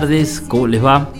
tardes, 0.00 0.42
¿cómo 0.48 0.66
les 0.66 0.82
va? 0.82 1.10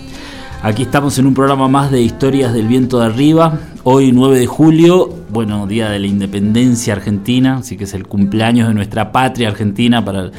Aquí 0.63 0.85
estamos 0.85 1.19
en 1.19 1.27
un 1.27 1.35
programa 1.35 1.69
más 1.69 1.91
de 1.91 2.01
Historias 2.01 2.55
del 2.55 2.67
Viento 2.67 2.99
de 2.99 3.05
Arriba. 3.05 3.61
Hoy 3.85 4.11
9 4.11 4.39
de 4.39 4.47
julio, 4.47 5.15
bueno, 5.29 5.67
día 5.67 5.91
de 5.91 5.99
la 5.99 6.07
independencia 6.07 6.95
argentina, 6.95 7.59
así 7.59 7.77
que 7.77 7.85
es 7.85 7.93
el 7.93 8.07
cumpleaños 8.07 8.69
de 8.69 8.73
nuestra 8.73 9.13
patria 9.13 9.49
argentina 9.49 10.03
para 10.03 10.31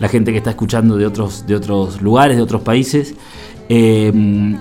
la 0.00 0.08
gente 0.08 0.32
que 0.32 0.38
está 0.38 0.50
escuchando 0.50 0.96
de 0.96 1.06
otros, 1.06 1.46
de 1.46 1.54
otros 1.54 2.02
lugares, 2.02 2.36
de 2.36 2.42
otros 2.42 2.62
países. 2.62 3.14
Em, 3.68 4.58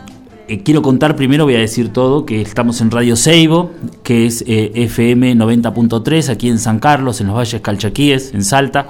eh, 0.47 0.61
quiero 0.61 0.83
contar 0.83 1.15
primero, 1.15 1.45
voy 1.45 1.55
a 1.55 1.59
decir 1.59 1.89
todo, 1.89 2.27
que 2.27 2.39
estamos 2.39 2.81
en 2.81 2.91
Radio 2.91 3.15
Seibo, 3.15 3.71
que 4.03 4.27
es 4.27 4.43
eh, 4.45 4.73
FM 4.75 5.35
90.3 5.37 6.29
aquí 6.29 6.49
en 6.49 6.59
San 6.59 6.77
Carlos, 6.77 7.19
en 7.19 7.27
los 7.27 7.35
Valles 7.35 7.61
Calchaquíes, 7.61 8.31
en 8.35 8.43
Salta. 8.43 8.89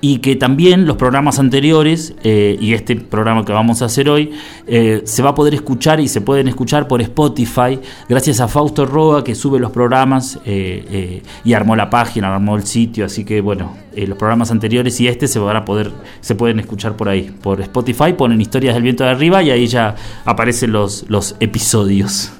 y 0.00 0.18
que 0.18 0.36
también 0.36 0.86
los 0.86 0.96
programas 0.96 1.38
anteriores 1.38 2.14
eh, 2.22 2.56
y 2.60 2.74
este 2.74 2.96
programa 2.96 3.44
que 3.44 3.52
vamos 3.52 3.82
a 3.82 3.86
hacer 3.86 4.08
hoy 4.08 4.32
eh, 4.66 5.02
se 5.04 5.22
va 5.22 5.30
a 5.30 5.34
poder 5.34 5.54
escuchar 5.54 6.00
y 6.00 6.08
se 6.08 6.20
pueden 6.20 6.48
escuchar 6.48 6.86
por 6.86 7.00
Spotify 7.00 7.78
gracias 8.08 8.40
a 8.40 8.48
Fausto 8.48 8.84
Roa 8.84 9.24
que 9.24 9.34
sube 9.34 9.58
los 9.58 9.70
programas 9.70 10.38
eh, 10.44 11.22
y 11.44 11.52
armó 11.54 11.76
la 11.76 11.88
página, 11.90 12.34
armó 12.34 12.56
el 12.56 12.64
sitio, 12.64 13.06
así 13.06 13.24
que 13.24 13.40
bueno, 13.40 13.76
los 13.96 14.18
programas 14.18 14.50
anteriores 14.50 15.00
y 15.00 15.08
este 15.08 15.28
se 15.28 15.38
van 15.38 15.56
a 15.56 15.64
poder, 15.64 15.90
se 16.20 16.34
pueden 16.34 16.60
escuchar 16.60 16.96
por 16.96 17.08
ahí, 17.08 17.34
por 17.42 17.60
Spotify, 17.60 18.12
ponen 18.12 18.40
historias 18.40 18.74
del 18.74 18.82
viento 18.82 19.04
de 19.04 19.10
arriba 19.10 19.42
y 19.42 19.50
ahí 19.50 19.66
ya 19.66 19.94
aparecen 20.24 20.72
los, 20.72 21.06
los 21.08 21.36
episodios. 21.40 22.32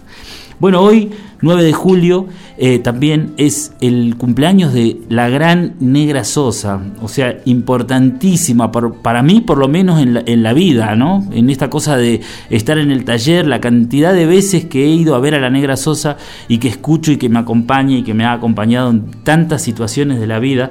Bueno, 0.58 0.80
hoy, 0.80 1.10
9 1.42 1.62
de 1.62 1.72
julio, 1.74 2.26
eh, 2.56 2.78
también 2.78 3.34
es 3.36 3.74
el 3.82 4.16
cumpleaños 4.16 4.72
de 4.72 5.02
la 5.10 5.28
gran 5.28 5.74
Negra 5.80 6.24
Sosa, 6.24 6.80
o 7.02 7.08
sea, 7.08 7.42
importantísima 7.44 8.72
para, 8.72 9.22
mí, 9.22 9.42
por 9.42 9.58
lo 9.58 9.68
menos 9.68 10.00
en 10.00 10.14
la, 10.14 10.22
en 10.24 10.42
la, 10.42 10.54
vida, 10.54 10.96
¿no? 10.96 11.28
En 11.30 11.50
esta 11.50 11.68
cosa 11.68 11.98
de 11.98 12.22
estar 12.48 12.78
en 12.78 12.90
el 12.90 13.04
taller, 13.04 13.46
la 13.46 13.60
cantidad 13.60 14.14
de 14.14 14.24
veces 14.24 14.64
que 14.64 14.86
he 14.86 14.88
ido 14.88 15.14
a 15.14 15.20
ver 15.20 15.34
a 15.34 15.40
la 15.40 15.50
Negra 15.50 15.76
Sosa 15.76 16.16
y 16.48 16.56
que 16.56 16.68
escucho 16.68 17.12
y 17.12 17.18
que 17.18 17.28
me 17.28 17.38
acompaña 17.38 17.98
y 17.98 18.02
que 18.02 18.14
me 18.14 18.24
ha 18.24 18.32
acompañado 18.32 18.88
en 18.90 19.10
tantas 19.24 19.60
situaciones 19.60 20.20
de 20.20 20.26
la 20.26 20.38
vida. 20.38 20.70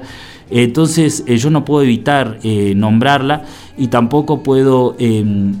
Entonces, 0.50 1.24
eh, 1.26 1.36
yo 1.36 1.50
no 1.50 1.64
puedo 1.64 1.84
evitar 1.84 2.38
eh, 2.42 2.74
nombrarla 2.76 3.44
y 3.76 3.88
tampoco 3.88 4.42
puedo 4.42 4.96
em, 4.98 5.54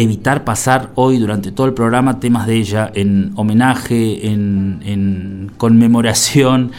evitar 0.00 0.44
pasar 0.44 0.90
hoy 0.94 1.18
durante 1.18 1.52
todo 1.52 1.66
el 1.66 1.74
programa 1.74 2.20
temas 2.20 2.46
de 2.46 2.54
ella 2.54 2.90
en 2.94 3.32
homenaje, 3.36 4.28
en, 4.28 5.50
conmemoración 5.58 6.72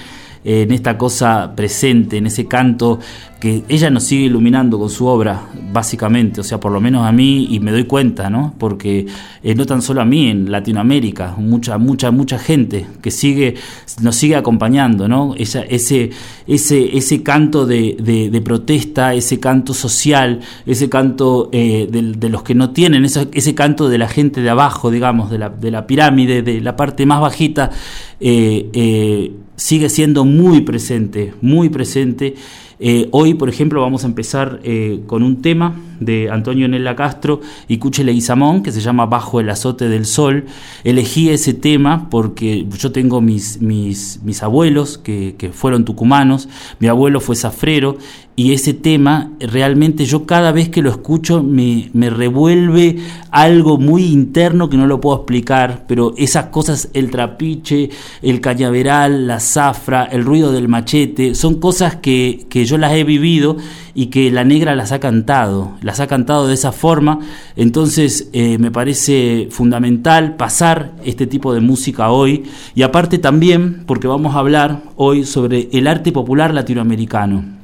en 0.44 0.72
esta 0.72 0.98
cosa 0.98 1.54
presente, 1.56 2.18
en 2.18 2.28
ese 2.28 2.48
canto 2.48 3.00
que 3.42 3.64
ella 3.70 3.90
nos 3.90 4.04
sigue 4.04 4.26
iluminando 4.26 4.78
con 4.78 4.92
su 4.92 5.08
obra, 5.08 5.48
básicamente, 5.74 6.42
o 6.42 6.44
sea, 6.44 6.60
por 6.60 6.72
lo 6.72 6.80
menos 6.80 7.08
a 7.08 7.12
mí, 7.12 7.48
y 7.50 7.60
me 7.60 7.72
doy 7.72 7.86
cuenta, 7.86 8.30
¿no? 8.30 8.54
Porque 8.60 9.08
eh, 9.42 9.56
no 9.56 9.66
tan 9.66 9.82
solo 9.82 10.00
a 10.00 10.06
mí, 10.06 10.28
en 10.28 10.52
Latinoamérica, 10.52 11.34
mucha, 11.38 11.80
mucha, 11.80 12.12
mucha 12.12 12.38
gente 12.38 12.86
que 13.02 13.10
sigue, 13.10 13.56
nos 14.00 14.16
sigue 14.16 14.36
acompañando, 14.36 15.08
¿no? 15.08 15.34
Esa, 15.36 15.64
ese, 15.64 16.12
ese, 16.46 16.96
ese 16.96 17.24
canto 17.24 17.66
de, 17.66 18.42
protesta, 18.46 19.16
ese 19.16 19.40
canto 19.40 19.74
social, 19.74 20.42
ese 20.68 20.88
canto 20.88 21.50
eh, 21.52 21.88
de, 21.90 22.30
los 22.30 22.44
que 22.44 22.54
no 22.54 22.70
tienen, 22.70 23.06
ese, 23.06 23.56
canto 23.56 23.90
de 23.90 23.98
la 23.98 24.08
gente 24.08 24.42
de 24.42 24.52
abajo, 24.52 24.92
digamos, 24.92 25.32
de 25.32 25.40
la, 25.40 25.50
de 25.50 25.72
la 25.72 25.88
pirámide, 25.88 26.44
de 26.44 26.62
la 26.62 26.76
parte 26.76 27.08
más 27.08 27.20
bajita, 27.20 27.72
eh, 28.20 29.32
sigue 29.62 29.90
siendo 29.90 30.26
muy 30.26 30.62
presente, 30.62 31.36
muy 31.40 31.70
presente. 31.70 32.34
Eh, 32.80 33.10
hoy, 33.12 33.36
por 33.36 33.48
ejemplo, 33.48 33.80
vamos 33.80 34.04
a 34.04 34.08
empezar 34.08 34.60
eh, 34.64 35.02
con 35.06 35.22
un 35.22 35.44
tema 35.44 35.80
de 36.00 36.32
Antonio 36.32 36.68
Nella 36.68 36.96
Castro 36.96 37.42
y 37.68 37.78
Cuche 37.78 38.04
Leguizamón 38.04 38.64
que 38.64 38.72
se 38.72 38.82
llama 38.82 39.06
Bajo 39.06 39.40
el 39.40 39.52
azote 39.52 39.88
del 39.88 40.08
sol. 40.08 40.46
Elegí 40.84 41.30
ese 41.30 41.54
tema 41.54 42.10
porque 42.10 42.66
yo 42.76 42.92
tengo 42.92 43.22
mis, 43.22 43.62
mis, 43.62 44.20
mis 44.24 44.42
abuelos 44.42 44.98
que, 44.98 45.36
que 45.38 45.50
fueron 45.50 45.86
tucumanos, 45.86 46.50
mi 46.80 46.88
abuelo 46.88 47.20
fue 47.20 47.36
zafrero 47.36 48.00
y 48.42 48.54
ese 48.54 48.74
tema 48.74 49.34
realmente 49.40 50.04
yo 50.06 50.26
cada 50.26 50.52
vez 50.52 50.70
que 50.70 50.82
lo 50.82 50.90
escucho 50.90 51.44
me, 51.44 51.92
me, 51.94 52.10
revuelve 52.10 52.98
algo 53.30 53.78
muy 53.78 54.06
interno 54.06 54.68
que 54.68 54.78
no 54.78 54.88
lo 54.88 55.00
puedo 55.00 55.18
explicar, 55.18 55.86
pero 55.88 56.16
esas 56.18 56.46
cosas, 56.46 56.90
el 56.96 57.12
trapiche, 57.12 57.92
el 58.24 58.42
cañaveral, 58.42 59.28
la 59.28 59.40
zafra, 59.40 60.06
el 60.06 60.26
ruido 60.26 60.52
del 60.52 60.68
machete, 60.68 61.36
son 61.36 61.60
cosas 61.60 61.98
que, 61.98 62.48
que 62.50 62.66
yo 62.66 62.80
las 62.80 62.94
he 62.94 63.04
vivido 63.04 63.58
y 63.94 64.08
que 64.08 64.32
la 64.32 64.44
negra 64.44 64.76
las 64.76 64.92
ha 64.92 65.00
cantado, 65.00 65.74
las 65.84 66.00
ha 66.00 66.08
cantado 66.08 66.48
de 66.48 66.56
esa 66.56 66.72
forma, 66.72 67.20
entonces 67.56 68.30
eh, 68.34 68.58
me 68.58 68.72
parece 68.72 69.50
fundamental 69.52 70.36
pasar 70.36 70.94
este 71.06 71.28
tipo 71.28 71.54
de 71.54 71.60
música 71.60 72.10
hoy 72.10 72.46
y 72.74 72.82
aparte 72.82 73.20
también 73.20 73.84
porque 73.86 74.08
vamos 74.08 74.34
a 74.34 74.40
hablar 74.40 74.82
hoy 74.96 75.26
sobre 75.26 75.70
el 75.74 75.86
arte 75.86 76.12
popular 76.12 76.56
latinoamericano. 76.56 77.61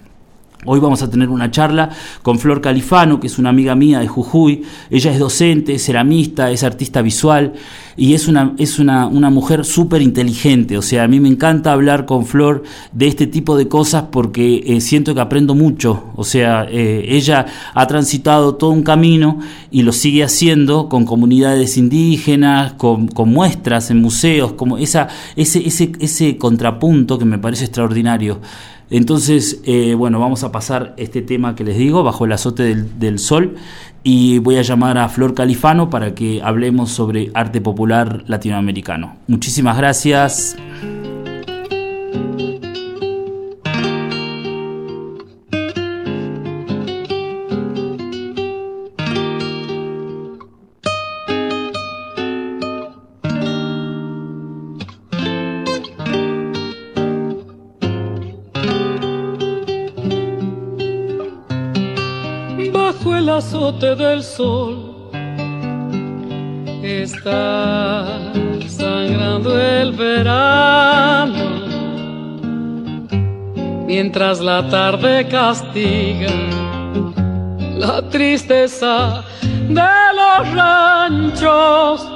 Hoy 0.66 0.80
vamos 0.80 1.04
a 1.04 1.10
tener 1.10 1.30
una 1.30 1.52
charla 1.52 1.92
con 2.24 2.40
Flor 2.40 2.62
Califano, 2.62 3.20
que 3.20 3.28
es 3.28 3.38
una 3.38 3.50
amiga 3.50 3.76
mía 3.76 4.00
de 4.00 4.08
Jujuy. 4.08 4.64
Ella 4.90 5.12
es 5.12 5.20
docente, 5.20 5.76
es 5.76 5.86
ceramista, 5.86 6.50
es 6.50 6.64
artista 6.64 7.04
visual 7.04 7.54
y 7.96 8.16
es 8.16 8.28
una, 8.28 8.56
es 8.58 8.80
una, 8.80 9.06
una 9.06 9.30
mujer 9.30 9.64
súper 9.66 10.02
inteligente. 10.02 10.76
O 10.76 10.82
sea, 10.82 11.04
a 11.04 11.08
mí 11.08 11.20
me 11.20 11.30
encanta 11.30 11.72
hablar 11.72 12.06
con 12.06 12.26
Flor 12.26 12.64
de 12.92 13.08
este 13.08 13.28
tipo 13.28 13.56
de 13.56 13.68
cosas 13.68 14.06
porque 14.12 14.64
eh, 14.66 14.82
siento 14.82 15.14
que 15.14 15.22
aprendo 15.22 15.54
mucho. 15.54 16.06
O 16.16 16.24
sea, 16.24 16.66
eh, 16.68 17.06
ella 17.08 17.46
ha 17.76 17.86
transitado 17.86 18.56
todo 18.56 18.72
un 18.72 18.82
camino 18.82 19.38
y 19.70 19.84
lo 19.84 19.92
sigue 19.94 20.24
haciendo 20.24 20.90
con 20.90 21.06
comunidades 21.06 21.78
indígenas, 21.78 22.74
con, 22.74 23.08
con 23.08 23.32
muestras 23.32 23.92
en 23.92 24.02
museos, 24.02 24.54
como 24.54 24.80
esa, 24.80 25.08
ese, 25.36 25.68
ese, 25.68 25.92
ese 26.00 26.38
contrapunto 26.38 27.20
que 27.20 27.26
me 27.26 27.38
parece 27.38 27.66
extraordinario. 27.66 28.42
Entonces, 28.90 29.62
eh, 29.66 29.96
bueno, 29.96 30.20
vamos 30.20 30.44
a 30.44 30.52
pasar 30.52 30.94
este 30.98 31.22
tema 31.22 31.56
que 31.56 31.64
les 31.64 31.78
digo, 31.78 32.04
bajo 32.04 32.26
el 32.26 32.32
azote 32.32 32.64
del, 32.64 33.00
del, 33.00 33.20
sol, 33.20 33.56
y 34.04 34.40
voy 34.40 34.58
a 34.58 34.62
llamar 34.62 34.98
a 34.98 35.10
Flor 35.10 35.34
Califano 35.34 35.90
para 35.90 36.16
que 36.16 36.42
hablemos 36.42 36.92
sobre 36.92 37.32
arte 37.34 37.60
popular 37.60 38.24
latinoamericano. 38.28 39.18
Muchísimas 39.28 39.78
gracias. 39.78 40.56
Del 63.72 64.24
sol. 64.24 64.94
Está 66.82 68.32
sangrando 68.66 69.60
el 69.62 69.92
verano. 69.92 71.68
Mientras 73.86 74.40
la 74.40 74.68
tarde 74.70 75.28
castiga 75.28 76.32
la 77.78 78.02
tristeza 78.10 79.24
de 79.42 79.98
los 80.16 80.54
ranchos. 80.56 82.08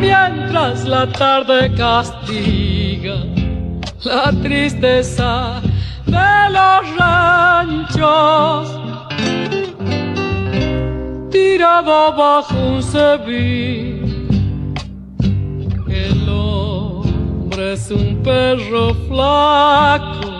Mientras 0.00 0.84
la 0.84 1.10
tarde 1.10 1.74
castiga 1.74 3.16
la 4.04 4.30
tristeza 4.42 5.60
de 6.06 6.50
los 6.52 6.96
ranchos 6.96 8.83
tirado 11.34 12.14
bajo 12.16 12.56
un 12.56 12.80
cebil. 12.80 14.26
El 15.88 16.28
hombre 16.28 17.72
es 17.72 17.90
un 17.90 18.22
perro 18.22 18.94
flaco 19.08 20.30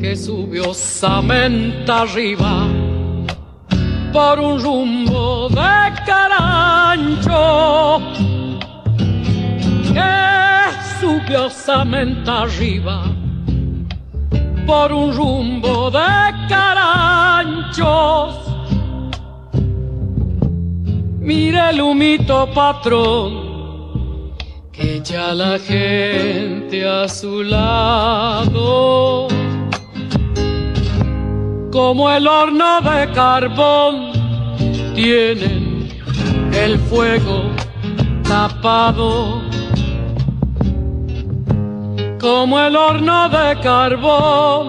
que 0.00 0.14
subió 0.16 0.72
samenta 0.72 2.02
arriba 2.02 2.68
por 4.12 4.38
un 4.38 4.60
rumbo 4.60 5.48
de 5.48 5.78
carancho 6.06 7.42
que 9.96 10.12
subió 11.00 11.50
samenta 11.50 12.42
arriba 12.42 13.02
por 14.66 14.92
un 14.92 15.12
rumbo 15.12 15.90
de 15.90 16.01
el 21.72 21.80
humito 21.80 22.48
patrón, 22.52 24.34
que 24.70 25.00
ya 25.02 25.32
la 25.32 25.58
gente 25.58 26.86
a 26.86 27.08
su 27.08 27.42
lado, 27.42 29.26
como 31.72 32.10
el 32.10 32.26
horno 32.26 32.82
de 32.82 33.10
carbón, 33.12 34.12
tienen 34.94 35.88
el 36.52 36.78
fuego 36.78 37.50
tapado 38.22 39.40
como 42.20 42.60
el 42.60 42.76
horno 42.76 43.30
de 43.30 43.58
carbón, 43.60 44.66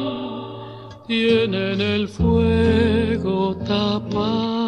tienen 1.05 1.81
el 1.81 2.07
fuego 2.07 3.55
tapado. 3.67 4.62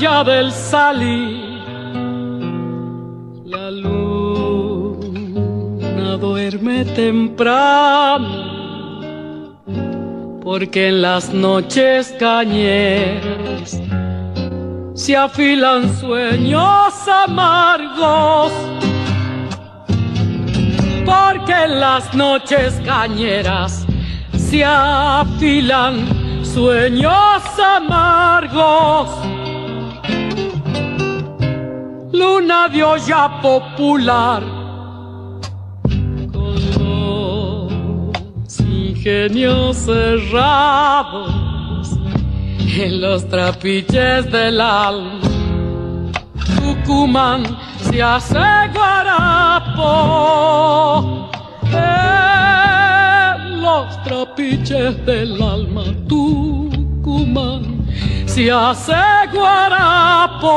Del 0.00 0.50
salir, 0.50 1.60
la 3.44 3.70
luna 3.70 4.96
duerme 6.16 6.86
temprano, 6.86 8.26
porque 10.42 10.88
en 10.88 11.02
las 11.02 11.34
noches 11.34 12.16
cañeras 12.18 13.78
se 14.94 15.14
afilan 15.18 15.94
sueños 15.98 16.94
amargos. 17.06 18.52
Porque 21.04 21.52
en 21.64 21.78
las 21.78 22.14
noches 22.14 22.80
cañeras 22.86 23.84
se 24.32 24.64
afilan 24.64 26.08
sueños 26.42 27.42
amargos 27.62 29.39
luna 32.20 32.68
de 32.68 32.84
olla 32.84 33.40
popular 33.40 34.42
con 36.30 36.54
los 36.78 38.60
ingenios 38.60 39.76
cerrados 39.78 41.30
en 42.76 43.00
los 43.00 43.26
trapiches 43.26 44.30
del 44.30 44.60
alma. 44.60 45.18
Tucumán 46.56 47.42
se 47.80 48.02
hace 48.02 48.38
guarapo 48.74 49.90
en 51.72 53.62
los 53.62 54.02
trapiches 54.04 55.06
del 55.06 55.40
alma. 55.42 55.84
Tucumán 56.06 57.62
se 58.26 58.52
hace 58.52 58.92
guarapo 59.32 60.50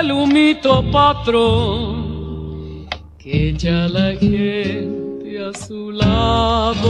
el 0.00 0.10
humito 0.12 0.82
patrón, 0.90 2.86
que 3.18 3.54
ya 3.54 3.88
la 3.88 4.14
gente 4.16 5.44
a 5.44 5.52
su 5.56 5.90
lado, 5.92 6.82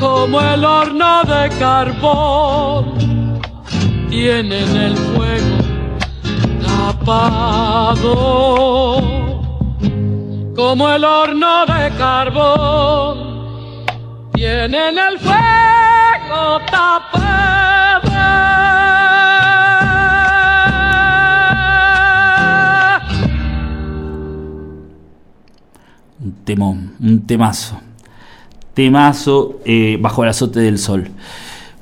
como 0.00 0.40
el 0.40 0.64
horno 0.64 1.22
de 1.24 1.48
carbón, 1.58 2.94
tienen 4.08 4.76
el 4.76 4.96
fuego 4.96 5.58
tapado, 6.66 8.14
como 10.56 10.88
el 10.88 11.04
horno 11.04 11.66
de 11.66 11.90
carbón, 11.96 13.84
tienen 14.34 14.98
el 14.98 15.18
fuego 15.18 16.60
tapado. 16.70 17.24
Temón, 26.44 26.94
un 27.00 27.26
temazo. 27.26 27.80
Temazo 28.74 29.60
eh, 29.64 29.98
bajo 30.00 30.22
el 30.22 30.30
azote 30.30 30.60
del 30.60 30.78
sol. 30.78 31.10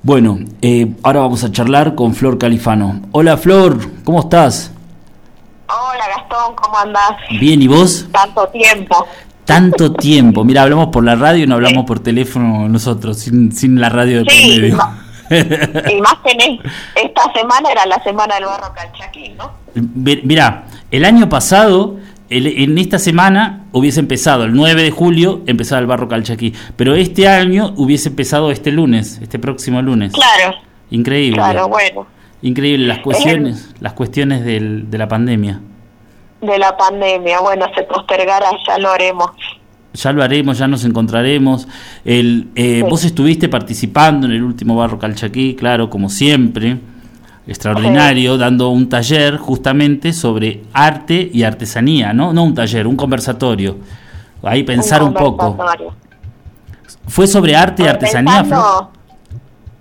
Bueno, 0.03 0.39
eh, 0.61 0.93
ahora 1.03 1.21
vamos 1.21 1.45
a 1.45 1.53
charlar 1.53 1.95
con 1.95 2.15
Flor 2.15 2.39
Califano. 2.39 3.03
Hola 3.13 3.37
Flor, 3.37 3.79
¿cómo 4.05 4.21
estás? 4.21 4.73
Hola 5.69 6.05
Gastón, 6.17 6.55
¿cómo 6.57 6.79
andás? 6.79 7.13
Bien, 7.41 7.63
¿y 7.63 7.69
vos? 7.69 8.07
Tanto 8.13 8.47
tiempo. 8.49 9.07
Tanto 9.45 9.93
tiempo. 9.93 10.45
Mira, 10.45 10.63
hablamos 10.63 10.89
por 10.89 11.05
la 11.05 11.15
radio 11.15 11.45
y 11.45 11.47
no 11.47 11.55
hablamos 11.55 11.85
por 11.85 12.01
teléfono 12.01 12.69
nosotros, 12.69 13.19
sin, 13.19 13.53
sin 13.53 13.81
la 13.81 13.89
radio 13.89 14.19
de 14.19 14.25
medio. 14.25 14.79
y 15.31 16.01
más 16.01 16.23
tenés, 16.23 16.61
esta 16.95 17.33
semana 17.33 17.71
era 17.71 17.87
la 17.87 18.03
semana 18.03 18.35
del 18.35 18.45
barro 18.45 18.73
calchaquín, 18.75 19.37
¿no? 19.37 19.51
Mira, 19.75 20.65
el 20.91 21.05
año 21.05 21.29
pasado 21.29 21.97
en 22.33 22.79
esta 22.79 22.99
semana 22.99 23.67
hubiese 23.73 24.01
empezado, 24.01 24.45
el 24.45 24.55
9 24.55 24.83
de 24.83 24.91
julio, 24.91 25.43
empezaba 25.47 25.81
el 25.81 25.87
Barro 25.87 26.09
Calchaquí. 26.09 26.55
Pero 26.77 26.95
este 26.95 27.29
año 27.29 27.75
hubiese 27.77 28.09
empezado 28.09 28.51
este 28.51 28.71
lunes, 28.71 29.19
este 29.23 29.39
próximo 29.39 29.83
lunes. 29.83 30.13
Claro. 30.13 30.57
Increíble. 30.91 31.37
Claro, 31.37 31.69
bueno. 31.69 32.07
Increíble 32.43 32.87
las 32.87 32.99
cuestiones, 32.99 33.73
las 33.81 33.93
cuestiones 33.93 34.45
del, 34.45 34.91
de 34.91 34.99
la 34.99 35.09
pandemia. 35.09 35.61
De 36.41 36.59
la 36.59 36.77
pandemia, 36.77 37.41
bueno, 37.41 37.67
se 37.75 37.85
postergará, 37.85 38.51
ya 38.67 38.79
lo 38.79 38.91
haremos. 38.91 39.31
Ya 39.95 40.13
lo 40.13 40.23
haremos, 40.23 40.59
ya 40.59 40.67
nos 40.67 40.85
encontraremos. 40.85 41.69
El, 42.05 42.49
eh, 42.57 42.83
Vos 42.89 43.05
estuviste 43.05 43.49
participando 43.49 44.27
en 44.27 44.33
el 44.33 44.43
último 44.43 44.75
Barro 44.75 44.99
Calchaquí, 44.99 45.55
claro, 45.55 45.89
como 45.89 46.09
siempre 46.09 46.79
extraordinario, 47.47 48.39
dando 48.39 48.71
un 48.71 48.89
taller 48.89 49.37
justamente 49.37 50.13
sobre 50.13 50.63
arte 50.73 51.31
y 51.33 51.43
artesanía, 51.43 52.13
¿no? 52.13 52.33
No 52.33 52.45
un 52.45 52.55
taller, 52.55 52.87
un 52.87 52.97
conversatorio. 52.97 53.79
Ahí 54.43 54.63
pensar 54.63 55.03
un, 55.03 55.15
poco. 55.15 55.57
¿Fue 57.07 57.27
sobre 57.27 57.57
arte 57.57 57.85
y 57.85 57.87
artesanía, 57.87 58.45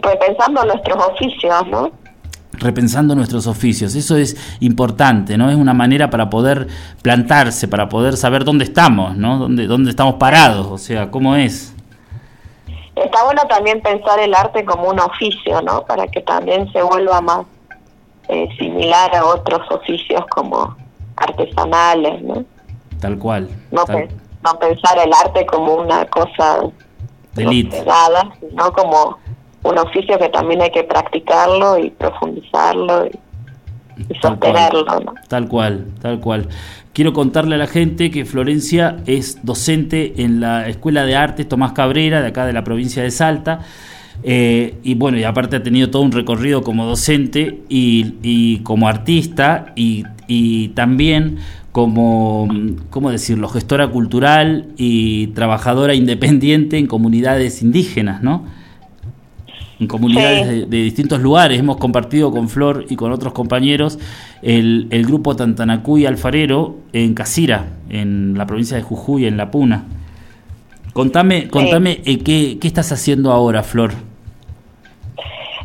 Repensando 0.04 0.66
nuestros 0.66 1.04
oficios, 1.06 1.68
¿no? 1.68 1.92
repensando 2.54 3.16
nuestros 3.16 3.48
oficios. 3.48 3.96
Eso 3.96 4.16
es 4.16 4.38
importante, 4.60 5.38
¿no? 5.38 5.50
Es 5.50 5.56
una 5.56 5.74
manera 5.74 6.10
para 6.10 6.30
poder 6.30 6.68
plantarse, 7.02 7.68
para 7.68 7.90
poder 7.90 8.18
saber 8.18 8.44
dónde 8.44 8.66
estamos, 8.66 9.18
¿no? 9.18 9.38
Dónde, 9.40 9.68
dónde 9.68 9.90
estamos 9.90 10.16
parados, 10.16 10.68
o 10.68 10.78
sea, 10.78 11.10
cómo 11.10 11.36
es. 11.36 11.74
Está 12.96 13.24
bueno 13.24 13.42
también 13.50 13.82
pensar 13.82 14.20
el 14.20 14.34
arte 14.34 14.64
como 14.64 14.90
un 14.90 15.00
oficio, 15.00 15.62
¿no? 15.62 15.84
Para 15.86 16.08
que 16.08 16.22
también 16.22 16.72
se 16.72 16.82
vuelva 16.84 17.22
más 17.22 17.46
eh, 18.28 18.48
similar 18.58 19.16
a 19.16 19.26
otros 19.26 19.62
oficios 19.72 20.22
como 20.30 20.76
artesanales, 21.16 22.22
¿no? 22.24 22.46
Tal 23.00 23.18
cual. 23.18 23.50
No, 23.72 23.86
pensar 24.60 24.98
el 24.98 25.12
arte 25.14 25.46
como 25.46 25.76
una 25.76 26.06
cosa 26.06 26.62
de 27.34 27.44
sino 27.46 28.74
como 28.74 29.18
un 29.64 29.78
oficio 29.78 30.18
que 30.18 30.30
también 30.30 30.62
hay 30.62 30.72
que 30.72 30.84
practicarlo 30.84 31.78
y 31.78 31.90
profundizarlo 31.92 33.06
y, 33.06 33.20
sostenerlo, 34.20 35.00
¿no? 35.00 35.14
Tal 35.28 35.48
cual, 35.48 35.86
tal 36.02 36.20
cual. 36.20 36.50
Quiero 36.94 37.14
contarle 37.14 37.56
a 37.56 37.58
la 37.58 37.68
gente 37.68 38.12
que 38.12 38.26
Florencia 38.26 38.98
es 39.06 39.46
docente 39.46 40.24
en 40.24 40.42
la 40.42 40.68
Escuela 40.68 41.06
de 41.06 41.16
Artes 41.16 41.48
Tomás 41.48 41.72
Cabrera, 41.72 42.22
de 42.22 42.28
acá 42.28 42.46
de 42.46 42.54
la 42.54 42.64
provincia 42.64 43.04
de 43.04 43.12
Salta. 43.12 43.60
Eh, 44.24 44.76
y 44.84 44.96
bueno, 44.96 45.18
y 45.18 45.24
aparte 45.24 45.56
ha 45.56 45.64
tenido 45.64 45.90
todo 45.90 46.04
un 46.04 46.12
recorrido 46.12 46.62
como 46.62 46.86
docente 46.86 47.62
y, 47.70 48.60
como 48.60 48.88
artista 48.88 49.74
y, 49.76 50.04
también 50.70 51.38
como, 51.72 52.48
¿cómo 52.90 53.12
decirlo?, 53.12 53.48
gestora 53.50 53.88
cultural 53.88 54.68
y 54.78 55.28
trabajadora 55.28 55.94
independiente 55.96 56.78
en 56.78 56.88
comunidades 56.88 57.62
indígenas, 57.62 58.22
¿no? 58.22 58.46
en 59.80 59.88
comunidades 59.88 60.48
de, 60.48 60.66
de 60.68 60.84
distintos 60.84 61.22
lugares. 61.22 61.60
Hemos 61.60 61.78
compartido 61.78 62.32
con 62.32 62.50
Flor 62.50 62.86
y 62.88 62.96
con 62.96 63.12
otros 63.12 63.34
compañeros 63.34 63.98
el, 64.44 64.88
el 64.92 65.06
grupo 65.06 65.36
Tantanacuy 65.36 66.06
Alfarero 66.06 66.78
en 66.94 67.16
Casira, 67.16 67.68
en 67.90 68.38
la 68.38 68.46
provincia 68.46 68.78
de 68.78 68.84
Jujuy, 68.84 69.26
en 69.26 69.38
La 69.38 69.50
Puna. 69.50 69.86
Contame, 70.94 71.48
contame 71.48 72.02
eh, 72.06 72.20
¿qué, 72.20 72.58
qué 72.60 72.68
estás 72.68 72.92
haciendo 72.92 73.32
ahora, 73.32 73.64
Flor. 73.64 74.11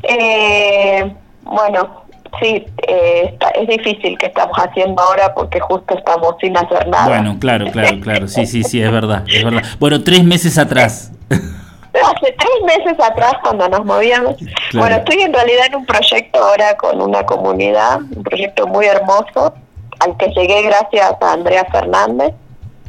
Eh, 0.09 1.15
bueno, 1.43 2.03
sí, 2.41 2.65
eh, 2.89 3.31
está- 3.33 3.49
es 3.51 3.69
difícil 3.69 4.17
que 4.19 4.27
estamos 4.27 4.57
haciendo 4.59 5.01
ahora 5.03 5.33
porque 5.35 5.61
justo 5.61 5.97
estamos 5.97 6.35
sin 6.41 6.57
hacer 6.57 6.89
nada. 6.89 7.09
Bueno, 7.09 7.37
claro, 7.41 7.67
claro, 7.71 7.99
claro. 8.01 8.29
Sí, 8.29 8.47
sí, 8.47 8.63
sí, 8.63 8.83
es 8.83 8.91
verdad, 8.91 9.25
es 9.29 9.45
verdad. 9.45 9.63
Bueno, 9.79 10.03
tres 10.03 10.25
meses 10.25 10.59
atrás. 10.59 11.13
Hace 11.31 12.35
tres 12.39 12.63
meses 12.67 13.01
atrás 13.03 13.35
cuando 13.43 13.69
nos 13.69 13.85
movíamos. 13.85 14.37
Claro. 14.37 14.51
Bueno, 14.75 14.97
estoy 14.97 15.23
en 15.23 15.33
realidad 15.33 15.67
en 15.69 15.77
un 15.77 15.87
proyecto 15.87 16.39
ahora 16.43 16.77
con 16.77 17.01
una 17.01 17.25
comunidad, 17.25 18.01
un 18.15 18.23
proyecto 18.23 18.67
muy 18.67 18.85
hermoso, 18.87 19.55
al 20.01 20.17
que 20.19 20.29
llegué 20.29 20.63
gracias 20.63 21.15
a 21.21 21.33
Andrea 21.33 21.65
Fernández, 21.73 22.35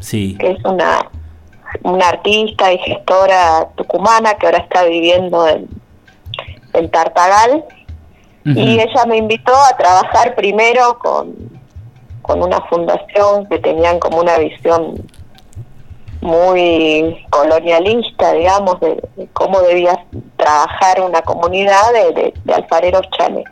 Sí, 0.02 0.36
que 0.40 0.52
es 0.52 0.64
una, 0.66 1.10
una 1.84 2.10
artista 2.10 2.72
y 2.74 2.78
gestora 2.80 3.68
tucumana 3.76 4.34
que 4.36 4.46
ahora 4.46 4.60
está 4.60 4.84
viviendo 4.84 5.48
en, 5.48 5.68
en 6.78 6.90
Tartagal. 6.92 7.66
Y 8.46 8.80
ella 8.80 9.06
me 9.08 9.18
invitó 9.18 9.54
a 9.54 9.76
trabajar 9.76 10.34
primero 10.36 10.98
con, 11.00 11.36
con 12.22 12.42
una 12.42 12.62
fundación 12.70 13.46
que 13.50 13.60
tenían 13.60 14.00
como 14.00 14.20
una 14.22 14.38
visión 14.38 14.96
muy 16.22 17.26
colonialista, 17.30 18.34
digamos, 18.34 18.80
de, 18.80 19.04
de 19.18 19.28
cómo 19.34 19.60
debía 19.62 20.04
trabajar 20.38 21.02
una 21.02 21.22
comunidad 21.22 21.92
de, 21.94 22.12
de- 22.14 22.34
de 22.44 22.54
alfareros 22.54 23.02
chanes. 23.18 23.44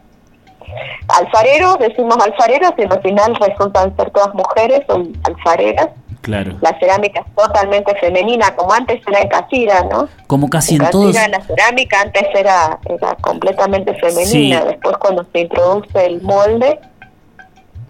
Alfareros, 1.07 1.77
decimos 1.79 2.17
alfareros, 2.23 2.71
y 2.77 2.83
al 2.83 3.01
final 3.01 3.35
resultan 3.35 3.95
ser 3.95 4.09
todas 4.11 4.33
mujeres, 4.33 4.81
son 4.87 5.13
alfareras. 5.23 5.89
Claro. 6.25 6.57
La 6.61 6.77
cerámica 6.79 7.21
es 7.21 7.35
totalmente 7.35 7.95
femenina, 8.01 8.55
como 8.55 8.73
antes 8.73 8.99
era 9.07 9.21
en 9.21 9.29
Casira, 9.29 9.83
¿no? 9.89 10.09
Como 10.27 10.49
casi 10.49 10.75
en 10.75 10.83
En 10.83 10.89
todos. 10.89 11.13
La 11.13 11.41
cerámica 11.41 12.01
antes 12.01 12.23
era, 12.35 12.79
era 12.85 13.15
completamente 13.21 13.93
femenina. 13.95 14.59
Sí. 14.61 14.67
Después, 14.67 14.97
cuando 14.97 15.25
se 15.31 15.39
introduce 15.41 16.05
el 16.05 16.21
molde, 16.21 16.79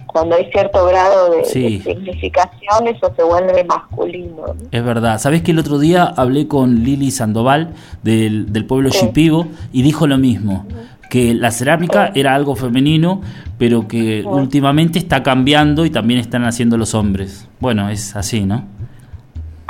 cuando 0.08 0.36
hay 0.36 0.50
cierto 0.52 0.86
grado 0.86 1.32
de, 1.32 1.44
Sí. 1.46 1.78
de 1.80 1.84
significación, 1.94 2.88
eso 2.88 3.12
se 3.16 3.24
vuelve 3.24 3.64
masculino. 3.66 4.48
¿no? 4.48 4.56
Es 4.72 4.84
verdad. 4.84 5.18
¿Sabés 5.20 5.42
que 5.42 5.52
el 5.52 5.60
otro 5.60 5.78
día 5.80 6.04
hablé 6.16 6.48
con 6.48 6.84
Lili 6.84 7.12
Sandoval 7.12 7.74
del, 8.04 8.52
del 8.54 8.66
pueblo 8.66 8.92
Sí. 8.92 9.00
Shipibo 9.08 9.48
y 9.74 9.82
dijo 9.82 10.08
lo 10.08 10.18
mismo? 10.18 10.66
Que 11.10 11.34
la 11.34 11.52
cerámica 11.52 12.12
era 12.16 12.34
algo 12.36 12.56
femenino, 12.56 13.22
pero 13.58 13.88
que 13.88 14.24
últimamente 14.26 15.00
está 15.00 15.24
cambiando 15.24 15.86
y 15.86 15.90
también 15.90 16.20
están 16.20 16.44
haciendo 16.46 16.78
los 16.78 16.94
hombres. 16.96 17.48
Bueno, 17.60 17.90
es 17.90 18.16
así, 18.16 18.44
¿no? 18.44 18.66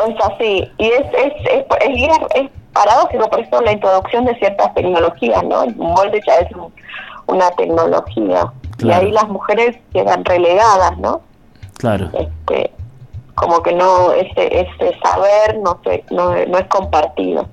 Es 0.08 0.16
así. 0.26 0.70
Y 0.78 0.86
es, 0.86 1.02
es, 1.14 1.34
es, 1.52 1.66
es, 2.36 2.50
paradójico, 2.74 3.30
por 3.30 3.40
eso 3.40 3.62
la 3.62 3.72
introducción 3.72 4.26
de 4.26 4.36
ciertas 4.36 4.74
tecnologías, 4.74 5.44
¿no? 5.44 5.64
El 5.64 5.76
molde 5.76 6.20
ya 6.28 6.36
es 6.36 6.52
un- 6.56 6.74
una 7.28 7.50
tecnología. 7.52 8.52
Claro. 8.78 9.04
Y 9.04 9.06
ahí 9.08 9.12
las 9.14 9.28
mujeres 9.30 9.78
quedan 9.94 10.24
relegadas, 10.26 10.98
¿no? 11.00 11.22
Claro. 11.78 12.10
este 12.14 12.72
como 13.36 13.62
que 13.62 13.74
no 13.74 14.14
ese 14.14 14.62
ese 14.62 14.98
saber 15.04 15.60
no 15.62 15.78
se 15.84 16.06
no, 16.10 16.30
no 16.48 16.58
es 16.58 16.66
compartido 16.68 17.50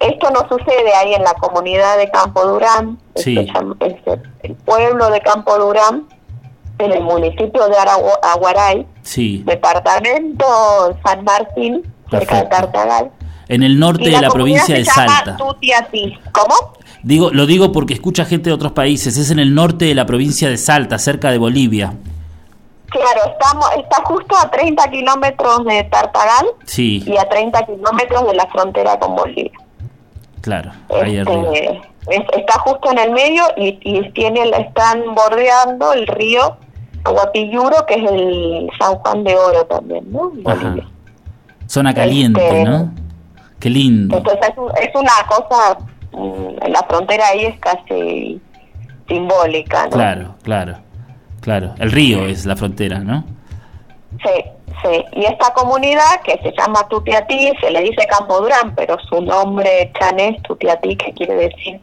esto 0.00 0.30
no 0.30 0.40
sucede 0.48 0.94
ahí 0.94 1.14
en 1.14 1.22
la 1.22 1.34
comunidad 1.34 1.96
de 1.98 2.10
Campo 2.10 2.44
Durán 2.46 2.98
Sí. 3.16 3.34
se 3.36 3.44
llama- 3.46 3.76
es 3.80 3.94
el, 4.42 4.54
pueblo 4.56 5.10
de 5.10 5.20
Campo 5.20 5.56
Durán 5.58 6.04
en 6.78 6.92
el 6.92 7.02
municipio 7.02 7.66
de 7.68 7.76
Aragu- 7.76 8.18
Aguaray 8.22 8.86
Sí. 9.02 9.42
departamento 9.46 10.44
San 11.04 11.24
Martín 11.24 11.82
cerca 12.10 12.42
de. 12.42 12.48
Tartagal 12.48 13.10
En 13.48 13.62
el 13.62 13.78
norte 13.78 14.04
Y 14.04 14.10
de 14.10 14.20
la 14.20 14.30
provincia 14.30 14.74
de 14.74 14.84
Salta. 14.84 15.36
¿Cómo? 16.32 16.72
Digo, 17.02 17.30
lo 17.30 17.44
digo 17.46 17.72
porque 17.72 17.92
escucha 17.94 18.24
gente 18.24 18.48
de 18.50 18.54
otros 18.54 18.72
países. 18.72 19.16
Es 19.18 19.30
en 19.30 19.38
el 19.38 19.54
norte 19.54 19.84
de 19.84 19.94
la 19.94 20.06
provincia 20.06 20.48
de 20.48 20.56
Salta, 20.56 20.98
cerca 20.98 21.30
de 21.30 21.36
Bolivia. 21.38 21.92
Claro, 22.88 23.20
estamos, 23.32 23.66
está 23.76 24.02
justo 24.04 24.36
a 24.36 24.50
30 24.50 24.88
kilómetros 24.88 25.64
de 25.66 25.82
Tartagal 25.84 26.46
Sí, 26.64 27.02
y 27.06 27.16
a 27.18 27.28
30 27.28 27.66
kilómetros 27.66 28.26
de 28.28 28.34
la 28.34 28.46
frontera 28.46 28.98
con 28.98 29.16
Bolivia. 29.16 29.50
Claro. 30.44 30.70
Ahí 31.02 31.16
Este, 31.16 31.32
arriba. 31.32 31.52
es- 32.10 32.38
está 32.38 32.58
justo 32.60 32.90
en 32.92 32.98
el 32.98 33.10
medio 33.12 33.44
y, 33.56 33.78
y 33.82 34.10
tiene 34.12 34.42
están 34.50 35.02
bordeando 35.14 35.92
el 35.94 36.06
río 36.06 36.56
Aguapilluro, 37.04 37.84
que 37.86 37.94
es 37.94 38.10
el 38.10 38.70
San 38.78 38.94
Juan 38.96 39.24
de 39.24 39.34
Oro 39.36 39.64
también, 39.66 40.10
¿no? 40.12 40.32
Ajá. 40.46 40.76
Zona 41.66 41.92
caliente, 41.94 42.40
este- 42.46 42.64
¿no? 42.64 42.92
Qué 43.58 43.70
lindo. 43.70 44.16
Entonces 44.18 44.48
es, 44.50 44.88
es 44.88 44.94
una 44.94 45.12
cosa, 45.28 45.78
mm, 46.12 46.70
la 46.70 46.80
frontera 46.88 47.28
ahí 47.28 47.46
es 47.46 47.58
casi 47.60 48.40
simbólica, 49.08 49.84
¿no? 49.84 49.90
Claro, 49.90 50.34
claro, 50.42 50.78
claro. 51.40 51.74
El 51.78 51.90
río 51.90 52.26
es 52.26 52.44
la 52.46 52.56
frontera, 52.56 52.98
¿no? 53.00 53.24
Sí, 54.22 54.44
sí. 54.82 55.04
Y 55.12 55.24
esta 55.24 55.52
comunidad 55.54 56.20
que 56.24 56.38
se 56.42 56.52
llama 56.56 56.86
Tutiatí, 56.88 57.52
se 57.60 57.70
le 57.70 57.80
dice 57.82 58.06
Campo 58.08 58.40
Durán, 58.40 58.74
pero 58.74 58.96
su 59.08 59.20
nombre 59.22 59.92
chanés, 59.98 60.42
Tutiatí, 60.42 60.96
que 60.96 61.12
quiere 61.12 61.34
decir 61.34 61.80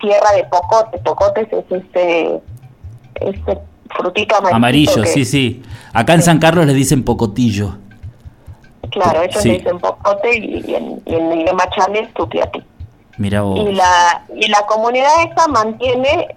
tierra 0.00 0.32
de 0.36 0.44
pocotes. 0.44 1.00
Pocotes 1.02 1.48
es 1.52 1.64
ese, 1.70 2.40
ese 3.20 3.58
frutito 3.96 4.36
Amarillo, 4.52 5.02
que- 5.02 5.08
sí, 5.08 5.24
sí. 5.24 5.62
Acá 5.92 6.14
en 6.14 6.22
San 6.22 6.38
Carlos 6.38 6.66
le 6.66 6.74
dicen 6.74 7.04
pocotillo. 7.04 7.76
Claro, 8.90 9.22
ellos 9.22 9.42
Sí. 9.42 9.48
le 9.50 9.58
dicen 9.58 9.78
pocote 9.78 10.36
y, 10.38 10.62
y 10.66 10.74
en, 10.74 11.02
y 11.04 11.14
en 11.14 11.32
el 11.32 11.40
idioma 11.40 11.68
chanés 11.70 12.12
Tutiatí. 12.14 12.62
Mira 13.18 13.42
vos. 13.42 13.58
Y 13.58 13.72
la, 13.72 14.24
y 14.36 14.48
la 14.48 14.64
comunidad 14.66 15.10
esta 15.28 15.48
mantiene, 15.48 16.28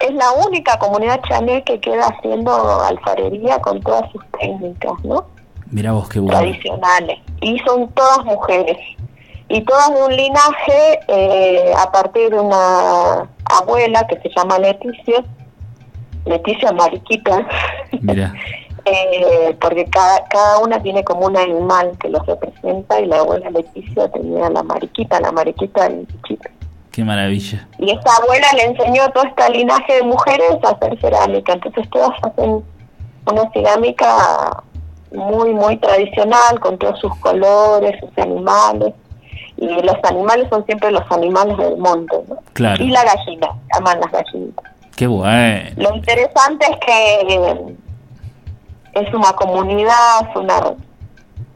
es 0.00 0.14
la 0.14 0.32
única 0.46 0.78
comunidad 0.78 1.20
chanés 1.28 1.64
que 1.64 1.80
queda 1.80 2.06
haciendo 2.06 2.52
alfarería 2.82 3.58
con 3.60 3.80
todas 3.80 4.10
sus 4.12 4.22
técnicas, 4.38 4.92
¿no? 5.04 5.26
Mira 5.70 5.92
vos 5.92 6.08
qué 6.08 6.20
bueno. 6.20 6.38
tradicionales 6.38 7.18
y 7.40 7.58
son 7.60 7.88
todas 7.90 8.24
mujeres 8.24 8.78
y 9.48 9.60
todas 9.62 9.94
de 9.94 10.02
un 10.02 10.16
linaje 10.16 11.00
eh, 11.08 11.72
a 11.76 11.90
partir 11.90 12.30
de 12.30 12.40
una 12.40 13.28
abuela 13.44 14.06
que 14.06 14.18
se 14.20 14.30
llama 14.34 14.58
Leticia 14.58 15.24
Leticia 16.24 16.72
Mariquita 16.72 17.46
Mira. 18.00 18.32
eh, 18.84 19.56
porque 19.60 19.84
cada, 19.86 20.24
cada 20.28 20.58
una 20.60 20.82
tiene 20.82 21.04
como 21.04 21.26
un 21.26 21.36
animal 21.36 21.92
que 22.00 22.08
los 22.08 22.24
representa 22.26 23.00
y 23.00 23.06
la 23.06 23.18
abuela 23.18 23.50
Leticia 23.50 24.10
tenía 24.10 24.48
la 24.48 24.62
mariquita 24.62 25.20
la 25.20 25.32
mariquita 25.32 25.88
del 25.88 26.06
bichito 26.06 26.48
Qué 26.90 27.04
maravilla. 27.04 27.68
y 27.78 27.90
esta 27.90 28.10
abuela 28.16 28.46
le 28.54 28.64
enseñó 28.64 29.04
a 29.04 29.10
todo 29.10 29.24
este 29.24 29.50
linaje 29.50 29.94
de 29.94 30.02
mujeres 30.02 30.56
a 30.64 30.70
hacer 30.70 30.98
cerámica. 31.00 31.52
Entonces 31.52 31.88
todas 31.90 32.10
hacen 32.22 32.64
una 33.26 33.50
cerámica 33.52 34.62
muy, 35.12 35.54
muy 35.54 35.76
tradicional, 35.76 36.60
con 36.60 36.78
todos 36.78 36.98
sus 36.98 37.14
colores, 37.16 37.98
sus 38.00 38.18
animales. 38.18 38.94
Y 39.56 39.66
los 39.66 39.96
animales 40.04 40.48
son 40.50 40.64
siempre 40.66 40.90
los 40.90 41.02
animales 41.10 41.56
del 41.56 41.76
monte, 41.78 42.16
¿no? 42.28 42.36
Claro. 42.52 42.82
Y 42.82 42.90
la 42.90 43.04
gallina, 43.04 43.48
llaman 43.74 44.00
las 44.00 44.12
gallinitas. 44.12 44.64
Qué 44.96 45.06
bueno. 45.06 45.70
Lo 45.76 45.94
interesante 45.96 46.66
es 46.70 46.76
que 46.84 47.34
eh, 47.34 47.76
es 48.94 49.14
una 49.14 49.32
comunidad, 49.32 50.28
es 50.28 50.36
una 50.36 50.74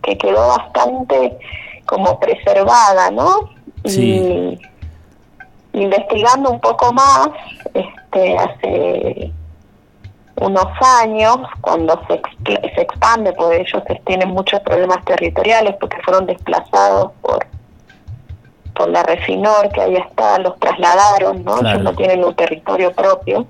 que 0.03 0.19
quedó 0.19 0.49
bastante 0.49 1.39
como 1.87 2.19
preservada, 2.19 3.11
¿no? 3.11 3.51
Sí. 3.85 4.01
Y 4.01 4.61
investigando 5.73 6.50
un 6.50 6.61
poco 6.61 6.93
más, 6.93 7.29
este, 7.75 8.38
hace 8.38 9.33
unos 10.37 10.67
años, 11.00 11.38
cuando 11.61 12.00
se, 12.09 12.21
se 12.75 12.81
expande, 12.81 13.33
porque 13.33 13.61
ellos 13.61 13.83
tienen 14.05 14.29
muchos 14.31 14.61
problemas 14.61 15.05
territoriales, 15.05 15.76
porque 15.79 15.99
fueron 16.05 16.26
desplazados 16.26 17.12
por 17.21 17.47
por 18.75 18.91
la 18.91 19.02
Refinor, 19.02 19.71
que 19.71 19.81
ahí 19.81 19.97
está, 19.97 20.38
los 20.38 20.59
trasladaron, 20.59 21.45
¿no? 21.45 21.57
Claro. 21.59 21.69
Ellos 21.69 21.83
no 21.83 21.95
tienen 21.97 22.25
un 22.25 22.35
territorio 22.35 22.93
propio. 22.93 23.47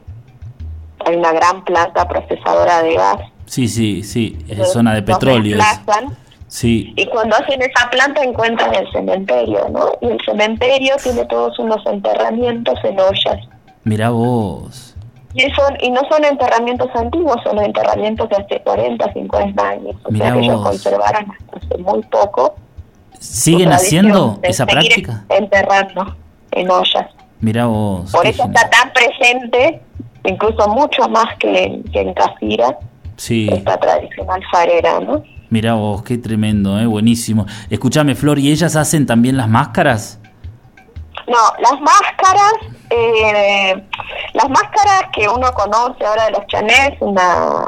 Hay 1.05 1.17
una 1.17 1.33
gran 1.33 1.65
planta 1.65 2.07
procesadora 2.09 2.83
de 2.83 2.95
gas. 2.95 3.19
Sí, 3.47 3.69
sí, 3.69 4.03
sí. 4.03 4.39
Es 4.49 4.73
zona 4.73 4.95
de 4.95 5.03
petróleo. 5.03 5.57
desplazan, 5.57 6.17
Sí. 6.55 6.93
y 6.97 7.07
cuando 7.07 7.35
hacen 7.37 7.63
esa 7.63 7.89
planta 7.89 8.23
encuentran 8.23 8.75
el 8.75 8.87
cementerio, 8.93 9.69
¿no? 9.71 9.87
Y 10.03 10.13
el 10.13 10.21
cementerio 10.23 10.97
tiene 11.03 11.25
todos 11.25 11.59
unos 11.59 11.79
enterramientos 11.87 12.79
en 12.85 13.01
ollas. 13.01 13.39
Mira 13.85 14.11
vos. 14.11 14.95
Y, 15.33 15.41
son, 15.53 15.75
y 15.81 15.91
no 15.91 16.03
son 16.11 16.23
enterramientos 16.27 16.91
antiguos, 16.95 17.37
son 17.43 17.59
enterramientos 17.59 18.29
de 18.29 18.37
hace 18.37 18.61
40, 18.61 19.13
50 19.15 19.67
años. 19.67 19.97
O 20.05 20.11
Mirá 20.11 20.27
sea 20.27 20.35
que 20.35 20.41
ellos 20.41 20.57
vos. 20.57 20.69
conservaron 20.69 21.31
hasta 21.31 21.57
hace 21.57 21.79
muy 21.83 22.03
poco. 22.03 22.55
¿Siguen 23.19 23.71
tradición 23.71 24.05
haciendo 24.07 24.39
esa 24.43 24.67
práctica? 24.67 25.25
Enterrando. 25.31 26.17
en 26.51 26.71
ollas. 26.71 27.07
Mirá 27.41 27.65
vos. 27.65 28.13
Por 28.13 28.27
eso 28.27 28.43
genial. 28.43 28.63
está 28.63 28.69
tan 28.79 28.93
presente, 28.93 29.81
incluso 30.25 30.69
mucho 30.69 31.09
más 31.09 31.35
que, 31.39 31.65
en- 31.65 31.83
que 31.85 32.01
en 32.03 32.13
Casira, 32.13 32.79
Sí, 33.17 33.49
esta 33.51 33.79
tradicional 33.79 34.43
farera, 34.53 35.01
¿no? 35.01 35.23
Mirá 35.53 35.75
vos, 35.75 36.03
qué 36.03 36.19
tremendo, 36.19 36.79
¿eh? 36.81 36.87
buenísimo. 36.87 37.47
Escúchame, 37.71 38.15
Flor, 38.15 38.39
¿y 38.39 38.51
ellas 38.51 38.75
hacen 38.75 39.07
también 39.07 39.37
las 39.37 39.49
máscaras? 39.49 40.19
No, 41.29 41.39
las 41.61 41.81
máscaras, 41.81 42.53
eh, 42.91 43.83
las 44.35 44.49
máscaras 44.49 45.05
que 45.15 45.29
uno 45.29 45.53
conoce 45.53 46.05
ahora 46.05 46.25
de 46.27 46.31
los 46.33 46.47
chanés, 46.47 46.93
una 47.01 47.65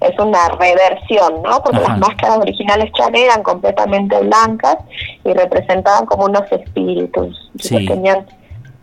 es 0.00 0.18
una 0.18 0.48
reversión, 0.50 1.42
¿no? 1.42 1.62
Porque 1.62 1.78
Ajá. 1.78 1.88
las 1.90 1.98
máscaras 1.98 2.38
originales 2.38 2.90
chané 2.92 3.24
eran 3.24 3.42
completamente 3.42 4.18
blancas 4.20 4.76
y 5.24 5.32
representaban 5.32 6.04
como 6.06 6.24
unos 6.26 6.42
espíritus. 6.52 7.50
Sí. 7.58 7.74
No 7.86 7.94
tenían, 7.94 8.26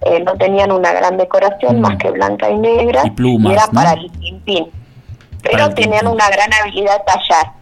eh, 0.02 0.20
no 0.22 0.34
tenían 0.36 0.72
una 0.72 0.92
gran 0.92 1.18
decoración 1.18 1.78
Mm. 1.78 1.82
más 1.82 1.98
que 1.98 2.10
blanca 2.12 2.50
y 2.50 2.58
negra 2.58 3.04
Y 3.06 3.12
plumas, 3.12 3.54
eran 3.54 3.68
¿no? 3.72 3.82
para 3.82 3.94
el. 3.94 4.10
Para 4.10 4.72
Pero 5.44 5.66
el 5.66 5.74
tenían 5.76 6.00
tintín. 6.00 6.08
una 6.16 6.30
gran 6.30 6.54
habilidad 6.54 6.98
de 7.00 7.04
tallar. 7.06 7.54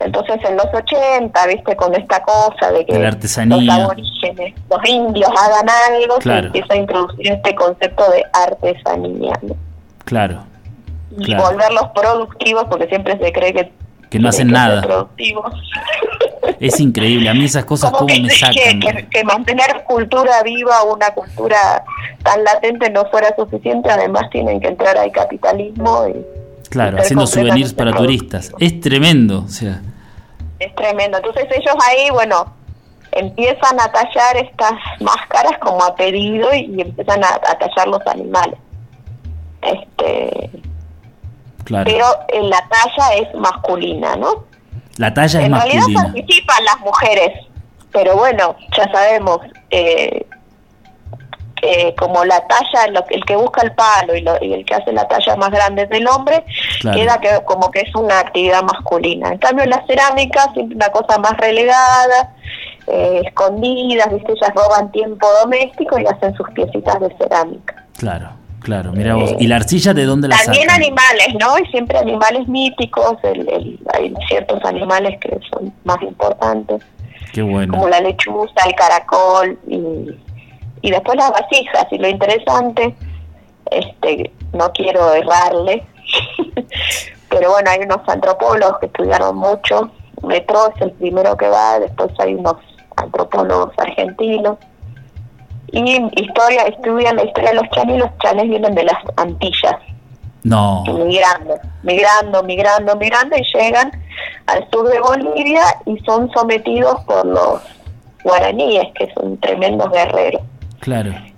Entonces 0.00 0.36
en 0.48 0.56
los 0.56 0.66
80, 0.72 1.46
viste, 1.48 1.74
con 1.76 1.94
esta 1.94 2.22
cosa 2.22 2.70
de 2.70 2.86
que 2.86 2.98
la 2.98 3.10
los 3.10 3.68
aborígenes, 3.68 4.54
los 4.70 4.88
indios 4.88 5.30
hagan 5.30 5.66
algo, 5.68 6.18
Claro. 6.18 6.40
se 6.42 6.46
empieza 6.46 6.74
a 6.74 6.76
introducir 6.76 7.32
este 7.32 7.54
concepto 7.56 8.10
de 8.12 8.24
artesanía. 8.32 9.32
¿no? 9.42 9.56
Claro, 10.04 10.44
Y 11.18 11.24
Claro. 11.24 11.44
volverlos 11.50 11.88
productivos, 11.94 12.64
porque 12.70 12.86
siempre 12.86 13.18
se 13.18 13.32
cree 13.32 13.52
que... 13.52 13.72
Que 14.10 14.18
no 14.18 14.28
hacen 14.28 14.48
nada. 14.48 14.82
productivos. 14.82 15.52
es 16.60 16.78
increíble. 16.80 17.28
A 17.28 17.34
mí 17.34 17.44
esas 17.44 17.64
cosas 17.64 17.90
Como 17.90 18.06
que, 18.06 18.20
me 18.20 18.30
sacan. 18.30 18.54
que- 18.80 19.06
que 19.10 19.24
mantener 19.24 19.84
cultura 19.84 20.42
viva, 20.44 20.82
una 20.84 21.10
cultura 21.10 21.84
tan 22.22 22.44
latente 22.44 22.88
no 22.90 23.04
fuera 23.06 23.34
suficiente, 23.36 23.90
además 23.90 24.30
tienen 24.30 24.60
que 24.60 24.68
entrar 24.68 24.96
al 24.96 25.10
capitalismo 25.12 26.06
y 26.08 26.24
Claro, 26.70 26.98
haciendo 26.98 27.26
souvenirs 27.26 27.72
para 27.72 27.92
turistas. 27.92 28.52
Es 28.58 28.80
tremendo, 28.80 29.44
o 29.46 29.48
sea, 29.48 29.80
es 30.58 30.74
tremendo. 30.74 31.18
Entonces 31.18 31.46
ellos 31.50 31.74
ahí, 31.88 32.10
bueno, 32.10 32.52
empiezan 33.12 33.80
a 33.80 33.90
tallar 33.90 34.36
estas 34.36 34.72
máscaras 35.00 35.58
como 35.60 35.82
a 35.84 35.94
pedido 35.94 36.52
y, 36.54 36.80
empiezan 36.80 37.24
a, 37.24 37.28
a 37.28 37.58
tallar 37.58 37.88
los 37.88 38.06
animales. 38.06 38.58
Este, 39.62 40.50
claro. 41.64 41.90
pero 41.90 42.06
eh, 42.28 42.42
la 42.42 42.68
talla 42.68 43.14
es 43.16 43.34
masculina, 43.34 44.16
¿no? 44.16 44.44
La 44.96 45.12
talla 45.14 45.40
es 45.40 45.46
en 45.46 45.52
realidad 45.52 45.74
masculina. 45.76 46.02
participan 46.02 46.64
las 46.64 46.80
mujeres, 46.80 47.46
pero 47.92 48.16
bueno, 48.16 48.56
ya 48.76 48.90
sabemos, 48.92 49.40
eh, 49.70 50.26
eh, 51.62 51.94
como 51.96 52.24
la 52.24 52.46
talla, 52.46 52.86
lo- 52.92 53.04
el 53.10 53.24
que 53.24 53.36
busca 53.36 53.62
el 53.62 53.72
palo 53.72 54.14
y, 54.14 54.20
lo- 54.22 54.42
y 54.42 54.52
el 54.52 54.64
que 54.64 54.74
hace 54.74 54.92
la 54.92 55.06
talla 55.08 55.36
más 55.36 55.50
grande 55.50 55.82
es 55.82 55.90
el 55.90 56.06
hombre, 56.08 56.44
Claro. 56.80 56.98
queda 56.98 57.20
que, 57.20 57.44
como 57.44 57.70
que 57.70 57.80
es 57.80 57.94
una 57.94 58.20
actividad 58.20 58.62
masculina. 58.62 59.30
En 59.32 59.38
cambio, 59.38 59.64
la 59.66 59.84
cerámica 59.86 60.50
siempre 60.54 60.76
una 60.76 60.88
cosa 60.90 61.18
más 61.18 61.36
relegada, 61.38 62.34
eh, 62.86 63.22
escondidas, 63.26 64.10
¿viste? 64.12 64.32
ellas 64.32 64.50
roban 64.54 64.90
tiempo 64.92 65.26
doméstico 65.42 65.98
y 65.98 66.06
hacen 66.06 66.34
sus 66.34 66.48
piecitas 66.50 66.98
de 67.00 67.14
cerámica. 67.18 67.84
Claro, 67.98 68.30
claro, 68.60 68.92
mira 68.92 69.14
vos. 69.14 69.34
¿Y 69.38 69.46
la 69.46 69.56
arcilla 69.56 69.92
de 69.92 70.04
dónde 70.04 70.28
la 70.28 70.36
También 70.38 70.68
sacan? 70.68 70.82
animales, 70.82 71.28
¿no? 71.38 71.58
Y 71.58 71.66
siempre 71.66 71.98
animales 71.98 72.48
míticos, 72.48 73.16
el, 73.24 73.48
el- 73.48 73.78
hay 73.92 74.14
ciertos 74.28 74.64
animales 74.64 75.18
que 75.20 75.38
son 75.50 75.72
más 75.84 76.00
importantes, 76.02 76.82
Qué 77.32 77.42
bueno. 77.42 77.74
como 77.74 77.88
la 77.88 78.00
lechuza, 78.00 78.62
el 78.66 78.74
caracol, 78.74 79.58
y, 79.68 79.76
y 80.82 80.90
después 80.90 81.16
las 81.16 81.30
vasijas. 81.30 81.86
Y 81.90 81.98
lo 81.98 82.08
interesante, 82.08 82.94
este 83.70 84.32
no 84.52 84.70
quiero 84.72 85.12
errarle, 85.12 85.84
pero 87.28 87.50
bueno, 87.50 87.70
hay 87.70 87.80
unos 87.80 88.00
antropólogos 88.06 88.78
que 88.78 88.86
estudiaron 88.86 89.36
mucho. 89.36 89.90
Metro 90.22 90.72
es 90.74 90.82
el 90.82 90.92
primero 90.92 91.36
que 91.36 91.48
va, 91.48 91.78
después 91.78 92.10
hay 92.18 92.34
unos 92.34 92.56
antropólogos 92.96 93.72
argentinos. 93.78 94.58
Y 95.70 95.80
historia, 96.20 96.62
estudian 96.62 97.16
la 97.16 97.24
historia 97.24 97.50
de 97.50 97.56
los 97.56 97.70
chanes, 97.70 97.96
y 97.96 97.98
los 97.98 98.18
chanes 98.18 98.48
vienen 98.48 98.74
de 98.74 98.84
las 98.84 98.96
Antillas 99.16 99.76
No, 100.42 100.82
migrando, 100.84 101.56
migrando, 101.82 102.42
migrando, 102.42 102.96
migrando 102.96 103.36
y 103.36 103.44
llegan 103.54 103.92
al 104.46 104.66
sur 104.70 104.88
de 104.88 104.98
Bolivia 104.98 105.62
y 105.84 105.98
son 106.00 106.30
sometidos 106.32 106.98
por 107.04 107.26
los 107.26 107.60
guaraníes, 108.24 108.86
que 108.94 109.12
son 109.12 109.38
tremendos 109.38 109.92
guerreros. 109.92 110.42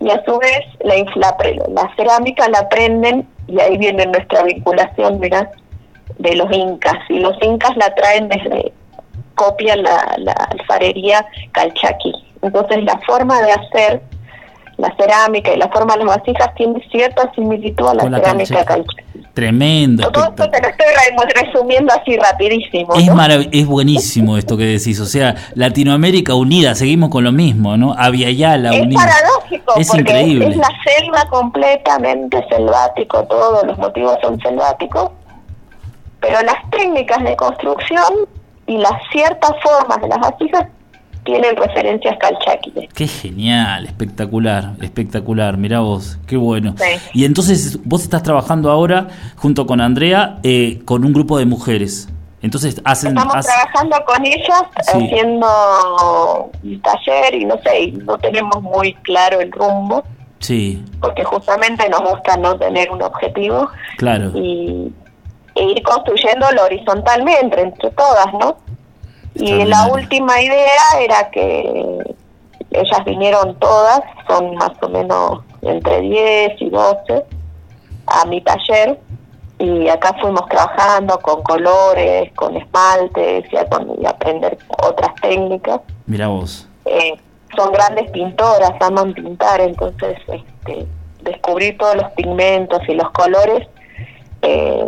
Y 0.00 0.10
a 0.10 0.22
su 0.24 0.38
vez 0.38 0.60
la, 0.84 0.96
infla- 0.96 1.36
la 1.74 1.94
cerámica 1.96 2.48
la 2.48 2.60
aprenden 2.60 3.28
y 3.46 3.60
ahí 3.60 3.76
viene 3.78 4.06
nuestra 4.06 4.42
vinculación, 4.44 5.18
mirá, 5.20 5.50
de 6.18 6.36
los 6.36 6.50
incas. 6.52 6.98
Y 7.08 7.18
los 7.20 7.36
incas 7.42 7.76
la 7.76 7.94
traen 7.94 8.28
desde, 8.28 8.72
copian 9.34 9.82
la, 9.82 10.14
la 10.18 10.32
alfarería 10.32 11.26
calchaquí. 11.52 12.12
Entonces 12.42 12.84
la 12.84 12.98
forma 13.06 13.40
de 13.42 13.52
hacer 13.52 14.02
la 14.80 14.94
cerámica 14.96 15.52
y 15.54 15.58
la 15.58 15.68
forma 15.68 15.94
de 15.96 16.04
las 16.04 16.16
vasijas 16.18 16.54
tiene 16.56 16.82
cierta 16.90 17.30
similitud 17.34 17.86
a 17.86 17.94
la 17.94 18.02
cerámica 18.02 18.64
tremendo. 19.34 20.10
Todo 20.10 20.24
esto 20.24 20.50
te 20.50 20.60
lo 20.60 20.68
estoy 20.68 20.86
re- 20.86 21.42
resumiendo 21.46 21.92
así 21.94 22.16
rapidísimo. 22.16 22.94
Es, 22.94 23.06
¿no? 23.06 23.14
marav- 23.14 23.48
es 23.52 23.66
buenísimo 23.66 24.36
esto 24.36 24.56
que 24.56 24.64
decís, 24.64 24.98
o 25.00 25.06
sea, 25.06 25.36
Latinoamérica 25.54 26.34
unida, 26.34 26.74
seguimos 26.74 27.10
con 27.10 27.24
lo 27.24 27.32
mismo, 27.32 27.76
¿no? 27.76 27.94
Aviala 27.96 28.70
es 28.74 28.82
unida. 28.82 29.00
paradójico 29.00 29.74
Es 29.76 29.88
porque 29.88 30.00
increíble. 30.02 30.48
es 30.48 30.56
la 30.56 30.68
selva 30.84 31.24
completamente 31.30 32.44
selvático, 32.50 33.22
todos 33.24 33.64
los 33.66 33.78
motivos 33.78 34.16
son 34.20 34.40
selváticos, 34.40 35.10
pero 36.20 36.42
las 36.42 36.68
técnicas 36.70 37.22
de 37.22 37.36
construcción 37.36 38.12
y 38.66 38.76
las 38.78 38.92
ciertas 39.12 39.52
formas 39.62 40.00
de 40.02 40.08
las 40.08 40.18
vasijas 40.18 40.66
tienen 41.24 41.56
referencias 41.56 42.16
calchaquíes. 42.18 42.92
Qué 42.94 43.06
genial, 43.06 43.86
espectacular, 43.86 44.72
espectacular, 44.80 45.56
mirá 45.56 45.80
vos, 45.80 46.18
qué 46.26 46.36
bueno. 46.36 46.74
Sí. 46.78 47.00
Y 47.14 47.24
entonces 47.24 47.78
vos 47.84 48.02
estás 48.02 48.22
trabajando 48.22 48.70
ahora 48.70 49.08
junto 49.36 49.66
con 49.66 49.80
Andrea 49.80 50.38
eh, 50.42 50.80
con 50.84 51.04
un 51.04 51.12
grupo 51.12 51.38
de 51.38 51.46
mujeres. 51.46 52.08
Entonces 52.42 52.80
hacen... 52.84 53.18
Estamos 53.18 53.44
trabajando 53.44 53.96
con 54.06 54.24
ellas, 54.24 54.62
Sí. 54.82 54.92
haciendo 55.04 56.50
un 56.62 56.80
taller 56.82 57.34
y 57.34 57.44
no 57.44 57.56
sé, 57.62 57.80
y 57.82 57.92
no 57.92 58.16
tenemos 58.18 58.62
muy 58.62 58.94
claro 59.02 59.40
el 59.40 59.52
rumbo, 59.52 60.02
Sí, 60.38 60.82
porque 61.02 61.22
justamente 61.22 61.86
nos 61.90 62.00
gusta 62.00 62.38
no 62.38 62.56
tener 62.56 62.90
un 62.90 63.02
objetivo. 63.02 63.68
claro, 63.98 64.32
y 64.34 64.90
e 65.54 65.64
ir 65.64 65.82
construyéndolo 65.82 66.64
horizontalmente 66.64 67.60
entre 67.60 67.90
todas, 67.90 68.32
¿no? 68.32 68.56
Y 69.34 69.64
la 69.64 69.86
última 69.86 70.40
idea 70.40 70.82
era 71.00 71.30
que 71.30 71.98
ellas 72.70 73.04
vinieron 73.04 73.58
todas, 73.58 74.00
son 74.28 74.54
más 74.56 74.72
o 74.82 74.88
menos 74.88 75.40
entre 75.62 76.00
10 76.00 76.60
y 76.60 76.70
12, 76.70 77.24
a 78.06 78.24
mi 78.26 78.40
taller 78.40 78.98
y 79.58 79.88
acá 79.88 80.14
fuimos 80.20 80.46
trabajando 80.48 81.18
con 81.18 81.42
colores, 81.42 82.32
con 82.34 82.56
esmaltes 82.56 83.44
y 83.52 83.56
a, 83.56 83.66
con- 83.68 83.94
y 84.00 84.06
aprender 84.06 84.58
otras 84.82 85.14
técnicas. 85.20 85.80
mirá 86.06 86.28
vos. 86.28 86.66
Eh, 86.86 87.14
son 87.56 87.72
grandes 87.72 88.10
pintoras, 88.10 88.72
aman 88.80 89.12
pintar, 89.12 89.60
entonces 89.60 90.18
este, 90.28 90.86
descubrir 91.22 91.76
todos 91.78 91.96
los 91.96 92.10
pigmentos 92.12 92.80
y 92.88 92.94
los 92.94 93.10
colores 93.10 93.68
eh, 94.42 94.84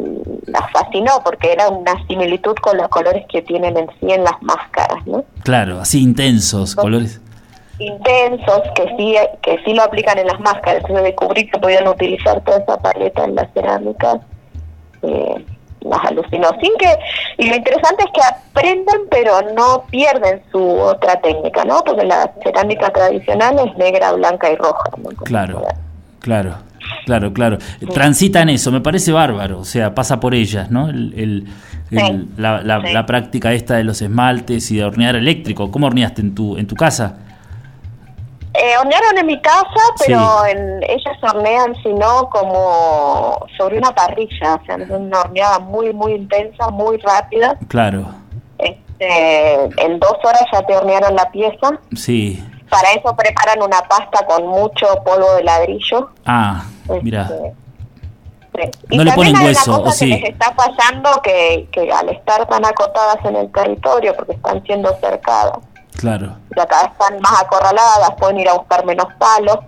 las 0.47 0.71
fascinó 0.73 1.23
porque 1.25 1.53
era 1.53 1.69
una 1.69 1.95
similitud 2.07 2.55
con 2.57 2.77
los 2.77 2.89
colores 2.89 3.25
que 3.29 3.43
tienen 3.43 3.77
en 3.77 3.89
sí 4.01 4.11
en 4.11 4.25
las 4.25 4.41
máscaras, 4.43 5.07
¿no? 5.07 5.25
Claro, 5.43 5.81
así 5.81 6.03
intensos, 6.03 6.75
colores. 6.75 7.21
Intensos 7.79 8.63
que 8.75 8.87
sí 8.97 9.17
que 9.43 9.59
sí 9.65 9.75
lo 9.75 9.83
aplican 9.83 10.19
en 10.19 10.27
las 10.27 10.41
máscaras. 10.41 10.83
Entonces 10.83 11.05
descubrí 11.05 11.49
que 11.49 11.59
podían 11.59 11.87
utilizar 11.89 12.41
toda 12.43 12.59
esa 12.59 12.79
paleta 12.79 13.25
en 13.25 13.35
la 13.35 13.49
cerámica. 13.53 14.21
Eh, 15.03 15.45
las 15.85 16.05
alucinó. 16.05 16.49
Sin 16.61 16.77
que, 16.79 16.97
y 17.39 17.49
lo 17.49 17.57
interesante 17.57 18.05
es 18.05 18.11
que 18.13 18.21
aprenden 18.23 19.03
pero 19.11 19.43
no 19.55 19.85
pierden 19.91 20.43
su 20.51 20.63
otra 20.63 21.21
técnica, 21.21 21.65
¿no? 21.65 21.83
Porque 21.85 22.05
la 22.05 22.33
cerámica 22.43 22.91
tradicional 22.91 23.59
es 23.59 23.77
negra, 23.77 24.13
blanca 24.13 24.51
y 24.51 24.57
roja. 24.57 24.91
¿no? 24.97 25.11
Claro, 25.25 25.63
claro, 26.21 26.55
claro, 27.07 27.33
claro. 27.33 27.59
Transitan 27.93 28.49
eso, 28.49 28.71
me 28.73 28.81
parece 28.81 29.13
bárbaro, 29.13 29.61
o 29.61 29.65
sea, 29.65 29.95
pasa 29.95 30.19
por 30.21 30.35
ellas, 30.35 30.71
¿no? 30.71 30.89
El, 30.89 31.13
el- 31.17 31.47
el- 31.91 31.99
Sí, 31.99 32.29
la, 32.39 32.63
la- 32.63 32.81
sí. 32.81 32.93
la 32.93 33.05
práctica 33.05 33.53
esta 33.53 33.75
de 33.77 33.85
los 33.85 34.01
esmaltes 34.01 34.71
y 34.71 34.77
de 34.79 34.85
hornear 34.85 35.15
eléctrico. 35.17 35.71
¿Cómo 35.71 35.87
horneaste 35.89 36.23
en 36.23 36.35
tu, 36.35 36.57
en 36.57 36.67
tu 36.67 36.75
casa? 36.75 37.17
Eh, 38.55 38.77
hornearon 38.79 39.17
en 39.19 39.27
mi 39.27 39.41
casa, 39.41 39.81
pero 40.07 40.21
Sí. 40.45 40.51
en, 40.53 40.83
ellas 40.85 41.17
hornean, 41.23 41.75
sino 41.83 42.29
como 42.31 43.47
sobre 43.59 43.79
una 43.79 43.91
parrilla, 43.95 44.55
o 44.61 44.65
sea, 44.67 44.77
es 44.77 44.91
una 44.91 45.21
horneada 45.21 45.59
muy, 45.59 45.93
muy 45.95 46.13
intensa, 46.13 46.69
muy 46.71 46.99
rápida. 46.99 47.59
Claro, 47.69 48.07
Este, 48.59 49.55
en 49.85 49.99
dos 49.99 50.17
horas 50.23 50.45
ya 50.53 50.63
te 50.67 50.77
hornearon 50.77 51.15
la 51.17 51.31
pieza 51.31 51.79
sí. 51.95 52.43
Para 52.71 52.91
eso 52.93 53.15
preparan 53.17 53.61
una 53.63 53.81
pasta 53.83 54.25
con 54.27 54.47
mucho 54.47 54.87
polvo 55.05 55.35
de 55.37 55.45
ladrillo. 55.45 56.11
Ah, 56.25 56.65
mira. 57.03 57.23
Este, 57.23 57.55
sí. 58.55 58.71
Y 58.91 58.97
No 58.97 59.05
le 59.05 59.13
ponen 59.13 59.37
hay 59.37 59.47
hueso, 59.47 59.71
una 59.71 59.81
¿o 59.81 59.85
cosa 59.85 59.97
sí? 59.99 60.11
que 60.11 60.21
les 60.21 60.31
está 60.31 60.55
pasando 60.55 61.11
que, 61.23 61.69
que 61.73 61.91
al 61.91 62.09
estar 62.11 62.47
tan 62.49 62.65
acotadas 62.65 63.17
en 63.25 63.37
el 63.37 63.51
territorio, 63.53 64.15
porque 64.17 64.33
están 64.33 64.63
siendo 64.65 64.95
cercadas, 65.01 65.59
Claro. 65.99 66.37
ya 66.57 66.67
cada 66.67 66.83
vez 66.85 66.93
están 66.93 67.21
más 67.21 67.43
acorraladas, 67.43 68.11
pueden 68.19 68.41
ir 68.41 68.49
a 68.49 68.55
buscar 68.55 68.85
menos 68.85 69.07
palos, 69.19 69.59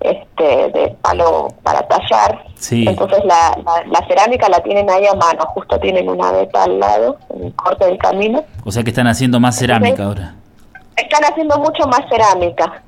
este, 0.00 0.44
de 0.70 0.96
palo 1.02 1.48
para 1.62 1.86
tallar. 1.88 2.44
Sí. 2.56 2.84
Entonces 2.88 3.18
la, 3.24 3.56
la, 3.64 3.84
la 3.86 4.06
cerámica 4.06 4.48
la 4.48 4.60
tienen 4.62 4.88
ahí 4.90 5.06
a 5.06 5.14
mano, 5.14 5.44
justo 5.54 5.78
tienen 5.80 6.08
una 6.08 6.32
beta 6.32 6.64
al 6.64 6.78
lado, 6.78 7.18
en 7.34 7.44
el 7.46 7.54
corte 7.54 7.86
del 7.86 7.98
camino. 7.98 8.44
O 8.64 8.70
sea 8.72 8.82
que 8.82 8.90
están 8.90 9.06
haciendo 9.06 9.40
más 9.40 9.56
cerámica 9.58 10.04
ahora. 10.04 10.34
Están 10.96 11.24
haciendo 11.24 11.58
mucho 11.58 11.86
más 11.88 12.00
cerámica. 12.08 12.82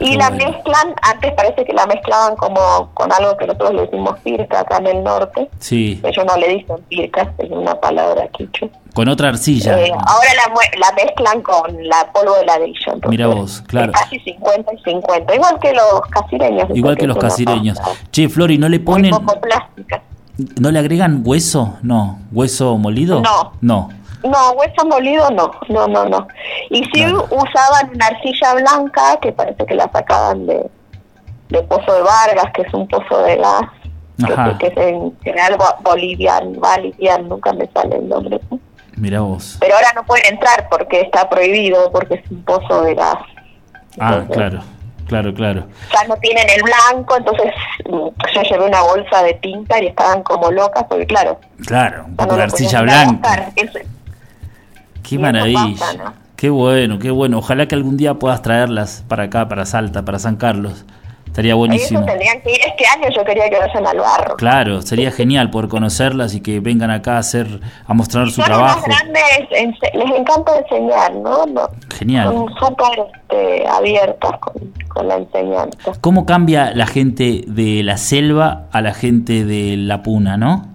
Y 0.00 0.12
Qué 0.12 0.16
la 0.16 0.30
bueno. 0.30 0.46
mezclan, 0.50 0.94
antes 1.02 1.32
parece 1.34 1.64
que 1.64 1.72
la 1.74 1.86
mezclaban 1.86 2.34
como 2.36 2.90
con 2.94 3.12
algo 3.12 3.36
que 3.36 3.46
nosotros 3.46 3.74
le 3.74 3.82
decimos 3.82 4.18
pirca 4.20 4.60
acá 4.60 4.78
en 4.78 4.86
el 4.86 5.04
norte. 5.04 5.48
Sí. 5.58 6.00
Ellos 6.02 6.24
no 6.26 6.36
le 6.38 6.48
dicen 6.48 6.76
pirca, 6.88 7.32
es 7.38 7.50
una 7.50 7.78
palabra 7.78 8.26
quiche. 8.28 8.70
Con 8.94 9.08
otra 9.08 9.28
arcilla. 9.28 9.78
Eh, 9.78 9.92
ahora 9.92 10.28
la, 10.34 10.54
la 10.88 10.92
mezclan 11.04 11.42
con 11.42 11.86
la 11.86 12.10
polvo 12.12 12.34
de 12.36 12.46
ladrillo. 12.46 12.94
Mira 13.08 13.26
vos, 13.28 13.62
claro. 13.66 13.92
Casi 13.92 14.18
50 14.20 14.72
y 14.74 14.78
50. 14.82 15.34
Igual 15.34 15.58
que 15.60 15.72
los 15.74 16.00
casireños. 16.10 16.68
Igual 16.74 16.96
que 16.96 17.06
los 17.06 17.16
casireños. 17.18 17.78
Che, 18.10 18.28
Flori, 18.30 18.56
¿no 18.58 18.68
le 18.68 18.78
Muy 18.78 18.84
ponen, 18.86 19.10
poco 19.10 19.38
plástica. 19.40 20.02
no 20.58 20.70
le 20.70 20.78
agregan 20.78 21.22
hueso? 21.24 21.74
No. 21.82 22.18
¿Hueso 22.32 22.76
molido? 22.78 23.20
No. 23.20 23.52
No. 23.60 23.88
No, 24.22 24.52
hueso 24.52 24.84
molido 24.86 25.30
no, 25.30 25.50
no, 25.68 25.88
no, 25.88 26.04
no. 26.06 26.28
Y 26.70 26.84
sí 26.84 26.90
Claro. 27.04 27.26
usaban 27.30 27.90
una 27.94 28.06
arcilla 28.06 28.54
blanca, 28.54 29.18
que 29.20 29.32
parece 29.32 29.64
que 29.64 29.74
la 29.74 29.90
sacaban 29.90 30.46
de, 30.46 30.68
de 31.48 31.62
Pozo 31.62 31.92
de 31.94 32.02
Vargas, 32.02 32.52
que 32.54 32.62
es 32.62 32.74
un 32.74 32.86
pozo 32.86 33.22
de 33.22 33.36
gas, 33.36 33.62
que, 34.26 34.32
Ajá. 34.32 34.58
que 34.58 34.66
es 34.66 34.76
en 34.76 35.18
general 35.22 35.56
bo- 35.56 35.76
boliviano, 35.90 36.60
boliviano, 36.60 37.24
nunca 37.28 37.52
me 37.54 37.66
sale 37.68 37.96
el 37.96 38.08
nombre. 38.08 38.40
Mira 38.96 39.20
vos. 39.20 39.56
Pero 39.60 39.74
ahora 39.76 39.88
no 39.94 40.04
pueden 40.04 40.34
entrar 40.34 40.68
porque 40.70 41.00
está 41.00 41.28
prohibido, 41.30 41.90
porque 41.90 42.14
es 42.16 42.30
un 42.30 42.42
pozo 42.44 42.82
de 42.82 42.94
gas. 42.94 43.16
Ah, 43.98 44.22
claro. 44.30 44.60
Claro, 45.08 45.34
claro. 45.34 45.64
Ya 45.92 46.04
no 46.06 46.14
tienen 46.18 46.46
el 46.50 46.62
blanco, 46.62 47.16
entonces 47.16 47.52
mm, 47.86 48.08
yo 48.32 48.42
llevé 48.42 48.64
una 48.66 48.80
bolsa 48.82 49.24
de 49.24 49.34
tinta 49.34 49.82
y 49.82 49.86
estaban 49.88 50.22
como 50.22 50.52
locas, 50.52 50.84
porque 50.88 51.04
claro, 51.06 51.40
Claro, 51.66 52.04
un 52.06 52.14
poco 52.14 52.36
de 52.36 52.42
arcilla 52.44 52.82
blanca. 52.82 53.28
gastar. 53.28 53.52
Es- 53.56 53.86
Qué 55.10 55.16
eso 55.16 55.22
maravilla. 55.22 55.76
pasa, 55.78 55.94
¿no? 56.04 56.12
Qué 56.36 56.48
bueno, 56.48 56.98
qué 56.98 57.10
bueno. 57.10 57.38
Ojalá 57.38 57.66
que 57.68 57.74
algún 57.74 57.96
día 57.98 58.14
puedas 58.14 58.40
traerlas 58.40 59.04
para 59.08 59.24
acá, 59.24 59.48
para 59.48 59.66
Salta, 59.66 60.04
para 60.04 60.18
San 60.18 60.36
Carlos. 60.36 60.84
Estaría 61.26 61.54
buenísimo. 61.54 62.00
Ellos 62.00 62.10
tendrían 62.10 62.40
que 62.40 62.50
ir 62.50 62.58
este 62.66 62.84
año, 62.86 63.06
yo 63.14 63.24
quería 63.24 63.48
que 63.48 63.56
vayan 63.58 63.86
al 63.86 63.98
barro. 63.98 64.36
Claro, 64.36 64.82
sería 64.82 65.12
genial 65.12 65.48
poder 65.50 65.68
conocerlas 65.68 66.34
y 66.34 66.40
que 66.40 66.58
vengan 66.58 66.90
acá 66.90 67.16
a 67.16 67.18
hacer, 67.18 67.60
a 67.86 67.94
mostrar 67.94 68.28
su 68.30 68.42
trabajo. 68.42 68.82
unas 68.84 68.98
grandes, 69.00 69.22
les 69.94 70.18
encanta 70.18 70.58
enseñar, 70.58 71.14
¿no? 71.14 71.44
Genial. 71.96 72.24
Son 72.32 72.46
súper 72.58 72.98
este, 73.14 73.68
abiertas 73.68 74.32
con, 74.40 74.54
con 74.88 75.06
la 75.08 75.16
enseñanza. 75.18 75.92
¿Cómo 76.00 76.26
cambia 76.26 76.72
la 76.74 76.86
gente 76.88 77.44
de 77.46 77.82
la 77.84 77.96
selva 77.96 78.64
a 78.72 78.80
la 78.80 78.92
gente 78.92 79.44
de 79.44 79.76
la 79.76 80.02
puna, 80.02 80.36
no? 80.36 80.66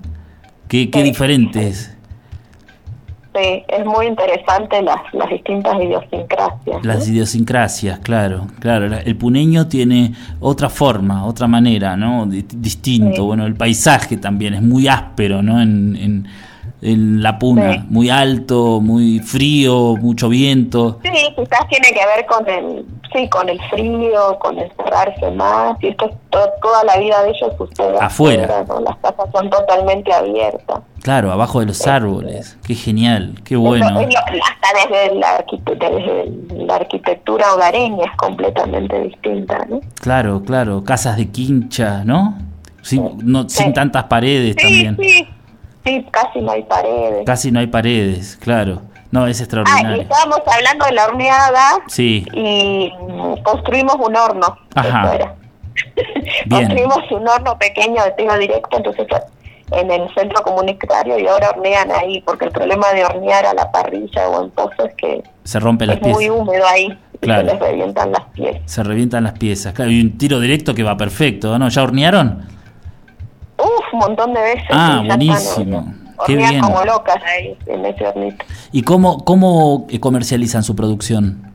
Qué, 0.69 0.89
qué 0.89 0.99
Sí. 0.99 1.03
diferentes. 1.05 1.94
Sí, 3.35 3.63
es 3.67 3.85
muy 3.85 4.05
interesante 4.07 4.81
las, 4.81 4.97
las 5.13 5.29
distintas 5.29 5.75
idiosincrasias. 5.81 6.85
Las 6.85 7.07
idiosincrasias, 7.07 7.99
claro, 7.99 8.47
claro. 8.59 8.87
La- 8.87 8.99
El 9.01 9.17
puneño 9.17 9.67
tiene 9.67 10.13
otra 10.39 10.69
forma, 10.69 11.25
otra 11.25 11.45
manera, 11.47 11.97
¿no? 11.97 12.25
Di- 12.25 12.45
Distinto. 12.55 13.15
Sí. 13.17 13.21
Bueno, 13.21 13.45
el 13.45 13.55
paisaje 13.55 14.17
también 14.17 14.53
es 14.53 14.61
muy 14.61 14.87
áspero, 14.87 15.41
¿no? 15.41 15.61
En, 15.61 15.95
en, 15.97 16.27
en 16.81 17.21
la 17.21 17.37
puna, 17.37 17.73
Sí. 17.73 17.79
muy 17.89 18.09
alto, 18.09 18.79
muy 18.79 19.19
frío, 19.19 19.95
mucho 19.97 20.29
viento. 20.29 20.99
Sí, 21.03 21.09
quizás 21.35 21.67
tiene 21.69 21.89
que 21.89 22.05
ver 22.05 22.25
con 22.27 22.47
el, 22.47 22.85
sí, 23.13 23.27
con 23.29 23.49
el 23.49 23.59
frío, 23.69 24.37
con 24.39 24.57
el 24.59 24.71
cerrarse 24.77 25.31
más, 25.31 25.77
y 25.81 25.87
esto 25.87 26.05
es 26.05 26.11
to- 26.29 26.49
toda 26.61 26.83
la 26.85 26.97
vida 26.97 27.21
de 27.23 27.31
ellos 27.31 27.51
sucede 27.57 27.97
Afuera. 27.99 28.63
¿no? 28.67 28.79
Las 28.81 28.95
casas 28.97 29.25
son 29.33 29.49
totalmente 29.49 30.13
abiertas. 30.13 30.79
Claro, 31.05 31.31
abajo 31.31 31.59
de 31.59 31.67
los 31.67 31.85
árboles. 31.85 32.57
Qué 32.65 32.73
genial, 32.73 33.35
qué 33.43 33.55
bueno. 33.55 33.85
Eso 33.85 33.99
es 33.99 34.13
lo- 34.15 34.43
hasta 34.43 34.89
desde 34.89 35.15
la, 35.19 35.37
arquite- 35.37 35.77
desde 35.77 36.65
la 36.65 36.75
arquitectura 36.77 37.53
hogareña 37.53 38.05
es 38.05 38.17
completamente 38.17 38.99
distinta, 39.01 39.63
¿no? 39.69 39.81
Claro, 40.01 40.41
claro. 40.43 40.83
Casas 40.83 41.17
de 41.17 41.27
quincha, 41.29 42.03
¿no? 42.03 42.39
Sin, 42.81 43.19
no, 43.21 43.47
sin 43.47 43.67
Sí. 43.67 43.73
tantas 43.73 44.05
paredes 44.05 44.55
Sí, 44.57 44.63
también. 44.63 44.97
sí, 44.99 45.27
sí, 45.85 46.05
casi 46.09 46.39
no 46.41 46.51
hay 46.53 46.63
paredes. 46.63 47.23
Casi 47.23 47.51
no 47.51 47.59
hay 47.59 47.67
paredes, 47.67 48.35
claro. 48.41 48.81
No, 49.11 49.27
es 49.27 49.37
Ah, 49.37 49.41
y 49.41 49.43
extraordinario. 49.43 50.01
estábamos 50.01 50.39
hablando 50.47 50.85
de 50.87 50.91
la 50.91 51.05
horneada 51.05 51.69
Sí, 51.85 52.25
y 52.33 52.91
mm, 53.11 53.43
construimos 53.43 53.95
un 53.99 54.15
horno. 54.15 54.57
Ajá. 54.73 55.35
Construimos 56.49 56.99
un 57.11 57.27
horno 57.27 57.57
pequeño 57.59 58.03
de 58.03 58.11
tiro 58.13 58.37
directo, 58.39 58.77
entonces 58.77 59.07
en 59.71 59.91
el 59.91 60.13
centro 60.13 60.43
comunitario 60.43 61.17
y 61.19 61.27
ahora 61.27 61.49
hornean 61.49 61.91
ahí, 61.91 62.21
porque 62.21 62.45
el 62.45 62.51
problema 62.51 62.91
de 62.93 63.05
hornear 63.05 63.45
a 63.45 63.53
la 63.53 63.71
parrilla 63.71 64.29
o 64.29 64.43
en 64.43 64.51
pozo 64.51 64.85
es 64.85 64.93
que 64.95 65.23
se 65.43 65.59
las 65.59 65.97
es 65.97 66.01
muy 66.01 66.29
húmedo 66.29 66.65
ahí 66.67 66.97
y 67.21 67.25
se 67.25 67.43
les 67.43 67.59
revientan 67.59 68.11
las 68.11 68.23
piezas. 68.33 68.61
Se 68.65 68.83
revientan 68.83 69.23
las 69.23 69.33
piezas. 69.33 69.73
Claro, 69.73 69.91
y 69.91 70.01
un 70.01 70.17
tiro 70.17 70.39
directo 70.39 70.73
que 70.73 70.83
va 70.83 70.97
perfecto, 70.97 71.57
¿no? 71.57 71.69
¿Ya 71.69 71.83
hornearon? 71.83 72.47
Uf, 73.57 73.93
un 73.93 73.99
montón 73.99 74.33
de 74.33 74.41
veces. 74.41 74.67
Ah, 74.69 75.01
buenísimo. 75.05 75.93
Qué 76.25 76.35
bien. 76.35 76.61
como 76.61 76.83
locas 76.83 77.21
ahí 77.23 77.57
en 77.65 77.85
ese 77.85 78.07
hornito. 78.07 78.45
¿Y 78.71 78.83
cómo, 78.83 79.25
cómo 79.25 79.87
eh, 79.89 79.99
comercializan 79.99 80.63
su 80.63 80.75
producción? 80.75 81.54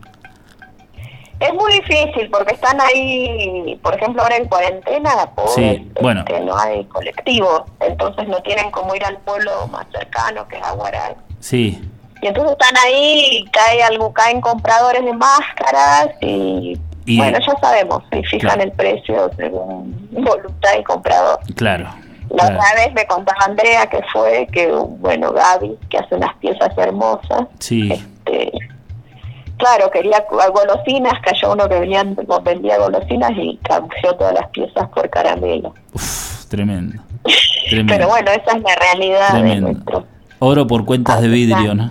Es 1.40 1.54
muy 1.54 1.72
difícil 1.72 2.28
porque 2.30 2.52
están 2.54 2.78
ahí, 2.80 3.78
por 3.82 3.94
ejemplo, 3.94 4.22
ahora 4.22 4.36
en 4.36 4.46
cuarentena, 4.46 5.10
pobres, 5.34 5.54
Sí, 5.54 5.90
bueno. 6.02 6.20
este, 6.20 6.40
no 6.40 6.56
hay 6.58 6.84
colectivo, 6.84 7.64
entonces 7.80 8.28
no 8.28 8.42
tienen 8.42 8.70
como 8.70 8.94
ir 8.94 9.02
al 9.04 9.16
pueblo 9.18 9.66
más 9.68 9.86
cercano 9.90 10.46
que 10.48 10.58
es 10.58 10.62
Aguaray. 10.62 11.14
Sí, 11.40 11.80
Y 12.22 12.26
entonces 12.26 12.52
están 12.52 12.76
ahí, 12.84 13.38
y 13.38 13.44
cae 13.50 13.82
algo, 13.82 14.12
caen 14.12 14.42
compradores 14.42 15.02
de 15.02 15.14
máscaras 15.14 16.08
y, 16.20 16.78
Y- 17.06 17.16
bueno, 17.16 17.38
ya 17.38 17.58
sabemos, 17.58 18.02
y 18.12 18.22
fijan 18.24 18.50
Claro. 18.56 18.62
el 18.64 18.72
precio 18.72 19.30
según 19.38 20.08
voluntad 20.12 20.72
del 20.74 20.84
comprador. 20.84 21.38
claro. 21.56 21.88
La 22.28 22.44
claro. 22.46 22.58
otra 22.60 22.74
vez 22.84 22.94
me 22.94 23.06
contaba 23.06 23.38
Andrea 23.44 23.86
que 23.88 24.00
fue 24.12 24.46
que, 24.52 24.68
bueno, 24.70 25.32
Gaby, 25.32 25.76
que 25.88 25.98
hace 25.98 26.14
unas 26.14 26.32
piezas 26.36 26.70
hermosas, 26.78 27.48
Sí, 27.58 27.90
este, 27.90 28.04
claro, 29.60 29.90
quería 29.90 30.24
golosinas, 30.28 31.14
cayó 31.22 31.52
uno 31.52 31.68
que 31.68 31.78
vendía, 31.78 32.04
vendía 32.42 32.78
golosinas 32.78 33.30
y 33.36 33.58
cambió 33.62 34.14
todas 34.16 34.34
las 34.34 34.48
piezas 34.50 34.88
por 34.88 35.08
caramelo. 35.08 35.74
Uf, 35.92 36.46
tremendo. 36.46 37.00
Tremendo. 37.68 37.94
Pero 37.94 38.08
bueno, 38.08 38.30
esa 38.32 38.56
es 38.56 38.62
la 38.62 38.74
realidad 38.74 39.32
de 39.34 39.60
nuestro... 39.60 40.04
Oro 40.40 40.66
por 40.66 40.84
cuentas 40.84 41.20
de 41.20 41.28
vidrio, 41.28 41.74
¿no? 41.74 41.90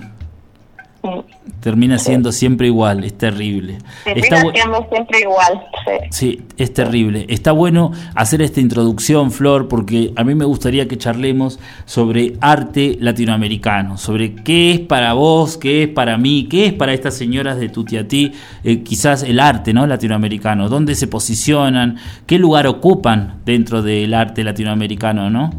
Mm. 1.03 1.19
Termina 1.59 1.97
siendo 1.99 2.31
siempre 2.31 2.67
igual, 2.67 3.03
es 3.03 3.17
terrible. 3.17 3.79
Termina 4.05 4.43
bu- 4.43 4.53
siendo 4.53 4.87
siempre 4.89 5.19
igual, 5.19 5.67
sí. 5.85 6.07
Sí, 6.11 6.41
es 6.57 6.73
terrible. 6.73 7.25
Está 7.27 7.51
bueno 7.51 7.91
hacer 8.15 8.41
esta 8.41 8.61
introducción, 8.61 9.29
Flor, 9.31 9.67
porque 9.67 10.13
a 10.15 10.23
mí 10.23 10.35
me 10.35 10.45
gustaría 10.45 10.87
que 10.87 10.97
charlemos 10.97 11.59
sobre 11.85 12.33
arte 12.39 12.95
latinoamericano, 13.01 13.97
sobre 13.97 14.35
qué 14.35 14.71
es 14.71 14.79
para 14.79 15.11
vos, 15.11 15.57
qué 15.57 15.83
es 15.83 15.89
para 15.89 16.17
mí, 16.17 16.47
qué 16.49 16.67
es 16.67 16.73
para 16.73 16.93
estas 16.93 17.15
señoras 17.15 17.59
de 17.59 17.67
Tutiatí, 17.67 18.31
eh, 18.63 18.81
quizás 18.83 19.23
el 19.23 19.41
arte 19.41 19.73
¿no? 19.73 19.85
latinoamericano, 19.85 20.69
dónde 20.69 20.95
se 20.95 21.07
posicionan, 21.07 21.97
qué 22.25 22.39
lugar 22.39 22.67
ocupan 22.67 23.39
dentro 23.43 23.81
del 23.81 24.13
arte 24.13 24.45
latinoamericano, 24.45 25.29
¿no? 25.29 25.49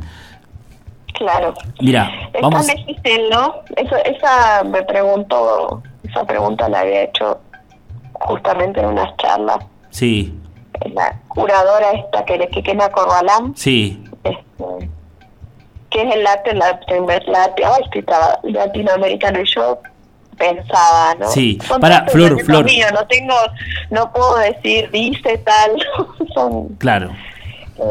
Claro. 1.18 1.52
Mira, 1.82 2.10
vamos... 2.40 2.66
difícil, 2.66 3.28
¿no? 3.30 3.56
Eso, 3.76 3.94
esa 4.06 4.64
me 4.64 4.82
preguntó, 4.84 5.82
esa 6.10 6.24
pregunta 6.24 6.68
la 6.68 6.80
había 6.80 7.02
hecho 7.04 7.38
justamente 8.12 8.80
en 8.80 8.86
unas 8.86 9.16
charlas. 9.16 9.58
Sí, 9.90 10.34
la 10.94 11.18
curadora 11.28 11.90
esta 11.92 12.24
que 12.24 12.38
le 12.38 12.48
Quiquena 12.48 12.88
Corbalán, 12.90 13.54
sí, 13.56 14.02
este, 14.24 14.88
que 15.90 16.02
es 16.08 16.14
el 16.14 16.26
arte 16.26 16.54
la, 16.54 16.78
la- 16.88 17.54
traba- 18.02 18.38
latinoamericano 18.44 19.40
y 19.40 19.44
yo 19.54 19.78
pensaba, 20.38 21.14
¿no? 21.18 21.26
Sí, 21.28 21.58
Son 21.66 21.80
para, 21.80 22.06
Flor, 22.06 22.40
Flor. 22.44 22.64
míos, 22.64 22.90
no 22.94 23.06
tengo, 23.08 23.34
no 23.90 24.10
puedo 24.12 24.36
decir 24.38 24.90
dice 24.90 25.36
tal, 25.38 25.72
son 26.34 26.68
claro, 26.78 27.10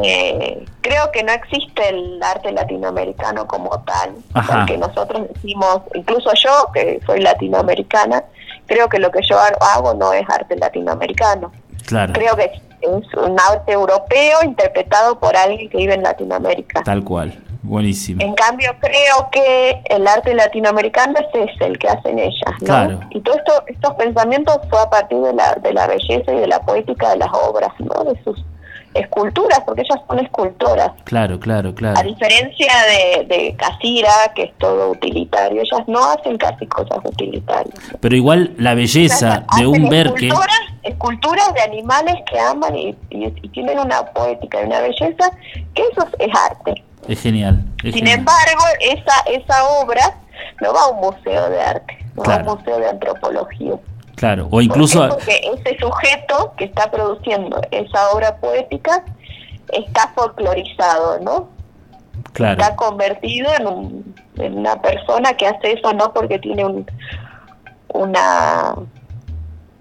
eh, 0.03 0.65
creo 0.82 1.12
que 1.12 1.24
no 1.24 1.32
existe 1.32 1.89
el 1.89 2.22
arte 2.22 2.52
latinoamericano 2.52 3.48
como 3.48 3.70
tal, 3.82 4.15
Ajá. 4.34 4.60
porque 4.60 4.78
nosotros 4.78 5.28
decimos, 5.34 5.82
incluso 5.94 6.32
yo, 6.36 6.72
que 6.74 7.00
soy 7.06 7.22
latinoamericana, 7.22 8.24
creo 8.65 8.88
que 8.89 9.00
lo 9.00 9.12
que 9.12 9.22
yo 9.28 9.38
hago 9.39 9.94
no 9.94 10.13
es 10.13 10.28
arte 10.30 10.56
latinoamericano. 10.56 11.52
Claro. 11.86 12.13
Creo 12.13 12.36
que 12.36 12.44
es 12.82 13.13
un 13.15 13.38
arte 13.39 13.74
europeo 13.74 14.39
interpretado 14.44 15.20
por 15.20 15.36
alguien 15.36 15.70
que 15.70 15.78
vive 15.78 15.96
en 15.96 16.04
Latinoamérica. 16.04 16.84
Tal 16.84 17.04
cual. 17.04 17.38
Buenísimo. 17.62 18.22
En 18.24 18.34
cambio, 18.36 18.74
creo 18.80 19.30
que 19.32 19.82
el 19.89 20.08
arte 20.08 20.34
latinoamericano 20.34 21.15
es 21.20 21.50
ese, 21.52 21.65
el 21.65 21.78
que 21.78 21.89
hacen 21.89 22.18
ellas, 22.18 22.54
¿no? 22.62 22.65
Claro. 22.65 23.00
Y 23.10 23.20
todos 23.20 23.39
esto, 23.39 23.63
estos 23.68 23.94
pensamientos 23.96 24.60
fue 24.70 24.80
a 24.80 24.89
partir 24.89 25.18
de 25.18 25.34
la, 25.34 25.56
de 25.56 25.74
la 25.74 25.88
belleza 25.88 26.32
y 26.34 26.39
de 26.39 26.48
la 26.48 26.62
poética 26.62 27.10
de 27.10 27.18
las 27.18 27.30
obras, 27.34 27.72
¿no? 27.80 28.06
De 28.06 28.24
sus 28.24 28.44
esculturas, 28.93 29.60
porque 29.65 29.82
ellas 29.82 29.99
son 30.08 30.19
escultoras. 30.19 30.91
Claro, 31.04 31.39
claro, 31.39 31.73
claro. 31.75 31.99
A 31.99 32.04
diferencia 32.04 32.73
de, 32.88 33.25
de 33.25 33.56
Casira, 33.56 34.10
que 34.36 34.43
es 34.43 34.58
todo 34.58 34.91
utilitario, 34.91 35.62
ellas 35.62 35.88
no 35.88 36.04
hacen 36.12 36.38
casi 36.38 36.65
cosas 36.67 36.99
utilitarias. 37.04 37.73
Pero 37.99 38.15
igual 38.15 38.54
la 38.58 38.73
belleza 38.73 39.39
de 39.39 39.45
Hacen 39.47 39.67
un 39.67 39.89
Berke... 39.89 40.28
Esculturas, 40.28 40.60
esculturas 40.84 41.54
de 41.54 41.62
animales 41.62 42.15
que 42.30 42.39
aman 42.39 42.75
y, 42.75 42.95
y- 43.10 43.34
y 43.41 43.49
tienen 43.49 43.80
una 43.80 44.04
poética 44.08 44.62
y 44.62 44.65
una 44.65 44.82
belleza, 44.82 45.32
que 45.73 45.84
eso 45.91 46.08
es 46.19 46.30
arte. 46.49 46.84
Es 47.08 47.21
genial. 47.21 47.63
es 47.84 47.93
Sin 47.93 48.06
genial. 48.06 48.19
embargo, 48.19 48.63
esa, 48.82 49.13
esa 49.32 49.65
obra 49.82 50.15
no 50.62 50.73
va 50.73 50.82
a 50.84 50.88
un 50.89 50.99
museo 50.99 51.49
de 51.49 51.62
arte, 51.62 51.97
no 52.15 52.23
va 52.23 52.34
a 52.36 52.38
Claro. 52.38 52.54
un 52.54 52.60
museo 52.60 52.80
de 52.80 52.89
antropología. 52.89 53.73
Claro. 54.19 54.47
O 54.51 54.60
incluso... 54.62 55.08
Porque 55.10 55.39
ese 55.55 55.77
sujeto 55.79 56.53
que 56.58 56.65
está 56.65 56.91
produciendo 56.91 57.62
esa 57.71 58.10
obra 58.12 58.36
poética 58.38 59.05
está 59.71 60.12
folclorizado, 60.13 61.19
¿no? 61.21 61.47
Claro. 62.34 62.62
Está 62.62 62.75
convertido 62.75 63.49
en, 63.58 63.67
un- 63.67 64.15
en 64.38 64.58
una 64.58 64.82
persona 64.82 65.34
que 65.34 65.47
hace 65.47 65.71
eso 65.73 65.93
no 65.93 66.13
porque 66.13 66.38
tiene 66.39 66.65
un, 66.65 66.86
una, 67.93 68.75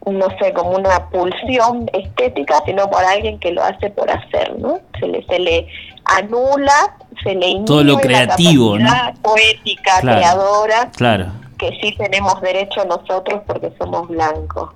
no 0.07 0.27
sé, 0.41 0.53
como 0.53 0.71
una 0.71 1.09
pulsión 1.11 1.91
estética, 1.93 2.63
sino 2.65 2.89
por 2.89 3.05
alguien 3.05 3.39
que 3.41 3.51
lo 3.53 3.63
hace 3.65 3.91
por 3.91 4.09
hacer, 4.11 4.57
¿no? 4.59 4.79
Se 5.01 5.07
le, 5.09 5.25
se 5.27 5.39
le 5.41 5.67
anula, 6.05 6.97
se 7.25 7.35
le 7.35 7.61
Todo 7.67 7.83
lo 7.85 7.95
la 7.95 8.01
creativo, 8.01 8.79
¿no? 8.79 8.87
capacidad 8.89 9.15
poética, 9.21 10.01
Claro. 10.01 10.19
creadora, 10.19 10.91
Claro. 10.97 11.27
Que 11.59 11.79
sí 11.83 11.95
tenemos 11.97 12.41
derecho 12.41 12.85
nosotros 12.85 13.43
porque 13.47 13.73
somos 13.79 14.09
blancos. 14.09 14.71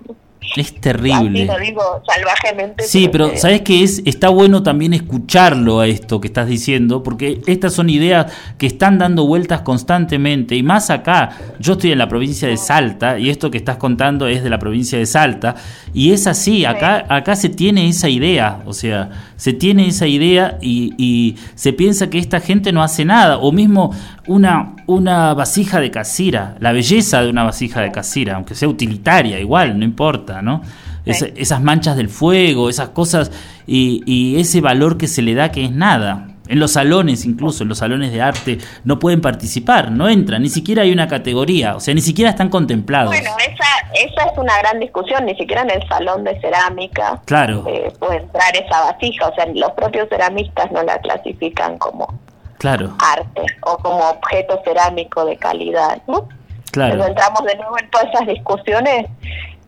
Es 0.57 0.67
Así 0.67 0.81
terrible. 0.81 1.45
lo 1.47 1.59
digo 1.59 2.03
salvajemente. 2.07 2.85
Sí, 2.85 3.09
pero 3.11 3.37
sabes 3.37 3.63
que 3.63 3.83
es 3.83 4.03
está 4.05 4.29
bueno 4.29 4.63
también 4.63 4.93
escucharlo 4.93 5.81
a 5.81 5.87
esto 5.87 6.21
que 6.21 6.29
estás 6.29 6.47
diciendo, 6.47 7.03
porque 7.03 7.41
estas 7.47 7.73
son 7.73 7.89
ideas 7.89 8.33
que 8.59 8.67
están 8.67 8.99
dando 8.99 9.27
vueltas 9.27 9.63
constantemente 9.63 10.55
y 10.57 10.63
más 10.63 10.91
acá. 10.91 11.31
Yo 11.59 11.75
estoy 11.75 11.93
en 11.93 11.99
la 11.99 12.09
provincia 12.09 12.49
de 12.49 12.57
Salta 12.57 13.19
y 13.19 13.31
esto 13.31 13.51
que 13.51 13.59
estás 13.59 13.77
contando 13.77 14.27
es 14.27 14.43
de 14.43 14.51
la 14.51 14.59
provincia 14.59 14.99
de 14.99 15.07
Salta 15.07 15.55
y 15.95 16.13
es 16.13 16.27
así. 16.27 16.65
Acá 16.65 17.07
acá 17.09 17.37
se 17.37 17.49
tiene 17.49 17.89
esa 17.89 18.09
idea, 18.09 18.61
o 18.67 18.73
sea, 18.73 19.11
se 19.37 19.53
tiene 19.53 19.87
esa 19.87 20.07
idea 20.07 20.59
y, 20.61 20.93
y 20.99 21.37
se 21.55 21.73
piensa 21.73 22.11
que 22.11 22.19
esta 22.19 22.41
gente 22.41 22.73
no 22.73 22.83
hace 22.83 23.05
nada 23.05 23.39
o 23.39 23.53
mismo 23.53 23.95
una 24.27 24.75
una 24.87 25.33
vasija 25.35 25.81
de 25.81 25.91
casira, 25.91 26.57
la 26.61 26.73
belleza 26.73 27.23
de 27.23 27.31
una 27.31 27.45
vasija 27.45 27.81
de 27.81 27.91
casira, 27.93 28.35
aunque 28.35 28.55
sea 28.55 28.69
utilitaria, 28.69 29.39
igual 29.39 29.79
no 29.79 29.85
importa, 29.85 30.32
¿no? 30.41 30.63
Esa- 31.05 31.27
esas 31.37 31.61
manchas 31.61 31.97
del 31.97 32.09
fuego, 32.09 32.71
esas 32.71 32.91
cosas 32.91 33.31
y, 33.67 34.03
y 34.07 34.41
ese 34.41 34.61
valor 34.63 34.97
que 34.97 35.09
se 35.09 35.21
le 35.21 35.35
da 35.35 35.51
que 35.53 35.65
es 35.65 35.73
nada. 35.73 36.29
En 36.49 36.59
los 36.59 36.73
salones, 36.73 37.25
incluso 37.25 37.63
en 37.63 37.69
los 37.71 37.79
salones 37.79 38.13
de 38.13 38.21
arte, 38.21 38.59
no 38.85 38.99
pueden 38.99 39.21
participar, 39.21 39.91
no 39.91 40.09
entran, 40.09 40.43
ni 40.43 40.49
siquiera 40.49 40.83
hay 40.83 40.93
una 40.93 41.07
categoría, 41.09 41.77
o 41.77 41.81
sea, 41.81 41.95
ni 41.95 42.01
siquiera 42.01 42.31
están 42.31 42.49
contemplados. 42.51 43.09
Bueno, 43.15 43.31
esa, 43.39 44.05
esa 44.05 44.31
es 44.31 44.37
una 44.39 44.59
gran 44.59 44.79
discusión, 44.81 45.25
ni 45.25 45.35
siquiera 45.37 45.63
en 45.63 45.71
el 45.71 45.89
salón 45.89 46.25
de 46.25 46.39
cerámica 46.41 47.23
Claro. 47.27 47.65
eh, 47.69 47.93
puede 47.99 48.17
entrar 48.19 48.55
esa 48.57 48.81
vasija, 48.93 49.29
o 49.29 49.35
sea, 49.35 49.47
los 49.55 49.71
propios 49.73 50.09
ceramistas 50.09 50.71
no 50.73 50.83
la 50.83 50.99
clasifican 50.99 51.79
como 51.79 52.13
Claro, 52.59 52.97
arte 52.99 53.43
o 53.63 53.77
como 53.79 54.11
objeto 54.11 54.61
cerámico 54.65 55.25
de 55.25 55.37
calidad, 55.37 56.03
¿no? 56.07 56.29
claro. 56.71 56.95
Pero 56.95 57.07
entramos 57.07 57.45
de 57.45 57.55
nuevo 57.57 57.79
en 57.79 57.89
todas 57.91 58.09
esas 58.13 58.27
discusiones 58.27 59.07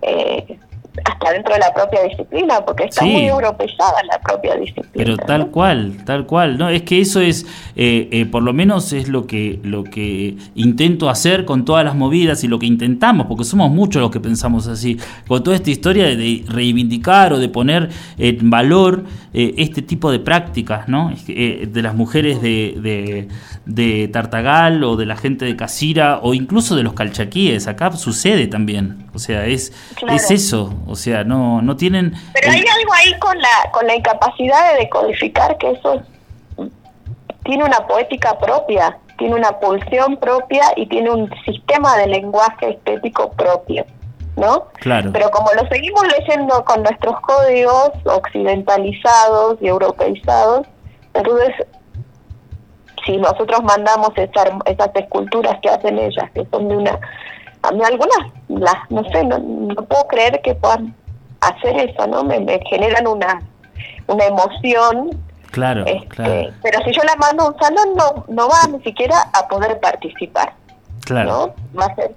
eh, 0.06 0.58
hasta 1.14 1.32
dentro 1.32 1.54
de 1.54 1.60
la 1.60 1.72
propia 1.72 2.02
disciplina, 2.04 2.60
porque 2.64 2.84
está 2.84 3.02
Sí. 3.04 3.10
muy 3.10 3.26
europeizada 3.26 4.02
la 4.10 4.18
propia 4.20 4.54
disciplina. 4.56 4.90
Pero 4.92 5.16
tal 5.16 5.40
¿no? 5.40 5.50
cual, 5.50 5.96
tal 6.04 6.26
cual, 6.26 6.58
no, 6.58 6.68
es 6.68 6.82
que 6.82 7.00
eso 7.00 7.20
es, 7.20 7.46
eh, 7.76 8.08
eh, 8.12 8.26
por 8.26 8.42
lo 8.42 8.52
menos 8.52 8.92
es 8.92 9.08
lo 9.08 9.26
que 9.26 9.58
lo 9.62 9.84
que 9.84 10.36
intento 10.54 11.08
hacer 11.08 11.44
con 11.44 11.64
todas 11.64 11.84
las 11.84 11.94
movidas 11.94 12.44
y 12.44 12.48
lo 12.48 12.58
que 12.58 12.66
intentamos, 12.66 13.26
porque 13.26 13.44
somos 13.44 13.70
muchos 13.70 14.02
los 14.02 14.10
que 14.10 14.20
pensamos 14.20 14.66
así, 14.66 14.98
con 15.26 15.42
toda 15.42 15.56
esta 15.56 15.70
historia 15.70 16.04
de, 16.04 16.44
reivindicar 16.48 17.32
o 17.32 17.38
de 17.38 17.48
poner 17.48 17.88
en 18.18 18.50
valor 18.50 19.04
eh, 19.32 19.54
este 19.58 19.82
tipo 19.82 20.10
de 20.10 20.18
prácticas, 20.18 20.88
¿no? 20.88 21.12
De 21.26 21.80
las 21.82 21.94
mujeres 21.94 22.40
de, 22.42 22.74
de, 22.80 23.28
de 23.66 24.08
Tartagal 24.08 24.82
o 24.84 24.96
de 24.96 25.06
la 25.06 25.16
gente 25.16 25.44
de 25.44 25.56
Casira 25.56 26.18
o 26.22 26.34
incluso 26.34 26.76
de 26.76 26.82
los 26.82 26.94
calchaquíes, 26.94 27.66
acá 27.66 27.92
sucede 27.92 28.46
también, 28.46 29.06
o 29.14 29.18
sea, 29.18 29.46
es, 29.46 29.72
Claro. 29.96 30.14
es 30.16 30.30
eso, 30.30 30.74
o 30.86 30.96
sea, 30.96 31.13
no, 31.22 31.62
no 31.62 31.76
tienen... 31.76 32.12
Pero 32.32 32.50
hay 32.50 32.58
algo 32.60 32.92
ahí 32.94 33.18
con 33.20 33.38
la, 33.38 33.70
con 33.72 33.86
la 33.86 33.94
incapacidad 33.94 34.72
de 34.72 34.78
decodificar 34.80 35.56
que 35.58 35.70
eso 35.72 35.94
es- 35.94 36.02
tiene 37.44 37.62
una 37.62 37.86
poética 37.86 38.38
propia, 38.38 38.98
tiene 39.18 39.34
una 39.34 39.60
pulsión 39.60 40.16
propia 40.16 40.64
y 40.76 40.86
tiene 40.86 41.10
un 41.10 41.30
sistema 41.44 41.96
de 41.98 42.06
lenguaje 42.06 42.70
estético 42.70 43.30
propio, 43.32 43.84
¿no? 44.36 44.68
Claro. 44.80 45.10
Pero 45.12 45.30
como 45.30 45.50
lo 45.52 45.68
seguimos 45.68 46.02
leyendo 46.18 46.64
con 46.64 46.82
nuestros 46.82 47.20
códigos 47.20 47.90
occidentalizados 48.06 49.58
y 49.60 49.66
europeizados, 49.68 50.66
entonces 51.12 51.54
si 53.04 53.18
nosotros 53.18 53.62
mandamos 53.62 54.10
esas, 54.16 54.46
esas 54.64 54.88
esculturas 54.94 55.58
que 55.60 55.68
hacen 55.68 55.98
ellas, 55.98 56.30
que 56.34 56.46
son 56.50 56.68
de 56.68 56.76
una, 56.78 56.98
a 57.62 57.70
mí 57.72 57.80
algunas, 57.84 58.32
las, 58.48 58.74
no 58.90 59.04
sé, 59.10 59.22
no, 59.24 59.38
no 59.38 59.74
puedo 59.84 60.06
creer 60.08 60.40
que 60.42 60.54
puedan 60.54 60.94
hacer 61.48 61.76
eso, 61.90 62.06
¿no? 62.06 62.24
Me, 62.24 62.40
me 62.40 62.60
generan 62.68 63.06
una, 63.06 63.42
una 64.06 64.24
emoción, 64.24 65.10
Claro, 65.50 65.84
este, 65.86 66.08
claro, 66.08 66.50
pero 66.64 66.82
si 66.84 66.90
yo 66.90 67.02
la 67.04 67.14
mando 67.14 67.44
a 67.44 67.48
un 67.50 67.58
salón 67.60 67.94
no, 67.94 68.24
no 68.26 68.48
va 68.48 68.66
ni 68.72 68.82
siquiera 68.82 69.14
a 69.32 69.46
poder 69.46 69.78
participar. 69.78 70.52
claro. 71.04 71.54
¿no? 71.74 71.78
Va 71.80 71.86
a 71.86 71.94
ser. 71.94 72.12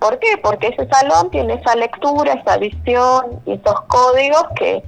¿Por 0.00 0.18
qué? 0.18 0.36
Porque 0.42 0.68
ese 0.68 0.88
salón 0.88 1.30
tiene 1.30 1.54
esa 1.54 1.76
lectura, 1.76 2.32
esa 2.32 2.56
visión 2.56 3.40
y 3.46 3.52
esos 3.52 3.80
códigos 3.82 4.44
que 4.56 4.82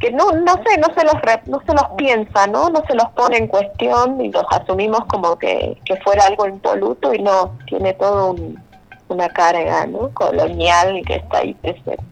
que 0.00 0.10
no 0.10 0.32
no 0.32 0.54
sé, 0.64 0.78
no 0.78 0.92
se 0.96 1.04
los 1.04 1.14
re- 1.22 1.42
no 1.46 1.60
se 1.64 1.72
los 1.74 1.84
piensa, 1.96 2.48
¿no? 2.48 2.68
No 2.70 2.82
se 2.88 2.94
los 2.96 3.06
pone 3.10 3.36
en 3.36 3.46
cuestión 3.46 4.20
y 4.20 4.32
los 4.32 4.42
asumimos 4.50 5.04
como 5.04 5.38
que, 5.38 5.78
que 5.84 5.94
fuera 5.98 6.26
algo 6.26 6.48
impoluto 6.48 7.14
y 7.14 7.20
no, 7.20 7.56
tiene 7.68 7.92
todo 7.94 8.32
un, 8.32 8.60
una 9.06 9.28
carga, 9.28 9.86
¿no? 9.86 10.10
colonial 10.12 10.96
y 10.96 11.02
que 11.02 11.14
está 11.14 11.38
ahí 11.38 11.54
presente. 11.54 12.02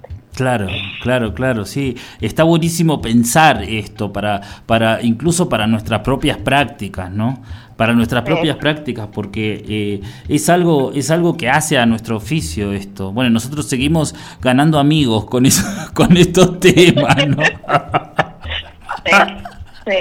Claro, 0.40 0.68
claro, 1.02 1.34
claro, 1.34 1.66
sí. 1.66 1.96
Está 2.18 2.44
buenísimo 2.44 3.02
pensar 3.02 3.62
esto 3.62 4.10
para, 4.10 4.40
para, 4.64 5.02
incluso 5.02 5.50
para 5.50 5.66
nuestras 5.66 6.00
propias 6.00 6.38
prácticas, 6.38 7.10
¿no? 7.10 7.42
Para 7.76 7.92
nuestras 7.92 8.22
Sí. 8.24 8.30
propias 8.30 8.56
prácticas, 8.56 9.08
porque 9.12 9.62
eh, 9.68 10.00
es 10.28 10.48
algo, 10.48 10.92
es 10.94 11.10
algo 11.10 11.36
que 11.36 11.50
hace 11.50 11.76
a 11.76 11.84
nuestro 11.84 12.16
oficio 12.16 12.72
esto. 12.72 13.12
Bueno, 13.12 13.28
nosotros 13.28 13.66
seguimos 13.68 14.14
ganando 14.40 14.78
amigos 14.78 15.26
con 15.26 15.44
eso, 15.44 15.62
con 15.94 16.16
estos 16.16 16.58
temas, 16.58 17.16
¿no? 17.28 17.42
Sí, 19.04 19.12
sí. 19.86 19.96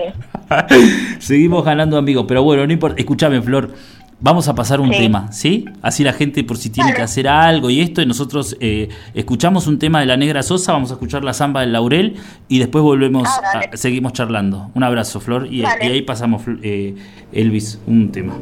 Seguimos 1.20 1.64
ganando 1.66 1.98
amigos, 1.98 2.26
pero 2.28 2.44
bueno, 2.44 2.66
no 2.66 2.74
importa. 2.74 2.96
Escúchame, 2.98 3.42
Flor. 3.42 3.74
Vamos 4.22 4.50
a 4.50 4.56
pasar 4.56 4.82
un 4.82 4.92
Sí. 4.92 4.98
tema, 5.00 5.32
¿sí? 5.32 5.66
Así 5.82 6.04
la 6.04 6.12
gente 6.12 6.44
por 6.44 6.58
si 6.58 6.70
tiene 6.70 6.94
que 6.94 7.02
hacer 7.02 7.28
algo 7.28 7.70
y 7.70 7.80
esto, 7.80 8.02
y 8.02 8.06
nosotros 8.06 8.58
eh, 8.60 8.90
escuchamos 9.14 9.66
un 9.68 9.80
tema 9.80 10.02
de 10.02 10.08
la 10.08 10.18
Negra 10.18 10.44
Sosa, 10.44 10.74
vamos 10.74 10.92
a 10.92 10.96
escuchar 10.96 11.24
la 11.24 11.34
samba 11.34 11.62
del 11.62 11.72
Laurel 11.72 12.16
y 12.50 12.60
después 12.60 12.84
volvemos, 12.84 13.28
Ah, 13.28 13.62
a- 13.74 13.78
seguimos 13.78 14.12
charlando. 14.12 14.72
Un 14.74 14.84
abrazo, 14.84 15.22
Flor, 15.22 15.48
y, 15.50 15.62
y 15.62 15.64
ahí 15.64 16.02
pasamos, 16.02 16.42
eh, 16.64 16.96
Elvis, 17.32 17.80
un 17.88 18.12
tema. 18.12 18.34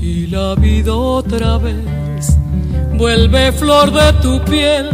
Y 0.00 0.26
la 0.26 0.56
vida 0.56 0.92
otra 0.92 1.58
vez 1.58 2.36
vuelve 2.98 3.52
flor 3.52 3.92
de 3.92 4.12
tu 4.20 4.40
piel 4.44 4.90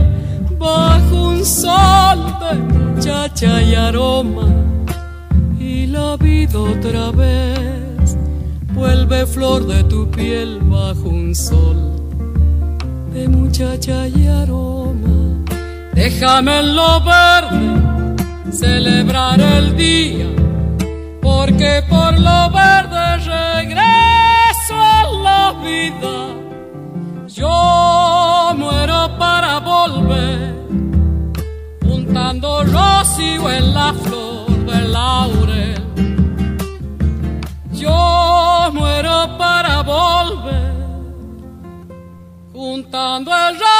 bajo 0.58 1.28
un 1.30 1.42
sol 1.42 2.18
de 2.42 2.58
muchacha 2.58 3.62
y 3.62 3.74
aroma 3.74 4.48
y 5.58 5.86
la 5.86 6.18
vida 6.18 6.58
otra 6.58 7.10
vez 7.10 8.18
vuelve 8.74 9.24
flor 9.24 9.66
de 9.66 9.82
tu 9.84 10.10
piel 10.10 10.58
bajo 10.64 11.08
un 11.08 11.34
sol 11.34 11.78
de 13.14 13.28
muchacha 13.28 14.08
y 14.08 14.26
aroma. 14.26 15.42
Déjame 15.94 16.60
en 16.60 16.76
lo 16.76 17.00
verde 17.00 18.52
celebrar 18.52 19.40
el 19.40 19.74
día 19.74 20.41
porque 21.52 21.82
por 21.88 22.18
lo 22.18 22.50
verde 22.50 23.16
regreso 23.18 24.74
a 24.74 25.04
la 25.22 25.52
vida. 25.62 26.16
Yo 27.28 28.52
muero 28.56 29.18
para 29.18 29.60
volver, 29.60 30.54
juntando 31.84 32.64
rocío 32.64 33.50
en 33.50 33.74
la 33.74 33.92
flor 33.92 34.48
del 34.66 34.92
laurel. 34.92 35.82
Yo 37.72 38.70
muero 38.72 39.36
para 39.36 39.82
volver, 39.82 40.72
juntando 42.52 43.30
el 43.30 43.54
rocío 43.54 43.71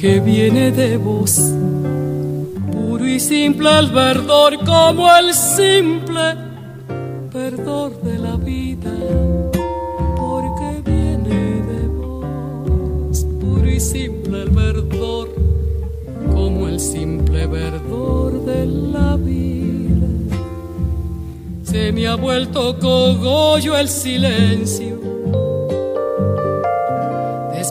porque 0.00 0.18
viene 0.20 0.72
de 0.72 0.96
vos, 0.96 1.38
puro 2.72 3.06
y 3.06 3.20
simple 3.20 3.68
el 3.78 3.88
verdor 3.88 4.56
como 4.64 5.14
el 5.14 5.34
simple 5.34 6.36
verdor 7.30 8.00
de 8.00 8.18
la 8.18 8.36
vida, 8.36 8.94
porque 10.16 10.90
viene 10.90 11.62
de 11.70 11.86
vos, 11.88 13.26
puro 13.40 13.68
y 13.68 13.78
simple 13.78 14.44
el 14.44 14.48
verdor 14.48 15.34
como 16.32 16.66
el 16.68 16.80
simple 16.80 17.46
verdor 17.46 18.42
de 18.46 18.66
la 18.66 19.16
vida. 19.16 20.06
Se 21.62 21.92
me 21.92 22.06
ha 22.06 22.14
vuelto 22.14 22.78
cogollo 22.78 23.76
el 23.76 23.88
silencio 23.90 24.99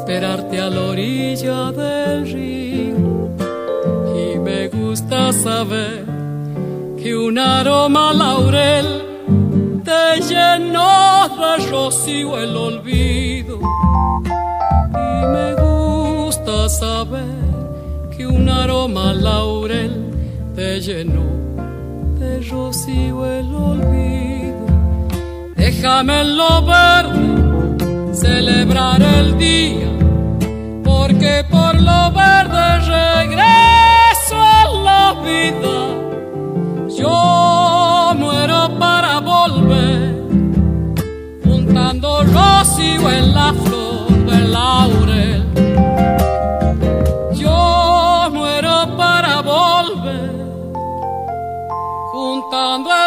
esperarte 0.09 0.59
a 0.59 0.69
la 0.71 0.81
orilla 0.81 1.71
del 1.71 2.31
río. 2.31 3.29
Y 4.17 4.39
me 4.39 4.67
gusta 4.67 5.31
saber 5.31 6.03
que 6.97 7.15
un 7.15 7.37
aroma 7.37 8.11
laurel 8.11 8.87
te 9.85 10.19
llenó 10.21 11.29
de 11.29 11.69
rocío 11.69 12.39
el 12.39 12.57
olvido. 12.57 13.59
Y 14.93 15.25
me 15.27 15.53
gusta 15.53 16.67
saber 16.69 17.35
que 18.17 18.25
un 18.25 18.49
aroma 18.49 19.13
laurel 19.13 19.93
te 20.55 20.81
llenó 20.81 21.27
de 22.17 22.41
rocío 22.49 23.27
el 23.27 23.53
olvido. 23.53 24.65
Déjame 25.55 26.21
en 26.21 26.35
lo 26.35 26.61
verde 26.63 27.49
celebrar 28.19 29.01
el 29.01 29.37
día, 29.37 29.87
lo 31.79 32.11
verde 32.11 32.79
regreso 32.79 34.35
a 34.35 34.65
la 34.87 35.13
vida. 35.25 35.77
Yo 36.89 38.13
muero 38.15 38.77
para 38.77 39.19
volver, 39.19 40.15
juntando 41.43 42.23
rocío 42.23 43.09
en 43.09 43.33
la 43.33 43.53
flor 43.53 44.09
del 44.29 44.51
laurel. 44.51 45.45
Yo 47.33 48.29
muero 48.31 48.95
para 48.97 49.41
volver, 49.41 50.31
juntando 52.11 52.98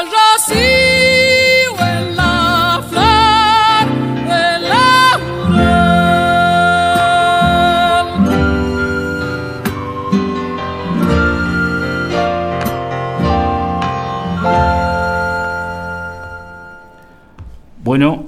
Bueno, 17.92 18.24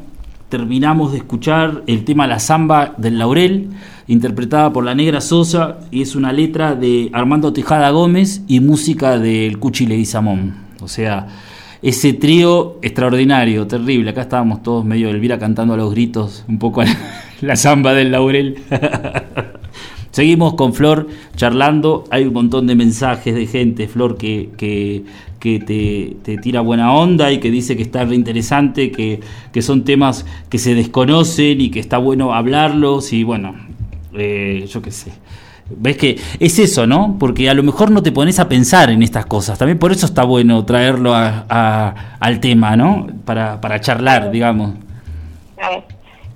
terminamos 0.51 1.13
de 1.13 1.17
escuchar 1.17 1.85
el 1.87 2.05
tema 2.05 2.27
La 2.27 2.39
Zamba 2.39 2.93
del 2.99 3.19
Laurel, 3.19 3.71
interpretada 4.09 4.71
por 4.75 4.85
la 4.85 4.95
Negra 4.95 5.23
Sosa, 5.23 5.79
y 5.91 6.03
es 6.03 6.17
una 6.17 6.35
letra 6.35 6.75
de 6.75 7.09
Armando 7.15 7.51
Tejada 7.51 7.89
Gómez 7.89 8.43
y 8.47 8.61
música 8.61 9.19
del 9.19 9.59
Cuchi 9.59 9.87
Leguizamón. 9.87 10.55
O 10.83 10.87
sea, 10.87 11.29
ese 11.81 12.13
trío 12.13 12.79
extraordinario, 12.83 13.67
terrible. 13.67 14.11
Acá 14.11 14.21
estábamos 14.21 14.63
todos 14.63 14.85
medio 14.85 15.09
Elvira 15.09 15.39
cantando 15.39 15.73
a 15.73 15.79
los 15.79 15.91
gritos, 15.93 16.45
un 16.47 16.59
poco 16.59 16.83
la, 16.83 16.95
la 17.41 17.57
Zamba 17.57 17.95
del 17.95 18.13
Laurel. 18.13 18.59
Seguimos 20.15 20.55
con 20.55 20.75
Flor 20.75 21.09
charlando. 21.35 22.05
Hay 22.09 22.23
un 22.23 22.35
montón 22.35 22.69
de 22.69 22.77
mensajes 22.77 23.35
de 23.35 23.49
gente, 23.49 23.89
Flor, 23.89 24.17
que, 24.17 24.51
que, 24.57 25.05
que 25.45 26.17
te, 26.25 26.39
tira 26.39 26.63
buena 26.63 26.95
onda 26.95 27.31
y 27.31 27.39
que 27.39 27.51
dice 27.51 27.77
que 27.77 27.83
está 27.83 28.03
re 28.07 28.15
interesante, 28.15 28.91
que, 28.91 29.21
que 29.53 29.61
son 29.61 29.85
temas 29.85 30.25
que 30.49 30.57
se 30.59 30.75
desconocen 30.75 31.61
y 31.61 31.71
que 31.71 31.81
está 31.81 31.99
bueno 31.99 32.33
hablarlos. 32.33 33.13
Y 33.13 33.25
bueno, 33.25 33.55
eh, 34.15 34.65
yo 34.67 34.81
qué 34.81 34.91
sé. 34.91 35.13
¿Ves 35.69 35.99
que 35.99 36.19
es 36.41 36.59
eso, 36.59 36.87
no? 36.87 37.17
Porque 37.21 37.51
a 37.51 37.55
lo 37.55 37.63
mejor 37.63 37.91
no 37.91 38.03
te 38.03 38.11
pones 38.11 38.39
a 38.41 38.49
pensar 38.49 38.89
en 38.89 39.03
estas 39.03 39.27
cosas. 39.27 39.59
También 39.59 39.79
por 39.79 39.93
eso 39.93 40.07
está 40.07 40.25
bueno 40.25 40.65
traerlo 40.65 41.13
a- 41.15 41.95
al 42.21 42.41
tema, 42.41 42.75
¿no? 42.75 43.07
Para, 43.27 43.61
para 43.61 43.79
charlar, 43.81 44.31
digamos. 44.31 44.73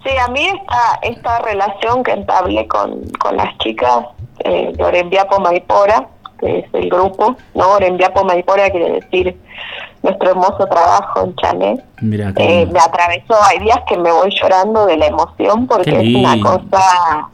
Sí, 0.04 0.10
a 0.22 0.28
mí 0.30 0.40
esta, 0.46 0.98
esta 1.02 1.38
relación 1.40 2.02
que 2.02 2.12
entablé 2.12 2.66
con, 2.68 3.00
con 3.18 3.36
las 3.36 3.56
chicas 3.58 4.04
eh, 4.44 4.72
de 4.76 4.84
Orembiapo 4.84 5.40
Maipora 5.40 6.08
que 6.38 6.60
es 6.60 6.64
el 6.74 6.88
grupo, 6.88 7.36
¿no? 7.54 7.70
Orembiapo 7.72 8.24
Maipora 8.24 8.70
quiere 8.70 8.92
decir 9.00 9.36
nuestro 10.02 10.30
hermoso 10.30 10.66
trabajo 10.66 11.24
en. 11.24 11.82
Mira, 12.00 12.32
qué 12.34 12.62
Eh, 12.62 12.66
me 12.66 12.78
atravesó, 12.78 13.34
hay 13.42 13.58
días 13.58 13.80
que 13.88 13.98
me 13.98 14.12
voy 14.12 14.30
llorando 14.40 14.86
de 14.86 14.96
la 14.96 15.06
emoción 15.06 15.66
porque 15.66 15.90
es 15.90 16.16
una 16.16 16.40
cosa 16.40 17.28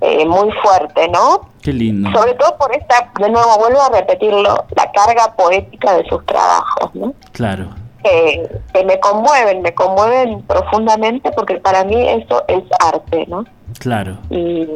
eh, 0.00 0.24
muy 0.26 0.50
fuerte, 0.62 1.08
¿no? 1.08 1.48
Qué 1.62 1.72
lindo. 1.72 2.10
Sobre 2.12 2.34
todo 2.34 2.56
por 2.56 2.74
esta, 2.74 3.10
de 3.20 3.28
nuevo 3.28 3.58
vuelvo 3.58 3.82
a 3.82 3.90
repetirlo, 3.90 4.64
la 4.74 4.90
carga 4.92 5.34
poética 5.36 5.94
de 5.98 6.08
sus 6.08 6.24
trabajos, 6.24 6.94
¿no? 6.94 7.12
Claro, 7.32 7.68
Que, 8.02 8.48
que 8.72 8.84
me 8.86 8.98
conmueven, 8.98 9.60
me 9.60 9.74
conmueven 9.74 10.40
profundamente 10.42 11.30
porque 11.32 11.56
para 11.56 11.84
mí 11.84 12.08
eso 12.08 12.42
es 12.48 12.62
arte, 12.80 13.26
¿no? 13.28 13.44
claro, 13.78 14.16
Y, 14.30 14.66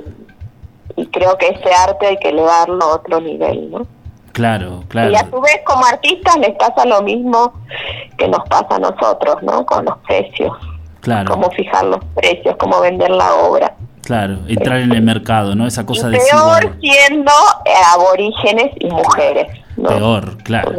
y 0.96 1.06
creo 1.06 1.36
que 1.38 1.48
ese 1.48 1.72
arte 1.74 2.06
hay 2.06 2.16
que 2.18 2.28
elevarlo 2.30 2.82
a 2.84 2.94
otro 2.96 3.20
nivel, 3.20 3.70
¿no? 3.70 3.86
claro, 4.32 4.80
Y 4.80 4.84
a 4.84 4.88
claro. 4.88 5.28
su 5.30 5.40
vez 5.40 5.60
como 5.64 5.84
artistas 5.86 6.36
les 6.38 6.50
pasa 6.56 6.84
lo 6.84 7.02
mismo 7.02 7.52
que 8.18 8.26
nos 8.28 8.40
pasa 8.48 8.76
a 8.76 8.78
nosotros, 8.80 9.36
¿no? 9.42 9.64
Con 9.64 9.84
los 9.84 9.96
precios, 10.06 10.52
Claro, 11.00 11.30
cómo 11.30 11.50
fijar 11.50 11.84
los 11.84 12.04
precios, 12.16 12.56
cómo 12.58 12.80
vender 12.80 13.10
la 13.10 13.32
obra. 13.34 13.74
claro. 14.02 14.38
Entrar 14.48 14.80
en 14.80 14.92
el 14.92 15.02
mercado, 15.02 15.54
¿no? 15.54 15.66
Esa 15.66 15.86
cosa 15.86 16.08
y 16.08 16.12
de 16.12 16.18
peor 16.18 16.76
siendo 16.80 17.30
eh, 17.64 17.70
aborígenes 17.94 18.72
y 18.80 18.86
mujeres, 18.90 19.46
¿no? 19.76 19.88
Peor, 19.90 20.36
claro, 20.42 20.72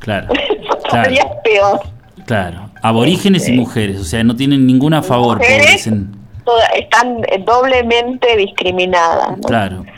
claro, 0.00 0.28
todavía 0.88 1.22
claro, 1.22 1.34
es 1.34 1.40
peor. 1.42 1.80
claro. 2.26 2.70
Aborígenes 2.82 3.48
y 3.48 3.52
mujeres, 3.52 3.98
o 4.00 4.04
sea, 4.04 4.22
no 4.24 4.36
tienen 4.36 4.66
ninguna 4.66 5.00
favor. 5.02 5.38
Mujeres 5.38 5.66
pobres 5.66 5.86
en- 5.86 6.23
toda- 6.44 6.66
están 6.68 7.18
eh, 7.28 7.42
doblemente 7.44 8.36
discriminadas. 8.36 9.36
¿no? 9.38 9.42
Claro, 9.48 9.82
me 9.82 9.92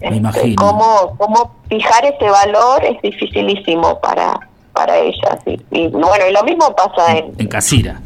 Este, 0.00 0.16
imagino. 0.16 0.62
Cómo, 0.62 1.14
cómo 1.18 1.54
fijar 1.68 2.04
ese 2.04 2.28
valor 2.30 2.84
es 2.84 3.00
dificilísimo 3.02 4.00
para 4.00 4.38
para 4.72 4.96
ellas. 4.96 5.38
Y, 5.44 5.60
y, 5.72 5.88
bueno, 5.88 6.24
y 6.28 6.32
lo 6.32 6.44
mismo 6.44 6.72
pasa 6.76 7.16
en, 7.16 7.32
en 7.36 7.48
Casira. 7.48 8.00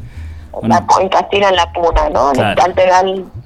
en 0.62 0.68
la, 0.70 0.86
en 1.30 1.56
la 1.56 1.72
Puna, 1.72 2.08
¿no? 2.08 2.32
Claro. 2.32 2.62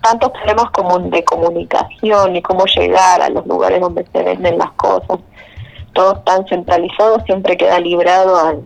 Tantos 0.00 0.30
problemas 0.30 0.70
como 0.70 1.00
de 1.00 1.24
comunicación 1.24 2.36
y 2.36 2.42
cómo 2.42 2.64
llegar 2.66 3.20
a 3.22 3.28
los 3.28 3.44
lugares 3.46 3.80
donde 3.80 4.06
se 4.12 4.22
venden 4.22 4.58
las 4.58 4.70
cosas. 4.72 5.18
Todo 5.92 6.18
tan 6.20 6.46
centralizado 6.46 7.18
siempre 7.24 7.56
queda 7.56 7.80
librado 7.80 8.36
al, 8.38 8.62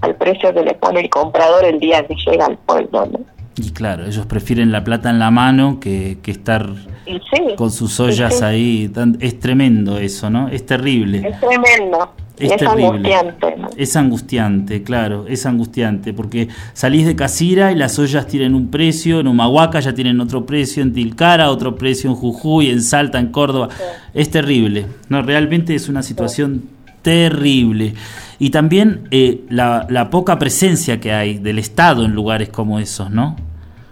al 0.00 0.14
precio 0.16 0.52
que 0.52 0.62
le 0.62 0.74
pone 0.74 1.00
el 1.00 1.10
comprador 1.10 1.64
el 1.64 1.78
día 1.78 2.04
que 2.04 2.16
llega 2.26 2.46
al 2.46 2.56
pueblo, 2.58 3.06
¿no? 3.06 3.20
Y 3.58 3.70
claro, 3.70 4.06
ellos 4.06 4.26
prefieren 4.26 4.70
la 4.70 4.84
plata 4.84 5.10
en 5.10 5.18
la 5.18 5.30
mano 5.30 5.80
que, 5.80 6.18
que 6.22 6.30
estar 6.30 6.72
sí, 7.06 7.54
con 7.56 7.70
sus 7.70 7.98
ollas 8.00 8.38
sí. 8.38 8.44
ahí. 8.44 8.92
es 9.20 9.40
tremendo 9.40 9.98
eso, 9.98 10.30
¿no? 10.30 10.48
Es 10.48 10.64
terrible. 10.64 11.28
Es 11.28 11.40
tremendo. 11.40 12.14
Es 12.38 12.52
es 12.52 12.62
angustiante, 12.62 13.56
¿no? 13.56 13.70
Es 13.76 13.96
angustiante, 13.96 14.82
claro, 14.84 15.26
es 15.26 15.44
angustiante, 15.44 16.12
porque 16.12 16.46
salís 16.72 17.04
de 17.04 17.16
Casira 17.16 17.72
y 17.72 17.74
las 17.74 17.98
ollas 17.98 18.28
tienen 18.28 18.54
un 18.54 18.70
precio, 18.70 19.18
en 19.18 19.26
Humahuaca 19.26 19.80
ya 19.80 19.92
tienen 19.92 20.20
otro 20.20 20.46
precio, 20.46 20.84
en 20.84 20.92
Tilcara 20.92 21.50
otro 21.50 21.74
precio, 21.74 22.08
en 22.08 22.14
Jujuy, 22.14 22.70
en 22.70 22.80
Salta, 22.80 23.18
en 23.18 23.28
Córdoba. 23.28 23.70
Es 24.14 24.30
terrible, 24.30 24.86
no, 25.08 25.22
realmente 25.22 25.74
es 25.74 25.88
una 25.88 26.04
situación 26.04 26.62
terrible. 27.02 27.94
Y 28.38 28.50
también 28.50 29.08
eh, 29.10 29.40
la, 29.48 29.86
la 29.90 30.08
poca 30.10 30.38
presencia 30.38 31.00
que 31.00 31.12
hay 31.12 31.38
del 31.38 31.58
Estado 31.58 32.04
en 32.04 32.12
lugares 32.12 32.50
como 32.50 32.78
esos, 32.78 33.10
¿no? 33.10 33.34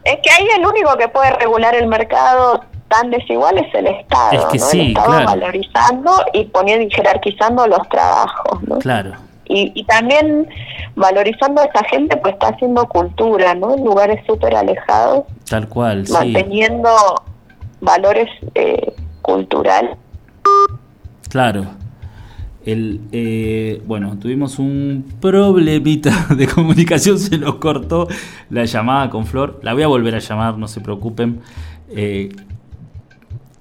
Es 0.07 0.19
que 0.23 0.31
ahí 0.31 0.47
el 0.57 0.65
único 0.65 0.97
que 0.97 1.09
puede 1.09 1.31
regular 1.33 1.75
el 1.75 1.87
mercado 1.89 2.63
tan 2.89 3.11
desigual 3.11 3.59
es 3.59 3.75
el 3.75 3.89
Estado, 3.89 4.33
Es 4.33 4.45
que 4.47 4.59
¿no? 4.59 4.65
sí, 4.67 4.81
el 4.81 4.87
Estado 4.89 5.09
claro. 5.09 5.27
valorizando 5.27 6.13
y 6.33 6.45
poniendo 6.45 6.87
y 6.87 6.91
jerarquizando 6.91 7.67
los 7.67 7.89
trabajos, 7.89 8.63
¿no? 8.63 8.79
Claro, 8.79 9.13
Y, 9.47 9.73
y 9.75 9.85
también 9.85 10.49
valorizando 10.95 11.61
a 11.63 11.65
esa 11.65 11.85
gente, 11.85 12.17
pues 12.17 12.35
está 12.35 12.49
haciendo 12.49 12.87
cultura, 12.89 13.55
¿no? 13.55 13.75
En 13.75 13.85
lugares 13.85 14.25
súper 14.27 14.55
alejados, 14.55 15.25
tal 15.51 15.69
cual, 15.69 16.07
sí. 16.07 16.13
manteniendo 16.13 16.91
valores 17.81 18.29
eh, 18.55 18.95
culturales. 19.23 19.97
Claro. 21.29 21.67
El, 22.67 23.01
eh, 23.13 23.81
bueno, 23.87 24.19
tuvimos 24.19 24.59
un 24.59 25.05
problemita 25.21 26.27
de 26.37 26.49
comunicación, 26.49 27.17
se 27.21 27.39
nos 27.39 27.55
cortó 27.55 28.09
la 28.51 28.65
llamada 28.65 29.09
con 29.09 29.25
Flor. 29.25 29.61
La 29.63 29.73
voy 29.73 29.85
a 29.85 29.87
volver 29.87 30.17
a 30.17 30.19
llamar, 30.19 30.59
no 30.59 30.67
se 30.67 30.81
preocupen. 30.81 31.41
Eh, 31.91 32.35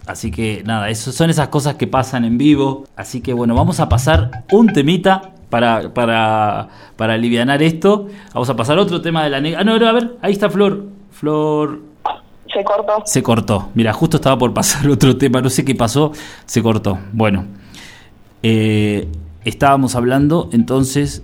así 0.07 0.31
que 0.31 0.63
nada, 0.65 0.89
eso 0.89 1.11
son 1.11 1.29
esas 1.29 1.49
cosas 1.49 1.75
que 1.75 1.85
pasan 1.85 2.25
en 2.25 2.39
vivo. 2.39 2.85
Así 2.95 3.21
que 3.21 3.31
bueno, 3.31 3.53
vamos 3.53 3.79
a 3.79 3.87
pasar 3.87 4.43
un 4.51 4.73
temita 4.73 5.33
para, 5.51 5.93
para, 5.93 6.69
para 6.97 7.13
aliviar 7.13 7.61
esto. 7.61 8.07
Vamos 8.33 8.49
a 8.49 8.55
pasar 8.55 8.79
otro 8.79 9.01
tema 9.01 9.23
de 9.23 9.29
la 9.29 9.39
negra. 9.39 9.61
Ah, 9.61 9.63
no, 9.63 9.77
no, 9.77 9.87
a 9.87 9.91
ver, 9.91 10.17
ahí 10.23 10.33
está 10.33 10.49
Flor. 10.49 10.83
Flor, 11.11 11.79
Se 12.51 12.63
cortó. 12.63 13.03
se 13.05 13.21
cortó. 13.21 13.69
Mira, 13.75 13.93
justo 13.93 14.17
estaba 14.17 14.37
por 14.37 14.51
pasar 14.51 14.87
otro 14.89 15.15
tema, 15.15 15.41
no 15.41 15.49
sé 15.51 15.63
qué 15.63 15.75
pasó, 15.75 16.11
se 16.47 16.63
cortó. 16.63 16.97
Bueno, 17.13 17.45
eh, 18.43 19.07
estábamos 19.43 19.95
hablando 19.95 20.49
entonces, 20.51 21.23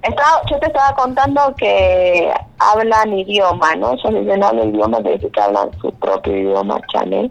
Estaba, 0.00 0.40
yo 0.48 0.58
te 0.60 0.66
estaba 0.68 0.94
contando 0.94 1.40
que 1.58 2.30
hablan 2.60 3.18
idioma, 3.18 3.74
¿no? 3.74 3.92
Ellos 3.94 4.14
dicen 4.24 4.42
hablan 4.44 4.68
idioma, 4.72 5.02
te 5.02 5.10
dicen 5.14 5.30
que 5.30 5.40
hablan 5.40 5.68
su 5.80 5.90
propio 5.94 6.36
idioma, 6.36 6.80
chanel. 6.92 7.30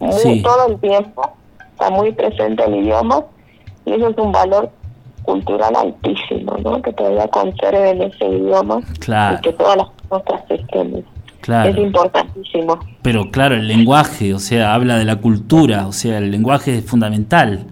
Muy- 0.00 0.12
Sí. 0.12 0.42
Todo 0.42 0.66
el 0.68 0.80
tiempo 0.80 1.30
está 1.72 1.90
muy 1.90 2.10
presente 2.12 2.64
el 2.64 2.74
idioma 2.74 3.22
y 3.86 3.92
eso 3.92 4.08
es 4.08 4.18
un 4.18 4.32
valor 4.32 4.68
cultural 5.22 5.74
altísimo, 5.76 6.56
¿no? 6.58 6.82
Que 6.82 6.92
todavía 6.92 7.28
conserven 7.28 8.02
ese 8.02 8.24
idioma 8.26 8.80
Claro. 8.98 9.38
y 9.38 9.40
que 9.42 9.52
todas 9.52 9.76
las 9.76 9.86
cosas 10.08 10.42
estén. 10.50 11.04
Claro. 11.40 11.70
Es 11.70 11.78
importantísimo. 11.78 12.78
pero 13.00 13.30
claro, 13.30 13.54
el 13.54 13.68
lenguaje, 13.68 14.34
o 14.34 14.38
sea, 14.40 14.74
habla 14.74 14.96
de 14.98 15.04
la 15.04 15.16
cultura, 15.16 15.86
o 15.86 15.92
sea, 15.92 16.18
el 16.18 16.32
lenguaje 16.32 16.78
es 16.78 16.84
fundamental. 16.84 17.64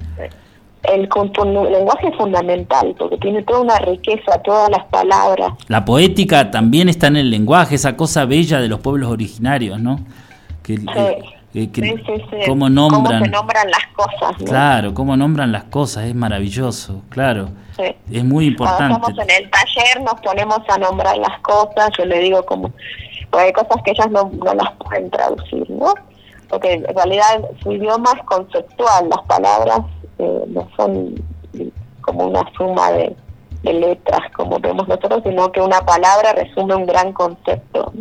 El, 0.93 1.09
el 1.09 1.73
lenguaje 1.73 2.09
es 2.09 2.17
fundamental 2.17 2.95
porque 2.99 3.17
tiene 3.19 3.43
toda 3.43 3.61
una 3.61 3.79
riqueza, 3.79 4.41
todas 4.45 4.71
las 4.71 4.85
palabras. 4.87 5.53
La 5.69 5.85
poética 5.85 6.51
también 6.51 6.89
está 6.89 7.09
en 7.09 7.17
el 7.17 7.31
lenguaje, 7.31 7.75
esa 7.75 7.97
cosa 7.97 8.25
bella 8.25 8.61
de 8.61 8.69
los 8.69 8.81
pueblos 8.81 9.11
originarios, 9.11 9.81
¿no? 9.81 9.99
Que, 10.63 10.75
eh, 10.75 11.23
eh, 11.55 11.71
que- 11.71 11.83
Sí, 11.83 11.95
sí, 12.07 12.13
sí. 12.31 12.37
cómo 12.47 12.69
nombran, 12.69 13.03
Cómo 13.03 13.25
se 13.25 13.31
nombran 13.31 13.71
las 13.71 13.87
cosas, 13.95 14.39
¿no? 14.41 14.45
claro, 14.47 14.95
cómo 14.95 15.17
nombran 15.17 15.53
las 15.53 15.65
cosas, 15.65 16.05
es 16.05 16.15
maravilloso, 16.15 17.03
claro, 17.09 17.49
Sí. 17.77 17.95
es 18.13 18.25
muy 18.25 18.55
Cuando 18.55 18.85
importante. 18.85 18.95
estamos 19.13 19.29
en 19.37 19.45
el 19.45 19.51
taller 19.51 20.01
nos 20.03 20.21
ponemos 20.21 20.61
a 20.69 20.79
nombrar 20.79 21.17
las 21.19 21.41
cosas, 21.41 21.91
yo 21.99 22.05
le 22.05 22.19
digo 22.21 22.43
como, 22.45 22.71
pues 23.31 23.45
hay 23.45 23.53
cosas 23.53 23.77
que 23.85 23.91
ellas 23.93 24.11
no, 24.11 24.31
no 24.45 24.55
las 24.55 24.71
pueden 24.79 25.11
traducir, 25.11 25.69
¿no? 25.71 25.95
Porque 26.49 26.75
en 26.75 26.85
realidad 26.95 27.41
su 27.63 27.73
idioma 27.73 28.11
es 28.17 28.23
conceptual, 28.25 29.09
las 29.09 29.21
palabras 29.27 29.81
eh, 30.19 30.45
no 30.49 30.69
son 30.77 31.15
como 32.01 32.27
una 32.27 32.43
suma 32.57 32.91
de, 32.93 33.17
de 33.63 33.73
letras 33.73 34.21
como 34.35 34.59
vemos 34.59 34.87
nosotros, 34.89 35.23
sino 35.25 35.51
que 35.53 35.61
una 35.61 35.81
palabra 35.81 36.33
resume 36.33 36.75
un 36.75 36.87
gran 36.87 37.13
concepto. 37.13 37.93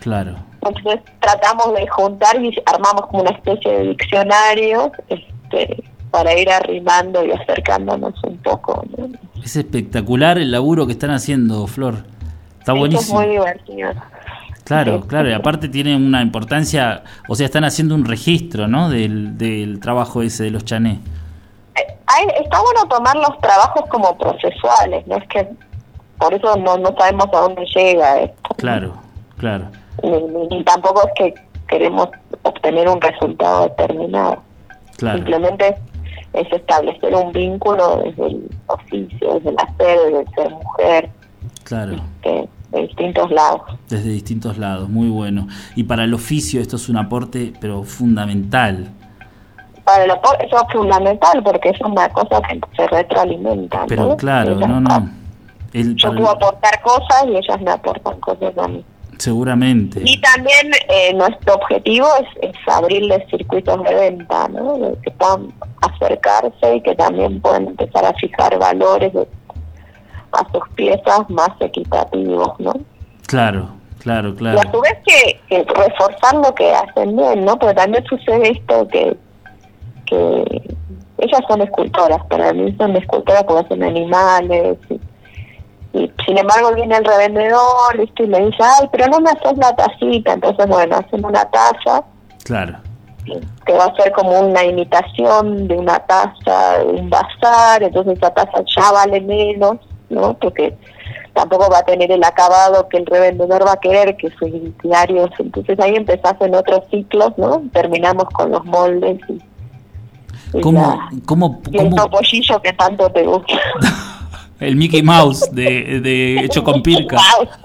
Claro. 0.00 0.36
Entonces 0.62 1.00
tratamos 1.20 1.74
de 1.74 1.86
juntar 1.88 2.40
y 2.42 2.54
armamos 2.66 3.06
como 3.06 3.22
una 3.22 3.30
especie 3.30 3.70
de 3.70 3.88
diccionario 3.88 4.92
este, 5.08 5.82
para 6.10 6.38
ir 6.38 6.50
arrimando 6.50 7.24
y 7.24 7.32
acercándonos 7.32 8.14
un 8.24 8.36
poco. 8.38 8.84
¿no? 8.96 9.08
Es 9.42 9.56
espectacular 9.56 10.38
el 10.38 10.50
laburo 10.50 10.86
que 10.86 10.92
están 10.92 11.10
haciendo, 11.10 11.66
Flor. 11.66 12.04
Está 12.58 12.72
Eso 12.72 12.78
buenísimo. 12.78 13.20
Es 13.20 13.26
muy 13.26 13.36
divertido. 13.36 13.90
Claro, 14.64 15.00
claro, 15.06 15.30
y 15.30 15.32
aparte 15.32 15.70
tiene 15.70 15.96
una 15.96 16.20
importancia, 16.20 17.02
o 17.26 17.34
sea, 17.34 17.46
están 17.46 17.64
haciendo 17.64 17.94
un 17.94 18.04
registro, 18.04 18.68
¿no? 18.68 18.90
Del, 18.90 19.38
del 19.38 19.80
trabajo 19.80 20.20
ese 20.20 20.44
de 20.44 20.50
los 20.50 20.66
chané. 20.66 20.98
Hay- 22.06 22.26
está 22.44 22.60
bueno 22.60 22.86
tomar 22.88 23.16
los 23.16 23.38
trabajos 23.40 23.82
como 23.90 24.16
procesuales, 24.18 25.06
no 25.06 25.16
es 25.16 25.28
que 25.28 25.48
por 26.18 26.34
eso 26.34 26.56
no, 26.56 26.76
no 26.78 26.94
sabemos 26.98 27.26
a 27.32 27.40
dónde 27.40 27.64
llega 27.74 28.20
esto. 28.20 28.54
Claro, 28.56 28.94
claro, 29.36 29.66
Ni, 30.02 30.10
ni- 30.10 30.48
ni 30.48 30.64
tampoco 30.64 31.02
es 31.06 31.12
que 31.16 31.34
queremos 31.68 32.08
obtener 32.42 32.88
un 32.88 33.00
resultado 33.00 33.64
determinado. 33.68 34.42
claro, 34.96 35.18
Simplemente 35.18 35.76
es 36.32 36.52
establecer 36.52 37.14
un 37.14 37.32
vínculo 37.32 38.02
desde 38.04 38.26
el 38.26 38.48
oficio, 38.66 39.34
desde 39.34 39.50
el 39.50 39.56
hacer, 39.58 39.98
desde 40.06 40.20
el 40.20 40.28
ser 40.34 40.50
mujer, 40.50 41.10
claro. 41.64 41.96
que 42.22 42.48
de 42.70 42.82
distintos 42.82 43.30
lados. 43.30 43.62
Desde 43.88 44.10
distintos 44.10 44.58
lados, 44.58 44.88
muy 44.90 45.08
bueno. 45.08 45.46
Y 45.74 45.84
para 45.84 46.04
el 46.04 46.12
oficio 46.12 46.60
esto 46.60 46.76
es 46.76 46.88
un 46.90 46.96
aporte, 46.98 47.52
pero 47.60 47.82
fundamental. 47.84 48.88
Para 49.88 50.04
eso 50.04 50.56
es 50.56 50.72
fundamental 50.72 51.42
porque 51.42 51.70
es 51.70 51.80
una 51.80 52.10
cosa 52.10 52.42
que 52.42 52.60
se 52.76 52.86
retroalimenta. 52.88 53.86
Pero 53.88 54.08
¿no? 54.08 54.16
claro, 54.18 54.52
Ellas- 54.52 54.68
no, 54.68 54.80
no. 54.82 55.10
El, 55.72 55.96
Yo 55.96 56.12
puedo 56.14 56.30
aportar 56.30 56.82
cosas 56.82 57.24
y 57.26 57.36
ellas 57.36 57.58
me 57.62 57.70
aportan 57.70 58.20
cosas 58.20 58.58
a 58.58 58.68
mí. 58.68 58.84
Seguramente. 59.16 60.02
Y 60.04 60.20
también 60.20 60.72
eh, 60.90 61.14
nuestro 61.14 61.54
objetivo 61.54 62.06
es, 62.20 62.50
es, 62.50 62.56
abrirles 62.66 63.26
circuitos 63.30 63.82
de 63.84 63.94
venta, 63.94 64.48
¿no? 64.48 64.78
Que 65.02 65.10
puedan 65.12 65.54
acercarse 65.80 66.76
y 66.76 66.82
que 66.82 66.94
también 66.94 67.40
puedan 67.40 67.68
empezar 67.68 68.04
a 68.04 68.12
fijar 68.12 68.58
valores 68.58 69.12
a 70.32 70.52
sus 70.52 70.68
piezas 70.74 71.30
más 71.30 71.50
equitativos, 71.60 72.60
¿no? 72.60 72.74
Claro, 73.26 73.70
claro, 74.00 74.34
claro. 74.34 74.58
Y 74.58 74.68
a 74.68 74.70
su 74.70 74.80
vez 74.82 74.98
que, 75.06 75.40
que 75.48 75.64
reforzar 75.64 76.34
lo 76.34 76.54
que 76.54 76.74
hacen 76.74 77.16
bien, 77.16 77.46
¿no? 77.46 77.58
Porque 77.58 77.74
también 77.74 78.04
sucede 78.04 78.50
esto 78.50 78.86
que, 78.88 79.16
que 80.08 80.44
ellas 81.18 81.40
son 81.48 81.62
escultoras, 81.62 82.24
para 82.26 82.52
mí 82.52 82.74
son 82.78 82.96
escultoras 82.96 83.44
porque 83.44 83.66
hacen 83.66 83.82
animales 83.82 84.78
y 84.90 85.00
y 85.92 86.12
sin 86.26 86.38
embargo 86.38 86.74
viene 86.74 86.96
el 86.96 87.04
revendedor 87.04 87.96
y 87.96 88.26
le 88.26 88.46
dice, 88.46 88.58
ay, 88.62 88.88
pero 88.92 89.06
no 89.06 89.20
me 89.20 89.30
haces 89.30 89.56
la 89.56 89.74
tacita. 89.74 90.34
Entonces, 90.34 90.66
bueno, 90.66 90.96
hacen 90.96 91.24
una 91.24 91.44
taza. 91.46 92.04
Claro. 92.44 92.78
Que 93.64 93.72
va 93.72 93.86
a 93.86 93.94
ser 93.94 94.12
como 94.12 94.38
una 94.40 94.64
imitación 94.64 95.66
de 95.66 95.76
una 95.76 95.98
taza, 96.00 96.78
de 96.78 96.92
un 96.92 97.10
bazar. 97.10 97.82
Entonces, 97.82 98.18
esa 98.18 98.30
taza 98.32 98.62
ya 98.76 98.92
vale 98.92 99.20
menos, 99.22 99.76
¿no? 100.10 100.34
Porque 100.34 100.76
tampoco 101.32 101.70
va 101.70 101.78
a 101.78 101.84
tener 101.84 102.12
el 102.12 102.22
acabado 102.22 102.88
que 102.88 102.98
el 102.98 103.06
revendedor 103.06 103.66
va 103.66 103.72
a 103.72 103.80
querer, 103.80 104.16
que 104.16 104.30
sus 104.30 104.50
diarios. 104.82 105.30
Entonces, 105.38 105.80
ahí 105.80 105.94
empezás 105.96 106.34
en 106.40 106.54
otros 106.54 106.82
ciclos, 106.90 107.32
¿no? 107.38 107.62
Terminamos 107.72 108.24
con 108.26 108.50
los 108.50 108.64
moldes 108.64 109.18
y. 109.28 109.47
¿Cómo, 110.62 111.08
¿cómo, 111.26 111.60
y 111.70 111.78
el 111.78 111.94
topollillo 111.94 112.60
que 112.62 112.72
tanto 112.72 113.10
te 113.10 113.22
gusta. 113.22 113.54
El 114.60 114.74
Mickey 114.74 115.02
Mouse 115.02 115.48
de, 115.52 116.00
de 116.00 116.40
hecho 116.44 116.64
con 116.64 116.82
pirca. 116.82 117.16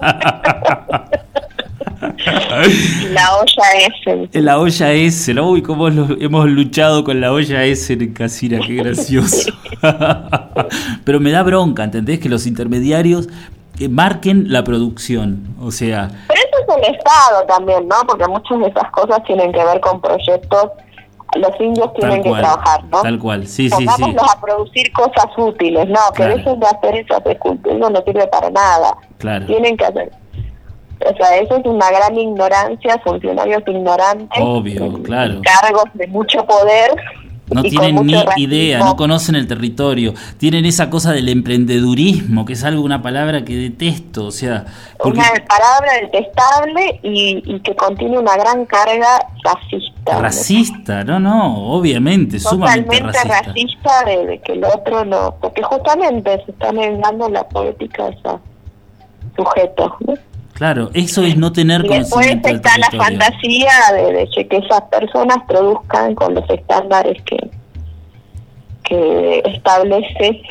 la 3.10 3.36
olla 3.36 3.62
S. 3.86 4.28
La 4.40 4.58
olla 4.58 4.92
S, 4.92 5.34
¿no? 5.34 5.50
Uy, 5.50 5.62
cómo 5.62 5.88
hemos 5.88 6.46
luchado 6.46 7.02
con 7.02 7.20
la 7.20 7.32
olla 7.32 7.64
S 7.64 7.92
en 7.92 8.12
Casira, 8.12 8.60
qué 8.64 8.74
gracioso. 8.74 9.52
Pero 11.04 11.20
me 11.20 11.32
da 11.32 11.42
bronca, 11.42 11.82
¿entendés? 11.84 12.20
Que 12.20 12.28
los 12.28 12.46
intermediarios 12.46 13.28
eh, 13.80 13.88
marquen 13.88 14.52
la 14.52 14.62
producción, 14.62 15.56
o 15.60 15.72
sea... 15.72 16.08
Pero 16.28 16.40
eso 16.40 16.58
es 16.60 16.88
el 16.88 16.94
Estado 16.94 17.44
también, 17.48 17.88
¿no? 17.88 17.96
Porque 18.06 18.26
muchas 18.28 18.58
de 18.60 18.66
esas 18.68 18.90
cosas 18.92 19.22
tienen 19.24 19.52
que 19.52 19.64
ver 19.64 19.80
con 19.80 20.00
proyectos 20.00 20.70
los 21.36 21.60
indios 21.60 21.92
tienen 21.94 22.22
que 22.22 22.30
trabajar, 22.30 22.84
¿no? 22.84 23.02
Tal 23.02 23.18
cual, 23.18 23.46
sí, 23.46 23.68
sí, 23.70 23.86
sí. 23.96 24.16
a 24.18 24.40
producir 24.40 24.92
cosas 24.92 25.26
útiles, 25.36 25.88
no, 25.88 26.00
que 26.14 26.24
dejen 26.24 26.60
de 26.60 26.66
hacer 26.66 26.96
esas 26.96 27.24
esculturas, 27.26 27.90
no 27.90 28.02
sirve 28.04 28.26
para 28.28 28.50
nada. 28.50 28.96
Claro. 29.18 29.46
Tienen 29.46 29.76
que 29.76 29.84
hacer. 29.84 30.12
O 31.00 31.16
sea, 31.16 31.36
eso 31.36 31.56
es 31.56 31.66
una 31.66 31.90
gran 31.90 32.16
ignorancia, 32.16 33.00
funcionarios 33.04 33.62
ignorantes. 33.66 34.38
Obvio, 34.40 35.02
claro. 35.02 35.40
Cargos 35.42 35.84
de 35.94 36.06
mucho 36.06 36.44
poder 36.46 36.94
no 37.52 37.62
tienen 37.62 37.96
ni 38.06 38.14
idea, 38.36 38.78
no 38.78 38.96
conocen 38.96 39.34
el 39.34 39.46
territorio, 39.46 40.14
tienen 40.38 40.64
esa 40.64 40.90
cosa 40.90 41.12
del 41.12 41.28
emprendedurismo, 41.28 42.44
que 42.44 42.54
es 42.54 42.64
algo, 42.64 42.82
una 42.82 43.02
palabra 43.02 43.44
que 43.44 43.54
detesto, 43.54 44.26
o 44.26 44.30
sea... 44.30 44.64
Una 45.04 45.24
palabra 45.46 45.92
detestable 46.00 47.00
y, 47.02 47.60
que 47.60 47.76
contiene 47.76 48.18
una 48.18 48.36
gran 48.36 48.64
carga 48.64 49.26
racista. 49.42 50.18
Racista, 50.18 51.04
no, 51.04 51.20
no, 51.20 51.68
obviamente, 51.68 52.40
sumamente 52.40 53.00
racista. 53.00 53.42
racista 53.42 54.04
de, 54.04 54.40
que 54.44 54.52
el 54.52 54.64
otro 54.64 55.04
no, 55.04 55.36
porque 55.40 55.62
justamente 55.62 56.42
se 56.44 56.52
está 56.52 56.72
negando 56.72 57.28
la 57.28 57.46
política 57.48 58.04
de 58.04 58.10
esos 58.10 58.40
sujetos, 59.36 59.92
¿no? 60.06 60.14
Claro, 60.54 60.90
eso 60.94 61.24
es 61.24 61.36
no 61.36 61.52
tener 61.52 61.84
y 61.84 61.88
Después 61.88 62.28
está 62.28 62.78
la 62.78 62.90
fantasía 62.90 63.72
de, 63.92 64.28
que 64.48 64.56
esas 64.56 64.82
personas 64.82 65.38
produzcan 65.48 66.14
con 66.14 66.34
los 66.34 66.48
estándares 66.48 67.20
que, 67.24 67.50
que 68.84 69.42
establece 69.46 70.42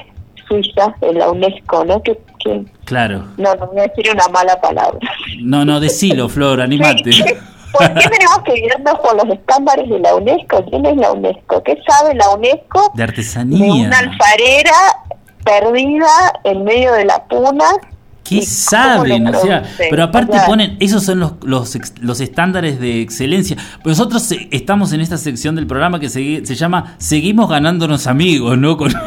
Suiza 0.46 0.94
en 1.00 1.20
la 1.20 1.32
UNESCO, 1.32 1.86
¿no? 1.86 2.04
Que, 2.04 2.18
claro. 2.84 3.24
No, 3.38 3.56
no 3.56 3.68
voy 3.68 3.80
a 3.80 3.84
decir 3.84 4.12
una 4.12 4.28
mala 4.28 4.60
palabra. 4.60 5.00
No, 5.40 5.64
no, 5.64 5.80
decilo, 5.80 6.28
Flor, 6.28 6.60
animate. 6.60 7.12
¿Por 7.72 7.94
qué 7.94 8.10
tenemos 8.10 8.40
que 8.44 8.54
guiarnos 8.54 9.00
por 9.00 9.16
los 9.16 9.36
estándares 9.36 9.90
de 9.90 10.00
la 10.00 10.16
UNESCO? 10.16 10.66
¿Quién 10.66 10.86
es 10.86 10.98
la 10.98 11.14
UNESCO? 11.14 11.64
¿Qué 11.64 11.82
sabe 11.88 12.14
la 12.14 12.30
UNESCO? 12.32 12.92
De 12.94 13.04
artesanía. 13.04 13.66
De 13.66 13.72
una 13.72 14.00
alfarera 14.00 14.76
perdida 15.46 16.42
en 16.44 16.66
medio 16.66 16.92
de 16.92 17.06
la 17.06 17.24
puna 17.24 17.66
¿Qué 18.24 18.42
saben? 18.44 19.28
O 19.28 19.42
sea, 19.42 19.64
pero 19.90 20.04
aparte 20.04 20.38
ponen, 20.48 20.78
esos 20.80 21.04
son 21.04 21.20
los, 21.20 21.34
los, 21.44 21.78
los, 22.00 22.22
estándares 22.22 22.80
de 22.80 23.02
excelencia. 23.02 23.58
Nosotros 23.84 24.34
estamos 24.52 24.94
en 24.94 25.02
esta 25.02 25.18
sección 25.18 25.56
del 25.56 25.68
programa 25.68 26.00
que 26.00 26.10
se, 26.10 26.46
se 26.46 26.56
llama 26.56 26.96
Seguimos 27.00 27.50
ganándonos 27.50 28.08
amigos, 28.08 28.58
¿no? 28.58 28.78
Con, 28.78 28.94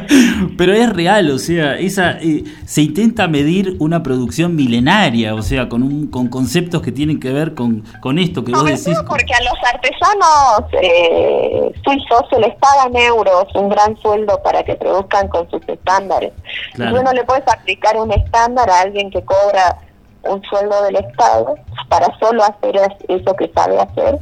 pero 0.58 0.72
es 0.72 0.92
real, 0.92 1.30
o 1.30 1.38
sea, 1.38 1.78
esa 1.78 2.18
eh, 2.20 2.44
se 2.66 2.82
intenta 2.82 3.28
medir 3.28 3.76
una 3.78 4.02
producción 4.02 4.54
milenaria, 4.56 5.34
o 5.34 5.42
sea, 5.42 5.68
con 5.68 5.82
un 5.82 6.08
con 6.08 6.28
conceptos 6.28 6.82
que 6.82 6.92
tienen 6.92 7.20
que 7.20 7.32
ver 7.32 7.54
con, 7.54 7.84
con 8.00 8.18
esto 8.18 8.44
que 8.44 8.52
vos 8.52 8.64
decís. 8.64 8.98
Porque 9.08 9.34
a 9.34 9.42
los 9.42 9.58
artesanos 9.72 10.72
eh, 10.80 11.72
suizos 11.84 12.24
se 12.30 12.38
les 12.38 12.54
pagan 12.56 12.96
euros, 12.96 13.46
un 13.54 13.68
gran 13.68 13.96
sueldo 13.98 14.40
para 14.42 14.62
que 14.62 14.74
produzcan 14.74 15.28
con 15.28 15.48
sus 15.50 15.66
estándares. 15.68 16.32
Y 16.76 16.80
no 16.80 17.12
le 17.12 17.24
puedes 17.24 17.46
aplicar 17.48 17.96
un 17.96 18.12
estándar 18.12 18.68
a 18.70 18.80
alguien 18.80 19.10
que 19.10 19.22
cobra 19.22 19.78
un 20.24 20.42
sueldo 20.44 20.82
del 20.84 20.96
Estado 20.96 21.54
para 21.88 22.06
solo 22.18 22.44
hacer 22.44 22.76
eso 23.08 23.34
que 23.34 23.50
sabe 23.54 23.78
hacer, 23.78 24.18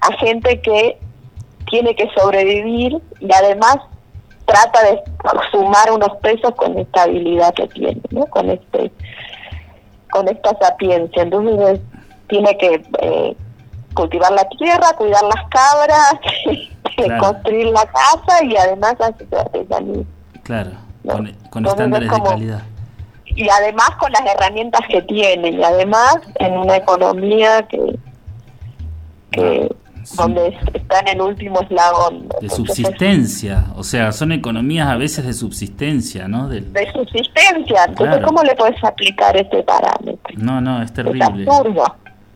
a 0.00 0.12
gente 0.18 0.60
que 0.60 0.98
tiene 1.70 1.94
que 1.94 2.08
sobrevivir 2.16 2.98
y 3.20 3.32
además 3.32 3.76
trata 4.48 4.82
de 4.82 5.02
sumar 5.52 5.92
unos 5.92 6.16
pesos 6.22 6.54
con 6.56 6.76
esta 6.78 7.02
habilidad 7.02 7.52
que 7.54 7.68
tiene, 7.68 8.00
¿no? 8.10 8.26
Con 8.26 8.50
este 8.50 8.90
con 10.10 10.26
esta 10.26 10.56
sapiencia. 10.58 11.22
Entonces 11.22 11.80
tiene 12.28 12.56
que 12.56 12.82
eh, 13.02 13.36
cultivar 13.94 14.32
la 14.32 14.48
tierra, 14.48 14.94
cuidar 14.96 15.22
las 15.22 15.48
cabras, 15.50 16.14
construir 17.20 17.66
la 17.66 17.86
casa 17.86 18.44
y 18.44 18.56
además 18.56 18.94
hacer 19.00 19.26
artesanía. 19.36 20.04
Claro, 20.42 20.70
con, 21.50 21.66
estándares 21.66 22.10
de 22.10 22.22
calidad. 22.22 22.62
Y 23.26 23.48
además 23.50 23.90
con 24.00 24.10
las 24.10 24.22
herramientas 24.22 24.80
que 24.88 25.02
tiene 25.02 25.50
y 25.50 25.62
además 25.62 26.16
en 26.36 26.56
una 26.56 26.76
economía 26.76 27.62
que, 27.68 27.98
que 29.30 29.68
donde 30.16 30.56
está 30.74 31.00
en 31.10 31.20
último 31.20 31.60
eslabón. 31.60 32.28
De 32.40 32.48
subsistencia, 32.48 33.66
o 33.76 33.82
sea, 33.82 34.12
son 34.12 34.32
economías 34.32 34.88
a 34.88 34.96
veces 34.96 35.26
de 35.26 35.32
subsistencia, 35.32 36.28
¿no? 36.28 36.48
De, 36.48 36.62
subsistencia, 36.92 37.84
entonces 37.86 38.24
¿cómo 38.24 38.42
le 38.42 38.54
puedes 38.54 38.82
aplicar 38.82 39.36
este 39.36 39.62
parámetro? 39.62 40.34
No, 40.36 40.60
no, 40.60 40.82
es 40.82 40.92
terrible. 40.92 41.42
Es 41.42 41.48
absurdo. 41.48 41.84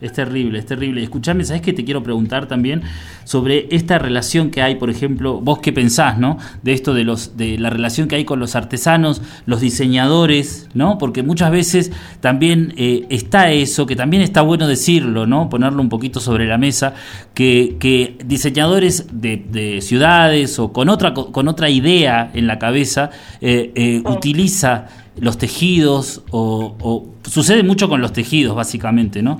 Es 0.03 0.12
terrible, 0.12 0.59
es 0.59 0.66
terrible. 0.66 1.00
Escuchame, 1.00 1.44
¿sabes 1.44 1.62
qué 1.62 1.72
te 1.72 1.84
quiero 1.84 2.03
preguntar 2.03 2.48
también 2.48 2.82
sobre 3.22 3.68
esta 3.70 4.00
relación 4.00 4.50
que 4.50 4.61
hay, 4.61 4.74
por 4.74 4.90
ejemplo, 4.90 5.40
vos 5.40 5.61
qué 5.61 5.72
pensás, 5.72 6.18
¿no? 6.18 6.38
De 6.64 6.72
esto 6.72 6.92
de 6.92 7.05
los 7.05 7.36
de 7.36 7.57
la 7.57 7.70
relación 7.70 8.09
que 8.09 8.16
hay 8.16 8.24
con 8.24 8.40
los 8.40 8.57
artesanos, 8.57 9.22
los 9.46 9.61
diseñadores, 9.61 10.68
¿no? 10.74 10.98
Porque 10.98 11.22
muchas 11.22 11.53
veces 11.53 11.92
también 12.20 12.74
eh, 12.76 13.07
está 13.11 13.53
eso, 13.53 13.86
que 13.86 13.94
también 13.94 14.24
está 14.24 14.42
bueno 14.42 14.66
decirlo, 14.66 15.24
¿no? 15.24 15.48
Ponerlo 15.48 15.80
un 15.80 15.88
poquito 15.88 16.18
sobre 16.18 16.46
la 16.46 16.59
mesa, 16.59 16.94
que, 17.32 17.76
que 17.78 18.18
diseñadores 18.24 19.07
de, 19.12 19.78
ciudades 19.82 20.59
o 20.59 20.72
con 20.72 20.88
otra 20.88 21.14
con 21.14 21.46
otra 21.46 21.70
idea 21.70 22.28
en 22.34 22.48
la 22.48 22.59
cabeza 22.59 23.11
eh, 23.40 23.70
eh, 23.76 24.03
utiliza 24.05 24.88
los 25.18 25.36
tejidos 25.38 26.22
o, 26.30 26.76
o, 26.80 27.14
sucede 27.28 27.62
mucho 27.62 27.88
con 27.88 28.00
los 28.00 28.12
tejidos 28.12 28.57
básicamente, 28.57 29.22
¿no? 29.22 29.38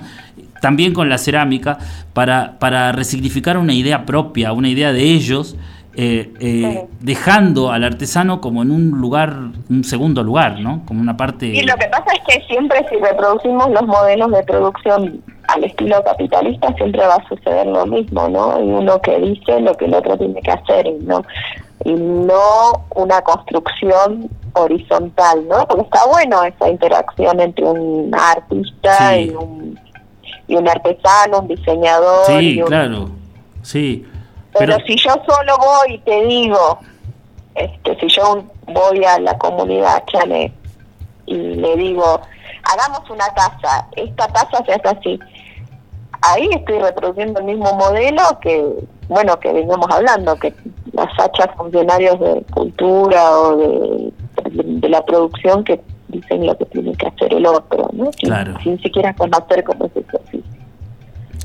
También 0.63 0.93
con 0.93 1.09
la 1.09 1.17
cerámica, 1.17 1.77
para, 2.13 2.57
para 2.57 2.93
resignificar 2.93 3.57
una 3.57 3.73
idea 3.73 4.05
propia, 4.05 4.53
una 4.53 4.69
idea 4.69 4.93
de 4.93 5.01
ellos, 5.01 5.57
eh, 5.97 6.31
eh, 6.39 6.87
dejando 7.01 7.69
al 7.69 7.83
artesano 7.83 8.39
como 8.39 8.61
en 8.61 8.71
un 8.71 8.91
lugar, 8.91 9.35
un 9.69 9.83
segundo 9.83 10.23
lugar, 10.23 10.61
¿no? 10.61 10.83
Como 10.85 11.01
una 11.01 11.17
parte... 11.17 11.47
Y 11.47 11.63
lo 11.63 11.75
que 11.75 11.87
pasa 11.87 12.05
es 12.13 12.21
que 12.25 12.45
siempre 12.45 12.79
si 12.89 12.95
reproducimos 12.95 13.71
los 13.71 13.85
modelos 13.85 14.31
de 14.31 14.41
producción 14.43 15.21
al 15.49 15.65
estilo 15.65 16.01
capitalista, 16.05 16.73
siempre 16.75 17.05
va 17.05 17.15
a 17.15 17.27
suceder 17.27 17.67
lo 17.67 17.85
mismo, 17.85 18.29
¿no? 18.29 18.57
Y 18.63 18.69
uno 18.69 19.01
que 19.01 19.19
dice 19.19 19.59
lo 19.59 19.73
que 19.73 19.83
el 19.83 19.95
otro 19.95 20.17
tiene 20.17 20.41
que 20.41 20.51
hacer, 20.51 20.87
no, 21.01 21.25
y 21.83 21.91
no 21.91 22.85
una 22.95 23.21
construcción 23.21 24.29
horizontal, 24.53 25.45
¿no? 25.49 25.67
Porque 25.67 25.83
está 25.83 26.05
bueno 26.07 26.41
esa 26.45 26.69
interacción 26.69 27.41
entre 27.41 27.65
un 27.65 28.15
artista 28.15 29.17
y 29.17 29.31
un 29.31 29.77
y 30.53 30.55
un 30.55 30.69
artesano, 30.69 31.39
un 31.39 31.47
diseñador. 31.47 32.27
Sí, 32.27 32.61
claro, 32.65 33.09
sí. 33.63 34.05
Pero, 34.57 34.77
si 34.85 34.95
yo 34.97 35.11
solo 35.25 35.57
voy 35.57 35.95
y 35.95 35.97
te 35.99 36.25
digo, 36.25 36.79
este, 37.55 37.99
si 37.99 38.07
yo 38.07 38.43
voy 38.67 39.03
a 39.03 39.19
la 39.19 39.35
comunidad 39.39 40.03
Chane 40.11 40.53
y 41.25 41.35
le 41.35 41.75
digo, 41.75 42.21
hagamos 42.71 43.09
una 43.09 43.25
taza, 43.33 43.87
esta 43.95 44.27
taza 44.27 44.63
se 44.63 44.73
hace 44.73 44.87
así. 44.89 45.19
Ahí 46.21 46.47
estoy 46.51 46.79
reproduciendo 46.79 47.39
el 47.39 47.47
mismo 47.47 47.73
modelo 47.73 48.21
que, 48.41 48.63
bueno, 49.09 49.39
que 49.39 49.51
venimos 49.51 49.87
hablando, 49.89 50.35
que 50.35 50.53
las 50.93 51.09
hachas 51.19 51.49
funcionarios 51.57 52.19
de 52.19 52.43
cultura 52.53 53.39
o 53.39 53.57
de, 53.57 54.13
de 54.51 54.89
la 54.89 55.03
producción 55.03 55.63
que 55.63 55.81
dicen 56.13 56.45
lo 56.45 56.57
que 56.57 56.65
tiene 56.65 56.93
que 56.95 57.07
hacer 57.07 57.33
el 57.33 57.45
otro, 57.45 57.89
¿no? 57.93 58.05
Sin, 58.13 58.29
Claro. 58.29 58.53
sin 58.63 58.79
siquiera 58.81 59.13
conocer 59.13 59.63
cómo 59.63 59.85
es 59.85 59.91
ese 59.97 60.15
oficio. 60.17 60.43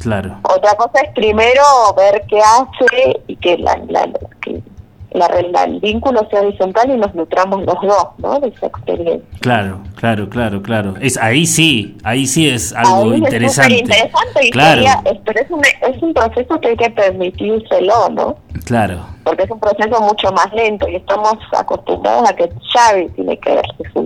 Claro, 0.00 0.36
Otra 0.44 0.74
cosa 0.76 1.00
es 1.04 1.10
primero 1.12 1.62
ver 1.96 2.22
qué 2.28 2.38
hace 2.40 3.20
y 3.26 3.34
que, 3.36 3.58
la, 3.58 3.76
la- 3.88 4.08
que 4.40 4.62
la, 5.10 5.28
la- 5.50 5.64
el 5.64 5.80
vínculo 5.80 6.24
sea 6.30 6.40
horizontal 6.42 6.88
y 6.90 6.96
nos 6.96 7.12
nutramos 7.16 7.64
los 7.64 7.74
dos, 7.82 8.06
¿no? 8.18 8.38
De 8.38 8.48
esa 8.48 8.66
experiencia. 8.66 9.26
claro, 9.40 9.80
claro, 9.96 10.28
claro, 10.28 10.62
claro. 10.62 10.94
Es 11.00 11.16
ahí 11.16 11.46
sí, 11.46 11.96
ahí 12.04 12.26
sí 12.28 12.48
es 12.48 12.72
algo 12.74 13.04
Ahí 13.04 13.10
es 13.12 13.18
interesante. 13.18 14.06
y 14.42 14.50
claro, 14.50 14.82
sería- 14.82 15.02
es- 15.04 15.18
pero 15.24 15.40
es 15.40 15.50
un, 15.50 15.62
es 15.64 16.02
un 16.02 16.14
proceso 16.14 16.60
que 16.60 16.68
hay 16.68 16.76
que 16.76 16.90
permitírselo, 16.90 18.08
¿no? 18.10 18.36
claro, 18.64 19.00
Porque 19.24 19.44
es 19.44 19.50
un 19.50 19.58
proceso 19.60 20.00
mucho 20.00 20.30
más 20.32 20.52
lento 20.52 20.86
y 20.88 20.96
estamos 20.96 21.34
acostumbrados 21.56 22.28
a 22.30 22.36
que 22.36 22.48
ya 22.74 23.12
tiene 23.16 23.36
que 23.38 23.54
¿no? 23.94 23.97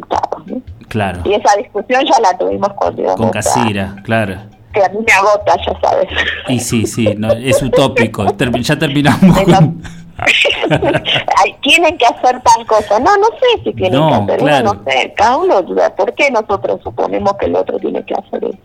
Claro. 0.92 1.22
Y 1.24 1.32
esa 1.32 1.56
discusión 1.56 2.04
ya 2.04 2.20
la 2.20 2.36
tuvimos 2.36 2.68
con 2.74 2.94
Dios. 2.94 3.16
Con 3.16 3.30
Casira, 3.30 3.96
claro. 4.04 4.36
Que 4.74 4.84
a 4.84 4.88
mí 4.90 4.98
me 5.06 5.12
agota, 5.12 5.56
ya 5.66 5.80
sabes. 5.80 6.08
Y 6.48 6.60
sí, 6.60 6.86
sí, 6.86 7.14
no, 7.16 7.32
es 7.32 7.62
utópico. 7.62 8.24
Ya 8.62 8.78
terminamos 8.78 9.40
con... 9.40 9.82
Tienen 11.62 11.96
que 11.98 12.04
hacer 12.06 12.40
tal 12.42 12.66
cosa. 12.66 12.98
No, 13.00 13.16
no 13.16 13.26
sé 13.40 13.62
si 13.64 13.72
tienen 13.72 13.98
No, 13.98 14.08
que 14.26 14.32
hacer. 14.34 14.38
claro. 14.38 14.70
Uno 14.70 14.82
no 14.84 14.90
sé. 14.90 15.14
Cada 15.16 15.36
uno 15.38 15.62
duda. 15.62 15.94
¿Por 15.96 16.14
qué 16.14 16.30
nosotros 16.30 16.80
suponemos 16.84 17.32
que 17.38 17.46
el 17.46 17.56
otro 17.56 17.78
tiene 17.78 18.04
que 18.04 18.14
hacer 18.14 18.44
eso? 18.44 18.58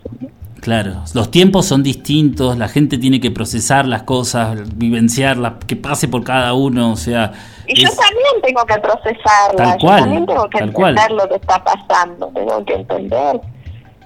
Claro, 0.68 0.95
los 1.13 1.32
tiempos 1.32 1.65
son 1.65 1.82
distintos, 1.82 2.57
la 2.57 2.68
gente 2.68 2.97
tiene 2.97 3.22
que 3.22 3.32
procesar 3.32 3.88
las 3.88 4.03
cosas, 4.03 4.57
vivenciarlas, 4.78 5.53
que 5.65 5.78
pase 5.78 6.09
por 6.09 6.26
cada 6.26 6.53
uno, 6.55 6.91
o 6.91 6.97
sea... 6.97 7.32
Y 7.68 7.82
yo 7.84 7.88
también 7.91 8.41
tengo 8.43 8.65
que 8.65 8.78
procesarla. 8.82 9.55
Tal 9.55 9.78
yo 9.80 9.88
cual, 9.88 9.99
también 10.01 10.26
tengo 10.26 10.49
que 10.49 10.57
entender 10.57 11.11
lo 11.11 11.30
que 11.30 11.36
está 11.36 11.63
pasando. 11.63 12.28
Tengo 12.36 12.65
que 12.65 12.74
entender. 12.74 13.39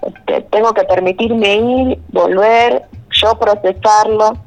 Este, 0.06 0.40
tengo 0.52 0.72
que 0.72 0.84
permitirme 0.84 1.56
ir, 1.56 1.98
volver, 2.12 2.84
yo 3.10 3.36
procesarlo, 3.40 4.38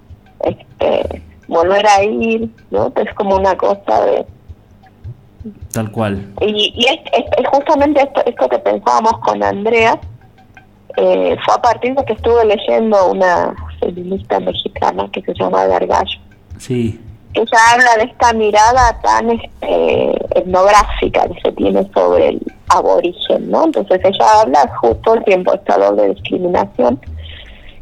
este, 0.41 1.21
volver 1.49 1.85
a 1.85 2.01
ir, 2.01 2.49
¿no? 2.71 2.93
Es 2.95 3.13
como 3.15 3.35
una 3.35 3.57
cosa 3.57 4.05
de 4.05 4.25
Tal 5.73 5.91
cual, 5.91 6.25
Y, 6.39 6.71
y 6.77 6.85
es, 6.85 6.99
es- 7.11 7.39
es 7.39 7.47
justamente 7.51 8.01
esto, 8.03 8.21
esto 8.25 8.47
que 8.47 8.59
pensábamos 8.59 9.19
con 9.19 9.43
Andrea, 9.43 9.99
eh, 10.97 11.35
fue 11.45 11.53
a 11.55 11.61
partir 11.61 11.95
de 11.95 12.05
que 12.05 12.13
estuve 12.13 12.45
leyendo 12.45 13.11
una 13.11 13.53
feminista 13.79 14.39
mexicana 14.39 15.07
que 15.11 15.21
se 15.21 15.33
llama 15.33 15.65
Gargallo. 15.65 16.19
sí, 16.57 16.99
Ella 17.33 17.57
habla 17.73 17.95
de 17.97 18.03
esta 18.11 18.31
mirada 18.33 18.99
tan 19.01 19.29
este, 19.31 20.39
etnográfica 20.39 21.27
que 21.27 21.41
se 21.41 21.51
tiene 21.51 21.85
sobre 21.93 22.29
el 22.29 22.41
aborigen, 22.69 23.51
¿no? 23.51 23.65
Entonces 23.65 23.99
ella 24.05 24.25
habla 24.41 24.71
justo 24.79 25.15
el 25.15 25.23
tiempo 25.25 25.53
esta 25.53 25.77
doble 25.77 26.13
discriminación 26.15 26.99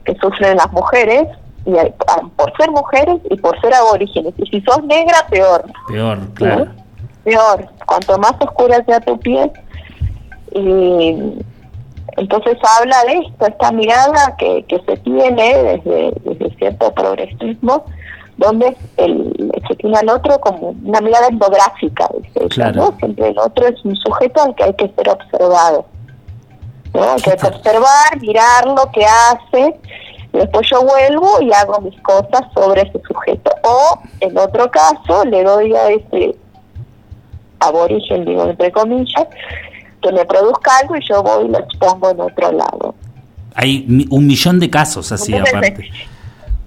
que 0.05 0.15
sufren 0.15 0.57
las 0.57 0.71
mujeres 0.71 1.27
y 1.65 1.77
hay- 1.77 1.93
por 2.35 2.51
ser 2.57 2.71
mujeres 2.71 3.21
y 3.29 3.37
por 3.37 3.59
ser 3.61 3.73
aborígenes. 3.75 4.33
Y 4.37 4.45
si 4.47 4.61
sos 4.61 4.83
negra, 4.85 5.25
peor 5.29 5.63
peor, 5.87 6.19
claro. 6.33 6.67
peor, 7.23 7.69
cuanto 7.85 8.17
más 8.17 8.33
oscura 8.39 8.83
sea 8.85 8.99
tu 9.01 9.17
piel. 9.19 9.49
Y 10.55 11.15
entonces 12.17 12.57
habla 12.79 13.03
de 13.05 13.19
esto, 13.19 13.47
esta 13.47 13.71
mirada 13.71 14.35
que, 14.37 14.63
que 14.67 14.79
se 14.85 14.97
tiene 14.97 15.63
desde, 15.63 16.13
desde 16.23 16.55
cierto 16.57 16.93
progresismo, 16.93 17.85
donde 18.37 18.75
el, 18.97 19.51
se 19.67 19.75
tiene 19.75 19.97
al 19.97 20.09
otro 20.09 20.39
como 20.39 20.69
una 20.83 21.01
mirada 21.01 21.27
etnográfica, 21.27 22.07
dice 22.21 22.47
Claro. 22.49 22.91
¿no? 22.91 22.97
Siempre 22.97 23.29
el 23.29 23.39
otro 23.39 23.67
es 23.67 23.83
un 23.85 23.95
sujeto 23.95 24.41
al 24.41 24.55
que 24.55 24.63
hay 24.63 24.73
que 24.73 24.89
ser 24.89 25.09
observado. 25.09 25.85
¿no? 26.93 27.03
Hay 27.03 27.21
que 27.21 27.31
observar, 27.31 28.21
mirar 28.21 28.65
lo 28.65 28.91
que 28.91 29.05
hace, 29.05 29.79
y 30.33 30.37
después 30.37 30.67
yo 30.71 30.81
vuelvo 30.83 31.41
y 31.41 31.53
hago 31.53 31.79
mis 31.81 31.99
cosas 32.01 32.41
sobre 32.55 32.81
ese 32.81 32.99
sujeto. 33.07 33.51
O, 33.63 33.99
en 34.19 34.37
otro 34.37 34.69
caso, 34.71 35.23
le 35.25 35.43
doy 35.43 35.75
a 35.75 35.89
ese 35.89 36.35
aborigen, 37.59 38.25
digo, 38.25 38.43
entre 38.43 38.71
comillas, 38.71 39.27
que 40.03 40.11
me 40.11 40.25
produzca 40.25 40.77
algo 40.77 40.95
y 40.95 41.07
yo 41.07 41.23
voy 41.23 41.45
y 41.45 41.47
lo 41.49 41.59
expongo 41.59 42.11
en 42.11 42.21
otro 42.21 42.51
lado. 42.51 42.95
Hay 43.55 43.85
un 44.09 44.27
millón 44.27 44.59
de 44.59 44.69
casos 44.69 45.11
así 45.11 45.33
Entonces, 45.33 45.55
aparte. 45.55 45.89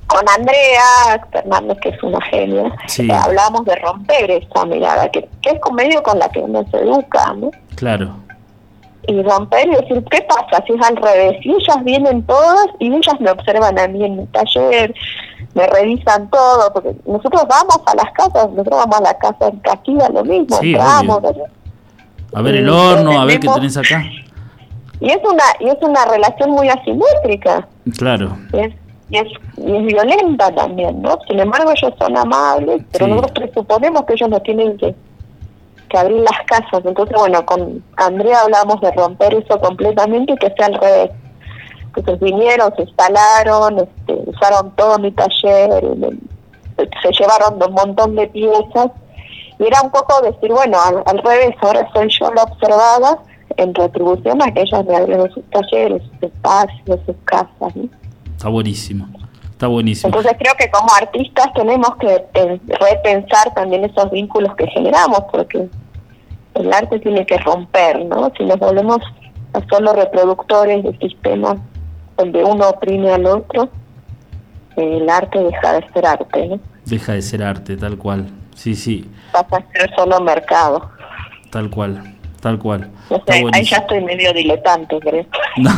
Con 0.06 0.22
Andrea 0.36 1.26
Fernández, 1.32 1.78
que 1.82 1.88
es 1.90 2.02
una 2.02 2.20
genia, 2.26 2.72
Sí. 2.86 3.08
eh, 3.08 3.12
hablamos 3.12 3.64
de 3.64 3.74
romper 3.76 4.30
esa 4.30 4.64
mirada, 4.64 5.08
que, 5.10 5.28
que 5.42 5.50
es 5.50 5.60
medio 5.72 6.02
con 6.02 6.18
la 6.18 6.28
que 6.28 6.38
uno 6.40 6.64
se 6.70 6.78
educa, 6.78 7.34
¿no? 7.34 7.50
Claro, 7.74 8.14
y 9.08 9.22
romper 9.22 9.68
y 9.68 9.70
decir, 9.70 10.04
¿qué 10.10 10.22
pasa 10.22 10.62
si 10.66 10.72
es 10.72 10.82
al 10.84 10.96
revés? 10.96 11.36
Y 11.44 11.50
ellas 11.50 11.84
vienen 11.84 12.22
todas 12.26 12.66
y 12.78 12.92
ellas 12.92 13.14
me 13.20 13.30
observan 13.30 13.78
a 13.78 13.86
mí 13.88 14.04
en 14.04 14.16
mi 14.16 14.26
taller, 14.26 14.94
me 15.54 15.66
revisan 15.68 16.28
todo, 16.30 16.72
porque 16.72 16.92
nosotros 17.06 17.44
vamos 17.48 17.80
a 17.86 17.94
las 17.94 18.12
casas, 18.12 18.50
nosotros 18.50 18.78
vamos 18.78 18.96
a 18.98 19.02
la 19.02 19.18
casa 19.18 19.48
en 19.48 19.58
Caquilla, 19.60 20.08
lo 20.08 20.24
mismo, 20.24 20.56
Sí, 20.58 20.72
entramos, 20.74 21.18
obvio. 21.18 21.44
A 22.34 22.42
ver 22.42 22.56
el 22.56 22.68
horno, 22.68 23.20
a 23.20 23.24
ver 23.24 23.40
qué 23.40 23.48
tenés 23.48 23.76
acá. 23.76 24.02
y 25.00 25.10
es 25.10 25.18
una 25.24 25.44
y 25.60 25.68
es 25.68 25.76
una 25.82 26.04
relación 26.06 26.50
muy 26.50 26.68
asimétrica, 26.68 27.66
Claro, 27.98 28.36
y 28.52 28.58
es, 28.58 28.74
y 29.10 29.18
es, 29.18 29.28
y 29.56 29.76
es 29.76 29.84
violenta 29.86 30.52
también, 30.54 31.00
¿no? 31.02 31.18
Sin 31.28 31.38
embargo, 31.38 31.70
ellos 31.70 31.92
son 31.98 32.16
amables, 32.16 32.82
pero 32.92 33.06
Sí. 33.06 33.10
nosotros 33.12 33.32
presuponemos 33.32 34.04
que 34.04 34.14
ellos 34.14 34.28
no 34.30 34.40
tienen 34.40 34.76
que 34.78 34.94
que 35.88 35.98
abrir 35.98 36.16
las 36.18 36.40
casas. 36.46 36.84
Entonces, 36.84 37.14
bueno, 37.16 37.46
con 37.46 37.80
Andrea 37.96 38.40
hablamos 38.40 38.80
de 38.80 38.90
romper 38.90 39.34
eso 39.34 39.56
completamente 39.60 40.32
y 40.32 40.36
que 40.36 40.52
sea 40.56 40.66
al 40.66 40.74
revés. 40.74 41.10
Entonces 41.94 42.18
vinieron, 42.20 42.74
se 42.74 42.82
instalaron, 42.82 43.78
este, 43.78 44.14
usaron 44.26 44.72
todo 44.74 44.98
mi 44.98 45.12
taller, 45.12 45.70
se 46.76 47.10
llevaron 47.20 47.62
un 47.64 47.72
montón 47.72 48.16
de 48.16 48.26
piezas 48.26 48.88
y 49.58 49.64
era 49.64 49.80
un 49.82 49.90
poco 49.90 50.20
decir, 50.22 50.50
bueno, 50.52 50.78
al, 50.80 51.02
al 51.06 51.18
revés, 51.22 51.54
ahora 51.60 51.88
soy 51.92 52.08
yo 52.20 52.32
la 52.32 52.42
observada 52.44 53.18
en 53.56 53.74
retribución 53.74 54.42
a 54.42 54.52
que 54.52 54.62
ellas 54.62 54.84
me 54.84 54.96
abrieron 54.96 55.30
sus 55.32 55.44
talleres, 55.50 56.02
sus 56.02 56.22
espacios, 56.30 57.00
sus 57.06 57.16
casas. 57.24 57.74
¿no? 57.76 57.88
está 58.36 58.48
buenísimo. 58.48 59.06
Está 59.50 59.68
buenísimo. 59.68 60.08
Entonces 60.08 60.32
creo 60.38 60.52
que 60.58 60.70
como 60.70 60.92
artistas 60.94 61.46
tenemos 61.54 61.96
que 61.96 62.22
pen- 62.34 62.60
repensar 62.66 63.54
también 63.54 63.84
esos 63.84 64.10
vínculos 64.10 64.54
que 64.56 64.66
generamos, 64.66 65.20
porque 65.32 65.66
el 66.54 66.72
arte 66.72 66.98
tiene 66.98 67.24
que 67.24 67.38
romper, 67.38 68.04
¿no? 68.04 68.30
Si 68.36 68.44
nos 68.44 68.58
volvemos 68.58 68.98
a 69.54 69.60
solo 69.74 69.94
reproductores 69.94 70.84
de 70.84 70.98
sistemas 70.98 71.56
donde 72.18 72.44
uno 72.44 72.68
oprime 72.68 73.10
al 73.12 73.24
otro, 73.24 73.70
el 74.76 75.08
arte 75.08 75.38
deja 75.38 75.72
de 75.80 75.88
ser 75.92 76.06
arte, 76.06 76.48
¿no? 76.48 76.60
Deja 76.84 77.12
de 77.14 77.22
ser 77.22 77.42
arte, 77.42 77.76
tal 77.78 77.96
cual. 77.96 78.26
Sí, 78.56 78.74
sí, 78.74 79.04
Pasa 79.32 79.58
a 79.58 79.72
ser 79.72 79.94
solo 79.94 80.20
mercado. 80.20 80.90
tal 81.50 81.70
cual, 81.70 82.02
tal 82.40 82.58
cual. 82.58 82.90
Ahí 83.52 83.64
ya 83.64 83.76
estoy 83.76 84.02
medio 84.02 84.32
diletante, 84.32 84.98
creo. 84.98 85.26
No. 85.58 85.70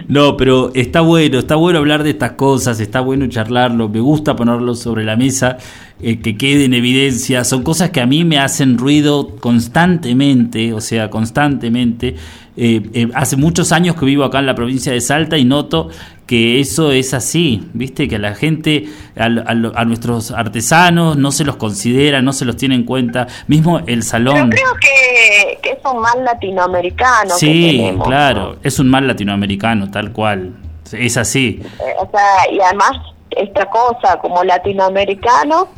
No, 0.09 0.37
pero 0.37 0.71
está 0.75 1.01
bueno, 1.01 1.39
está 1.39 1.57
bueno 1.57 1.79
hablar 1.79 2.03
de 2.03 2.11
estas 2.11 2.33
cosas, 2.33 2.79
está 2.81 3.01
bueno 3.01 3.27
charlarlo, 3.29 3.89
me 3.89 4.01
gusta 4.01 4.37
ponerlo 4.37 4.75
sobre 4.75 5.05
la 5.05 5.17
mesa, 5.17 5.59
eh, 6.01 6.21
que 6.21 6.37
quede 6.37 6.65
en 6.67 6.75
evidencia, 6.75 7.45
son 7.45 7.63
cosas 7.63 7.91
que 7.91 8.01
a 8.01 8.07
mí 8.07 8.25
me 8.25 8.39
hacen 8.39 8.79
ruido 8.79 9.37
constantemente, 9.41 10.73
o 10.73 10.81
sea, 10.81 11.11
constantemente. 11.11 12.17
Eh, 12.59 12.81
eh, 12.95 13.09
hace 13.15 13.37
muchos 13.37 13.71
años 13.73 13.97
que 13.97 14.07
vivo 14.07 14.25
acá 14.25 14.39
en 14.39 14.47
la 14.47 14.55
provincia 14.55 14.91
de 14.91 15.01
Salta 15.03 15.37
y 15.37 15.45
noto 15.45 15.91
que 16.27 16.59
eso 16.59 16.91
es 16.91 17.13
así, 17.15 17.69
viste, 17.75 18.09
que 18.09 18.17
a 18.17 18.19
la 18.19 18.35
gente, 18.35 18.89
a, 19.17 19.25
a 19.27 19.81
a 19.81 19.85
nuestros 19.85 20.31
artesanos 20.33 21.17
no 21.17 21.31
se 21.33 21.45
los 21.45 21.57
considera, 21.57 22.21
no 22.23 22.33
se 22.33 22.45
los 22.47 22.57
tiene 22.57 22.75
en 22.75 22.85
cuenta, 22.85 23.27
mismo 23.47 23.79
el 23.81 23.85
Pero 23.87 24.03
salón. 24.03 24.51
creo 24.51 24.75
que, 24.81 25.59
que 25.63 25.71
es 25.73 25.79
un 25.85 26.01
mal 26.01 26.25
latinoamericano 26.25 27.35
que 27.35 27.47
Sí, 27.47 27.77
tenemos, 27.79 28.09
claro, 28.09 28.53
¿no? 28.55 28.57
es 28.63 28.79
un 28.79 28.89
mal 28.89 29.07
latinoamericano, 29.07 29.91
tal 29.91 30.13
cual. 30.13 30.55
Es 30.93 31.17
así. 31.17 31.61
Eh, 31.63 31.95
o 31.99 32.11
sea, 32.11 32.53
y 32.53 32.59
además 32.61 32.93
esta 33.31 33.67
cosa 33.67 34.19
como 34.21 34.43
latinoamericano, 34.45 35.69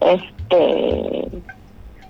este, 0.00 1.28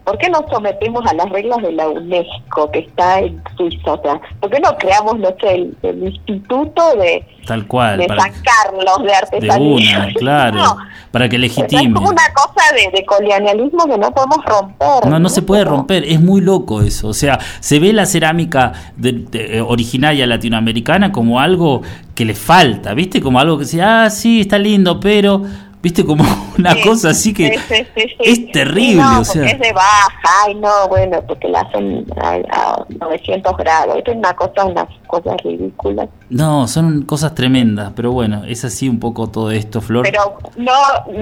¿por 0.05 0.17
qué 0.19 0.29
nos 0.31 0.43
sometemos 0.51 1.05
a 1.07 1.15
las 1.15 1.29
reglas 1.31 1.63
de 1.63 1.73
la 1.73 1.89
UNESCO 1.89 2.71
que 2.71 2.81
está 2.81 3.21
en 3.21 3.43
Suiza? 3.57 3.93
O 3.95 4.03
sea, 4.03 4.21
¿por 4.41 4.51
qué 4.51 4.61
no 4.61 4.77
creamos, 4.79 5.19
no 5.19 5.29
sé, 5.41 5.55
el, 5.55 5.77
el 5.83 6.03
instituto 6.09 6.97
de, 6.97 7.25
Tal 7.47 7.67
cual. 7.67 7.99
de 7.99 8.07
para- 8.07 8.23
San 8.23 8.33
Carlos 8.43 8.99
de 9.01 9.05
de 9.09 9.15
artesanía? 9.15 9.99
una, 9.99 10.13
claro. 10.15 10.57
No, 10.57 10.77
Para 11.11 11.29
que 11.29 11.37
es 11.37 11.41
legitime. 11.43 11.93
como 11.95 12.09
una 12.11 12.23
cosa 12.35 12.75
de, 12.75 12.91
de 12.99 13.05
colonialismo 13.05 13.87
que 13.87 13.99
no 13.99 14.11
podemos 14.13 14.45
romper. 14.45 15.07
No, 15.11 15.19
no 15.19 15.29
se 15.29 15.43
puede 15.43 15.65
romper, 15.65 16.05
es 16.05 16.21
muy 16.21 16.41
loco 16.41 16.81
eso. 16.83 17.09
O 17.09 17.15
sea, 17.15 17.39
se 17.61 17.79
ve 17.79 17.93
la 17.93 18.07
cerámica 18.07 18.73
de- 18.97 19.13
de- 19.13 19.59
eh, 19.59 19.61
originaria 19.63 20.27
latinoamericana 20.27 21.13
como 21.13 21.41
algo 21.41 21.83
que 22.15 22.25
le 22.25 22.35
falta, 22.35 22.95
¿viste? 22.95 23.21
Como 23.21 23.39
algo 23.41 23.59
que 23.59 23.65
se, 23.65 23.81
ah, 23.83 24.09
sí, 24.11 24.41
está 24.41 24.59
lindo, 24.59 24.99
pero, 25.01 25.43
¿viste? 25.83 26.05
Como 26.05 26.25
una 26.59 26.73
Sí, 26.75 26.81
cosa 26.83 27.11
así 27.11 27.33
que 27.33 27.57
sí, 27.59 27.87
sí, 27.95 28.15
es 28.21 28.53
terrible, 28.53 28.97
no, 29.03 29.21
o 29.21 29.25
sea. 29.25 29.45
es 29.47 29.59
de 29.59 29.73
baja, 29.73 30.11
ay 30.47 30.55
no, 30.57 30.89
bueno, 30.89 31.23
porque 31.27 31.49
la 31.49 31.61
hacen 31.61 32.05
a, 32.21 32.35
a 32.51 32.85
900 33.01 33.57
grados, 33.57 33.97
esto 33.97 34.11
es 34.11 34.17
una 34.17 34.35
cosa, 34.35 34.65
unas 34.65 34.87
cosas 35.07 35.37
ridículas. 35.45 36.09
No, 36.31 36.67
son 36.69 37.03
cosas 37.03 37.35
tremendas, 37.35 37.93
pero 37.97 38.13
bueno, 38.13 38.43
es 38.45 38.65
así 38.65 38.89
un 38.89 38.99
poco 39.01 39.29
todo 39.29 39.51
esto, 39.51 39.81
Flor. 39.81 40.05
Pero 40.05 40.39
no, 40.57 40.73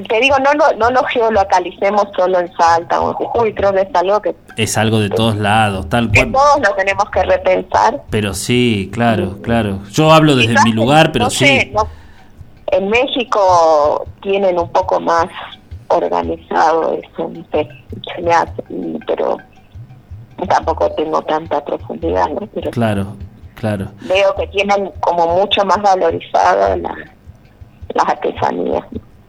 te 0.09 0.21
digo, 0.21 0.37
no 0.39 0.53
lo, 0.55 0.77
no 0.79 0.91
lo 0.91 1.05
geolocalicemos 1.05 2.05
solo 2.17 2.41
en 2.41 2.51
Salta 2.57 3.01
o 3.01 3.11
en 3.11 3.15
Jujuy, 3.15 3.55
creo 3.55 3.73
que 3.73 3.83
es 3.83 3.89
algo 3.95 4.21
que, 4.23 4.35
es 4.57 4.77
algo 4.79 4.99
de 5.01 5.11
todos 5.11 5.37
lados, 5.37 5.89
tal 5.89 6.11
que 6.11 6.21
cual. 6.31 6.33
todos 6.33 6.69
lo 6.69 6.75
tenemos 6.75 7.05
que 7.11 7.23
repensar. 7.23 8.03
Pero 8.11 8.35
sí, 8.35 8.91
claro, 8.93 9.39
claro. 9.43 9.81
Yo 9.93 10.11
hablo 10.13 10.35
desde 10.35 10.51
Quizás, 10.53 10.65
mi 10.65 10.73
lugar, 10.73 11.13
pero 11.13 11.27
no 11.27 11.31
sí. 11.31 11.45
sé, 11.47 11.71
no- 11.73 11.87
en 12.73 12.89
México 12.89 14.07
tienen 14.23 14.59
un 14.59 14.69
poco 14.71 15.01
más 15.01 15.27
organizado 15.89 16.93
eso, 16.95 17.31
se 17.53 18.23
me 18.23 18.33
hace, 18.33 18.63
pero 19.07 19.37
tampoco 20.49 20.91
tengo 20.93 21.23
tanta 21.23 21.65
profundidad, 21.65 22.29
¿no? 22.29 22.47
Pero 22.55 22.71
Claro, 22.73 23.17
claro. 23.55 23.87
veo 24.03 24.35
que 24.37 24.47
tienen 24.49 24.91
como 25.01 25.27
mucho 25.39 25.65
más 25.65 25.81
valorizado 25.81 26.77
la- 26.77 26.95
las 27.95 28.09
artesanías. 28.09 28.85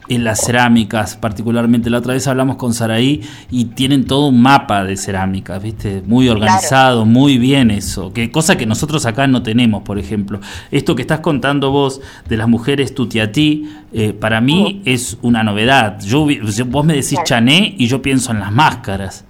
En 0.09 0.23
las 0.23 0.39
cerámicas, 0.41 1.15
particularmente. 1.17 1.89
La 1.89 1.97
otra 1.99 2.13
vez 2.13 2.27
hablamos 2.27 2.55
con 2.55 2.73
Saraí 2.73 3.21
y 3.51 3.65
tienen 3.65 4.05
todo 4.05 4.27
un 4.27 4.41
mapa 4.41 4.83
de 4.83 4.97
cerámicas, 4.97 5.61
¿viste? 5.61 6.01
Muy 6.05 6.29
organizado, 6.29 7.05
muy 7.05 7.37
bien 7.37 7.71
eso. 7.71 8.13
Que, 8.13 8.31
cosa 8.31 8.57
que 8.57 8.65
nosotros 8.65 9.05
acá 9.05 9.27
no 9.27 9.43
tenemos, 9.43 9.83
por 9.83 9.99
ejemplo. 9.99 10.39
Esto 10.71 10.95
que 10.95 11.01
estás 11.01 11.19
contando 11.19 11.71
vos 11.71 12.01
de 12.27 12.37
las 12.37 12.47
mujeres 12.47 12.95
tutiatí, 12.95 13.69
eh, 13.93 14.13
para 14.13 14.41
mí 14.41 14.81
es 14.85 15.17
una 15.21 15.43
novedad. 15.43 15.99
Yo, 16.01 16.27
vos 16.67 16.85
me 16.85 16.93
decís 16.93 17.11
Claro. 17.11 17.25
chané 17.25 17.75
y 17.77 17.87
yo 17.87 18.01
pienso 18.01 18.31
en 18.31 18.39
las 18.39 18.51
máscaras. 18.51 19.25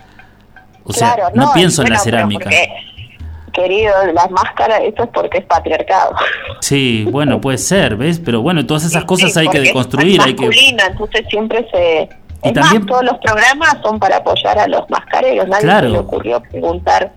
O 0.84 0.94
sea, 0.94 1.16
Claro, 1.16 1.32
no, 1.36 1.54
pienso 1.54 1.82
en 1.82 1.88
bueno, 1.88 1.96
la 1.98 2.04
pero 2.04 2.18
cerámica. 2.18 2.44
porque, 2.44 2.70
querido, 3.58 3.94
las 4.14 4.30
máscaras, 4.32 4.80
eso 4.84 5.04
es 5.04 5.10
porque 5.14 5.40
es 5.40 5.46
patriarcado. 5.46 6.16
Sí, 6.62 7.06
bueno, 7.12 7.42
puede 7.42 7.58
ser, 7.58 7.98
¿ves? 7.98 8.22
Pero 8.24 8.42
bueno, 8.42 8.66
todas 8.66 8.86
esas 8.86 9.04
cosas 9.06 9.34
sí, 9.34 9.40
hay 9.40 9.48
que 9.50 9.58
es 9.58 9.64
deconstruir, 9.66 10.22
hay 10.22 10.36
que... 10.36 10.46
entonces 10.46 11.26
siempre 11.30 11.68
se... 11.72 12.08
Y 12.44 12.50
Es 12.50 12.54
también- 12.54 12.84
más, 12.84 12.86
todos 12.92 13.04
los 13.04 13.18
programas 13.18 13.78
son 13.84 14.00
para 14.00 14.18
apoyar 14.18 14.60
a 14.60 14.68
los 14.68 14.88
mascareros. 14.90 15.48
Nadie 15.48 15.64
Claro. 15.64 15.88
se 15.88 15.94
le 15.94 16.00
ocurrió 16.00 16.40
preguntar. 16.42 17.12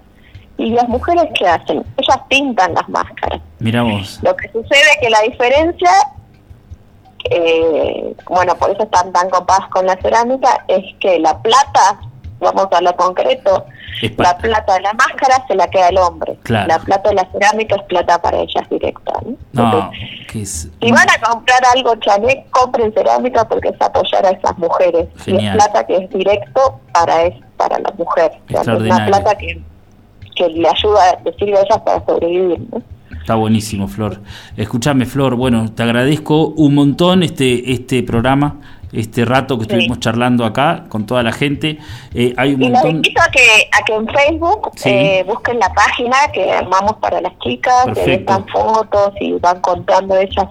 ¿Y 0.56 0.70
las 0.70 0.88
mujeres 0.88 1.24
qué 1.38 1.46
hacen? 1.46 1.84
Ellas 1.98 2.18
pintan 2.28 2.74
las 2.74 2.88
máscaras. 2.88 3.40
Mira 3.60 3.82
vos. 3.82 4.18
Lo 4.22 4.34
que 4.36 4.48
sucede 4.50 4.80
es 4.92 4.98
que 5.02 5.10
la 5.10 5.20
diferencia, 5.22 5.90
eh, 7.30 8.14
bueno, 8.28 8.54
por 8.56 8.70
eso 8.70 8.82
están 8.84 9.12
tan 9.12 9.28
copadas 9.30 9.68
con 9.68 9.86
la 9.86 9.96
cerámica, 10.00 10.64
es 10.68 10.82
que 11.00 11.18
la 11.18 11.40
plata, 11.40 12.00
vamos 12.40 12.68
a 12.72 12.80
lo 12.80 12.94
concreto, 12.96 13.66
la 14.16 14.36
plata 14.38 14.74
de 14.74 14.80
la 14.80 14.92
máscara 14.94 15.44
se 15.46 15.54
la 15.54 15.68
queda 15.68 15.88
el 15.88 15.98
hombre. 15.98 16.36
Claro. 16.42 16.68
La 16.68 16.78
plata 16.78 17.10
de 17.10 17.16
la 17.16 17.28
cerámica 17.30 17.76
es 17.76 17.82
plata 17.82 18.20
para 18.20 18.38
ellas 18.38 18.68
directa. 18.70 19.12
¿no? 19.24 19.36
Entonces, 19.52 20.70
si 20.80 20.90
van 20.92 21.06
a 21.10 21.28
comprar 21.28 21.60
algo 21.74 21.94
chané, 21.96 22.46
compren 22.50 22.92
cerámica 22.92 23.46
porque 23.46 23.68
es 23.68 23.80
apoyar 23.80 24.26
a 24.26 24.30
esas 24.30 24.56
mujeres. 24.58 25.08
Y 25.26 25.36
es 25.36 25.54
plata 25.54 25.86
que 25.86 25.96
es 25.96 26.10
directo 26.10 26.80
para 26.92 27.24
es, 27.24 27.34
para 27.56 27.78
la 27.78 27.92
mujer. 27.96 28.32
O 28.48 28.62
sea, 28.62 28.74
es 28.74 28.80
una 28.80 29.06
plata 29.06 29.34
que, 29.36 29.60
que 30.34 30.48
le 30.48 30.68
ayuda, 30.68 31.18
le 31.24 31.32
sirve 31.34 31.58
a 31.58 31.60
ellas 31.60 31.78
para 31.84 32.04
sobrevivir. 32.06 32.60
¿no? 32.72 32.82
Está 33.20 33.34
buenísimo, 33.34 33.86
Flor. 33.86 34.20
Escúchame, 34.56 35.04
Flor, 35.04 35.36
bueno, 35.36 35.72
te 35.72 35.82
agradezco 35.82 36.48
un 36.48 36.74
montón 36.74 37.22
este, 37.22 37.72
este 37.72 38.02
programa, 38.02 38.60
este 38.92 39.24
rato 39.24 39.58
que 39.58 39.64
Sí. 39.64 39.70
estuvimos 39.70 40.00
charlando 40.00 40.44
acá 40.44 40.84
con 40.88 41.06
toda 41.06 41.22
la 41.22 41.32
gente. 41.32 41.78
Eh, 42.14 42.34
hay 42.36 42.54
un 42.54 42.62
Y 42.62 42.64
los 42.68 42.72
montón... 42.74 42.90
invito 42.96 43.20
a 43.20 43.30
que, 43.30 43.40
a 43.72 43.84
que 43.84 43.94
en 43.94 44.06
Facebook 44.08 44.70
Sí. 44.76 44.88
eh, 44.90 45.24
busquen 45.26 45.58
la 45.58 45.72
página 45.72 46.16
que 46.32 46.50
armamos 46.52 46.94
para 47.00 47.20
las 47.20 47.38
chicas, 47.38 47.86
que 47.94 48.14
están 48.14 48.46
fotos 48.48 49.12
y 49.20 49.32
van 49.34 49.60
contando 49.60 50.16
ellas, 50.16 50.46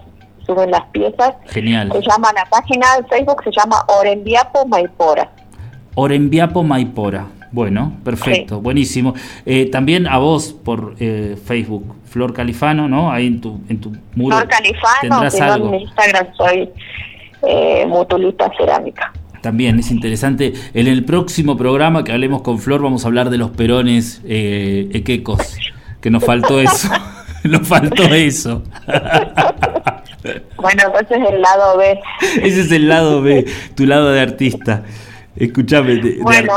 suben 0.46 0.70
las 0.70 0.84
piezas. 0.92 1.34
Genial. 1.48 1.92
Se 1.92 2.00
llama 2.00 2.32
la 2.34 2.44
página 2.46 2.96
de 2.96 3.08
Facebook, 3.08 3.42
se 3.44 3.50
llama 3.52 3.76
Orenviapo 3.88 4.66
Maipora. 4.66 5.30
Orenviapo 5.94 6.62
Maipora. 6.62 7.26
Bueno, 7.52 7.92
perfecto, 8.04 8.60
buenísimo. 8.60 9.12
Eh, 9.44 9.66
también 9.70 10.06
a 10.06 10.18
vos 10.18 10.52
por 10.52 10.94
eh, 11.00 11.36
Facebook, 11.44 11.96
Flor 12.04 12.32
Califano, 12.32 12.88
¿no? 12.88 13.10
Ahí 13.10 13.26
en 13.26 13.40
tu, 13.40 13.60
en 13.68 13.80
tu 13.80 13.92
muro. 14.14 14.36
Flor 14.36 14.48
Califano, 14.48 15.00
tendrás 15.00 15.40
algo. 15.40 15.68
en 15.74 15.80
Instagram 15.80 16.28
soy 16.36 16.70
eh, 17.42 17.84
Mutulita 17.86 18.50
Cerámica. 18.56 19.12
También 19.42 19.78
es 19.78 19.90
interesante. 19.90 20.52
En 20.74 20.86
el 20.86 21.04
próximo 21.04 21.56
programa 21.56 22.04
que 22.04 22.12
hablemos 22.12 22.42
con 22.42 22.58
Flor 22.58 22.82
vamos 22.82 23.04
a 23.04 23.08
hablar 23.08 23.30
de 23.30 23.38
los 23.38 23.50
perones 23.50 24.20
eh, 24.26 24.88
equecos. 24.92 25.56
Que 26.00 26.10
nos 26.10 26.24
faltó 26.24 26.60
eso. 26.60 26.88
nos 27.44 27.66
faltó 27.66 28.02
eso. 28.14 28.62
Bueno, 30.56 30.82
entonces 30.86 31.18
el 31.32 31.40
lado 31.40 31.78
B. 31.78 31.98
Ese 32.42 32.60
es 32.60 32.72
el 32.72 32.88
lado 32.88 33.22
B, 33.22 33.46
tu 33.74 33.86
lado 33.86 34.10
de 34.12 34.20
artista. 34.20 34.82
Escúchame, 35.34 35.96
de- 35.96 36.18
Bueno. 36.20 36.52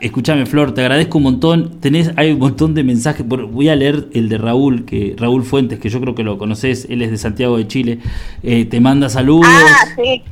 Escúchame, 0.00 0.46
Flor, 0.46 0.72
te 0.74 0.80
agradezco 0.82 1.18
un 1.18 1.24
montón. 1.24 1.80
Tenés, 1.80 2.12
hay 2.16 2.32
un 2.32 2.38
montón 2.38 2.74
de 2.74 2.84
mensajes. 2.84 3.24
por- 3.26 3.46
voy 3.46 3.68
a 3.68 3.76
leer 3.76 4.06
el 4.12 4.28
de 4.28 4.38
Raúl, 4.38 4.84
que 4.84 5.14
Raúl 5.18 5.42
Fuentes, 5.44 5.78
que 5.78 5.88
yo 5.88 6.00
creo 6.00 6.14
que 6.14 6.22
lo 6.22 6.38
conoces, 6.38 6.86
él 6.90 7.02
es 7.02 7.10
de 7.10 7.18
Santiago 7.18 7.56
de 7.58 7.66
Chile. 7.66 7.98
Eh, 8.42 8.64
te 8.66 8.80
manda 8.80 9.08
saludos. 9.08 9.46
Ah, 9.48 9.86
sí. 9.96 10.22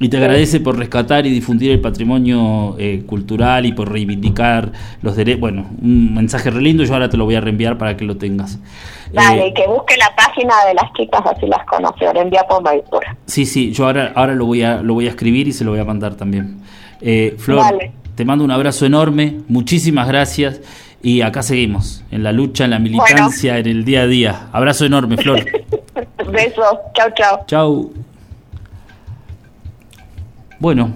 Y 0.00 0.08
te 0.08 0.16
agradece 0.16 0.58
por 0.58 0.76
rescatar 0.76 1.26
y 1.26 1.30
difundir 1.30 1.70
el 1.70 1.80
patrimonio 1.80 2.74
eh, 2.78 3.04
cultural 3.06 3.66
y 3.66 3.72
por 3.72 3.92
reivindicar 3.92 4.72
los 5.00 5.14
derechos. 5.14 5.40
Bueno, 5.40 5.66
un 5.80 6.14
mensaje 6.14 6.50
re 6.50 6.60
lindo. 6.60 6.82
Yo 6.82 6.92
ahora 6.94 7.08
te 7.08 7.16
lo 7.16 7.24
voy 7.24 7.36
a 7.36 7.40
reenviar 7.40 7.78
para 7.78 7.96
que 7.96 8.04
lo 8.04 8.16
tengas. 8.16 8.58
Dale, 9.12 9.46
Eh, 9.48 9.54
que 9.54 9.64
busque 9.68 9.94
la 9.96 10.10
página 10.16 10.54
de 10.66 10.74
las 10.74 10.92
chicas, 10.94 11.20
así 11.24 11.46
las 11.46 11.64
conoce. 11.66 12.08
Orenviapo 12.08 12.60
Maipora. 12.60 13.16
Sí, 13.26 13.46
sí, 13.46 13.70
yo 13.72 13.84
ahora, 13.84 14.10
ahora 14.16 14.34
lo, 14.34 14.46
voy 14.46 14.62
a, 14.62 14.82
lo 14.82 14.94
voy 14.94 15.06
a 15.06 15.10
escribir 15.10 15.46
y 15.46 15.52
se 15.52 15.62
lo 15.64 15.70
voy 15.70 15.78
a 15.80 15.84
mandar 15.84 16.16
también. 16.16 16.56
Eh, 17.00 17.36
Flor, 17.38 17.60
Dale. 17.60 17.92
Te 18.22 18.26
mando 18.26 18.44
un 18.44 18.52
abrazo 18.52 18.86
enorme, 18.86 19.40
muchísimas 19.48 20.06
gracias 20.06 20.60
y 21.02 21.22
acá 21.22 21.42
seguimos, 21.42 22.04
en 22.12 22.22
la 22.22 22.30
lucha, 22.30 22.62
en 22.66 22.70
la 22.70 22.78
militancia, 22.78 23.58
en 23.58 23.66
el 23.66 23.84
día 23.84 24.02
a 24.02 24.06
día. 24.06 24.46
Abrazo 24.52 24.84
enorme, 24.86 25.16
Flor. 25.16 25.44
Besos. 26.32 26.64
Chau, 26.94 27.08
chau. 27.16 27.38
Chau. 27.48 27.92
Bueno, 30.60 30.92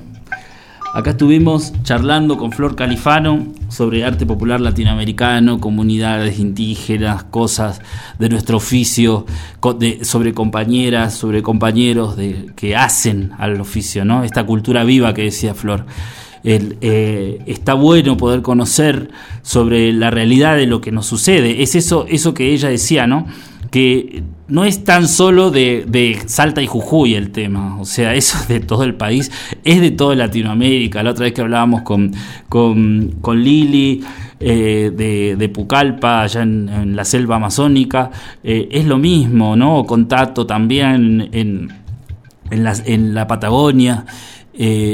acá 0.94 1.10
estuvimos 1.10 1.72
charlando 1.82 2.36
con 2.38 2.52
Flor 2.52 2.76
Califano 2.76 3.44
sobre 3.70 4.04
arte 4.04 4.24
popular 4.24 4.60
latinoamericano, 4.60 5.58
comunidades 5.58 6.38
indígenas, 6.38 7.24
cosas 7.24 7.80
de 8.20 8.28
nuestro 8.28 8.58
oficio, 8.58 9.26
de- 9.80 10.04
sobre 10.04 10.32
compañeras, 10.32 11.12
sobre 11.14 11.42
compañeros 11.42 12.16
de, 12.16 12.52
que 12.54 12.76
hacen 12.76 13.32
al 13.36 13.60
oficio, 13.60 14.04
¿no? 14.04 14.22
Esta 14.22 14.46
cultura 14.46 14.84
viva 14.84 15.12
que 15.12 15.22
decía 15.22 15.54
Flor. 15.54 15.86
Eh, 16.48 17.42
está 17.46 17.74
bueno 17.74 18.16
poder 18.16 18.40
conocer 18.40 19.10
sobre 19.42 19.92
la 19.92 20.12
realidad 20.12 20.54
de 20.54 20.68
lo 20.68 20.80
que 20.80 20.92
nos 20.92 21.06
sucede. 21.06 21.60
Es 21.64 21.74
eso, 21.74 22.06
eso 22.08 22.34
que 22.34 22.52
ella 22.52 22.68
decía, 22.68 23.08
¿no? 23.08 23.26
Que 23.72 24.22
no 24.46 24.64
es 24.64 24.84
tan 24.84 25.08
solo 25.08 25.50
de, 25.50 25.84
de 25.88 26.16
Salta 26.26 26.62
y 26.62 26.68
Jujuy 26.68 27.16
el 27.16 27.32
tema, 27.32 27.80
o 27.80 27.84
sea, 27.84 28.14
eso 28.14 28.38
es 28.38 28.46
de 28.46 28.60
todo 28.60 28.84
el 28.84 28.94
país, 28.94 29.32
es 29.64 29.80
de 29.80 29.90
toda 29.90 30.14
Latinoamérica. 30.14 31.02
La 31.02 31.10
otra 31.10 31.24
vez 31.24 31.32
que 31.32 31.40
hablábamos 31.40 31.82
con, 31.82 32.12
con, 32.48 33.16
con 33.20 33.42
Lili 33.42 34.04
eh, 34.38 34.92
de, 34.96 35.34
de 35.34 35.48
Pucallpa, 35.48 36.22
allá 36.22 36.42
en, 36.42 36.94
la 36.94 37.04
selva 37.04 37.36
amazónica, 37.36 38.12
eh, 38.44 38.68
es 38.70 38.84
lo 38.84 38.98
mismo, 38.98 39.56
¿no? 39.56 39.84
Con 39.84 40.06
Tato 40.06 40.46
también 40.46 41.28
en, 41.32 41.72
en, 42.50 42.62
la, 42.62 42.72
en 42.84 43.14
la 43.14 43.26
Patagonia. 43.26 44.06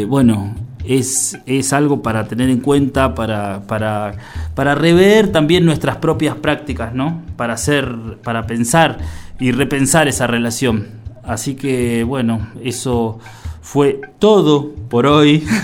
Bueno, 0.09 0.55
es, 0.87 1.39
es 1.47 1.73
algo 1.73 2.03
para 2.03 2.27
tener 2.27 2.51
en 2.51 2.61
cuenta, 2.61 3.15
para, 3.15 3.63
para, 3.67 4.15
para 4.55 4.75
rever 4.75 5.33
también 5.33 5.65
nuestras 5.65 5.97
propias 5.97 6.37
prácticas, 6.37 6.95
¿no? 6.95 7.23
Para 7.37 7.55
hacer, 7.55 8.19
para 8.23 8.47
pensar 8.47 8.99
y 9.39 9.53
repensar 9.53 10.09
esa 10.09 10.27
relación. 10.27 10.87
Así 11.25 11.55
que 11.55 12.05
bueno, 12.05 12.49
eso 12.63 13.19
fue 13.61 14.01
todo 14.19 14.73
por 14.89 15.07
hoy. 15.07 15.45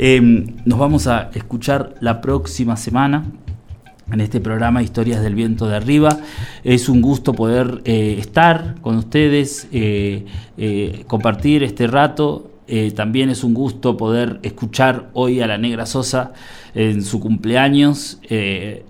Em, 0.00 0.54
nos 0.64 0.78
vamos 0.78 1.08
a 1.08 1.28
escuchar 1.34 1.96
la 1.98 2.20
próxima 2.20 2.76
semana 2.76 3.24
en 4.12 4.20
este 4.20 4.40
programa 4.40 4.82
Historias 4.82 5.20
del 5.22 5.34
Viento 5.34 5.66
de 5.66 5.76
Arriba. 5.76 6.20
Es 6.64 6.88
un 6.88 7.02
gusto 7.02 7.32
poder 7.32 7.82
eh, 7.84 8.16
estar 8.18 8.76
con 8.80 8.96
ustedes, 8.96 9.68
eh, 9.72 10.24
eh, 10.56 11.04
compartir 11.06 11.62
este 11.62 11.86
rato. 11.86 12.50
También 12.94 13.30
es 13.30 13.44
un 13.44 13.54
gusto 13.54 13.96
poder 13.96 14.40
escuchar 14.42 15.08
hoy 15.14 15.40
a 15.40 15.46
la 15.46 15.58
Negra 15.58 15.86
Sosa 15.86 16.32
en 16.74 17.02
su 17.02 17.18
cumpleaños. 17.20 18.20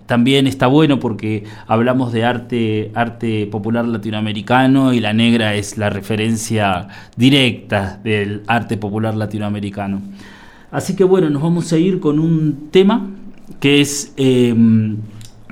también 0.06 0.46
está 0.46 0.66
bueno 0.66 0.98
porque 0.98 1.44
hablamos 1.66 2.12
de 2.12 2.24
arte, 2.24 2.90
arte 2.94 3.46
popular 3.46 3.86
latinoamericano 3.86 4.92
y 4.92 5.00
la 5.00 5.12
Negra 5.12 5.54
es 5.54 5.78
la 5.78 5.90
referencia 5.90 6.88
directa 7.16 8.00
del 8.02 8.42
arte 8.46 8.76
popular 8.76 9.14
latinoamericano. 9.14 10.02
Así 10.70 10.94
que 10.96 11.04
bueno, 11.04 11.30
nos 11.30 11.42
vamos 11.42 11.72
a 11.72 11.78
ir 11.78 11.98
con 12.00 12.18
un 12.18 12.68
tema 12.70 13.08
que 13.60 13.80
es 13.80 14.12
em, 14.16 14.98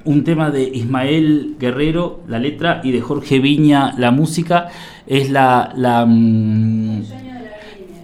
un 0.05 0.25
tema 0.25 0.51
de 0.51 0.63
Ismael 0.63 1.57
Guerrero, 1.59 2.21
la 2.29 2.39
letra, 2.39 2.81
y 2.85 2.93
de 2.93 3.01
Jorge 3.01 3.41
Viña, 3.41 3.95
la 3.99 4.11
música. 4.11 4.69
Es 5.07 5.31
la... 5.31 5.73
la 5.77 6.07
mm, 6.07 7.03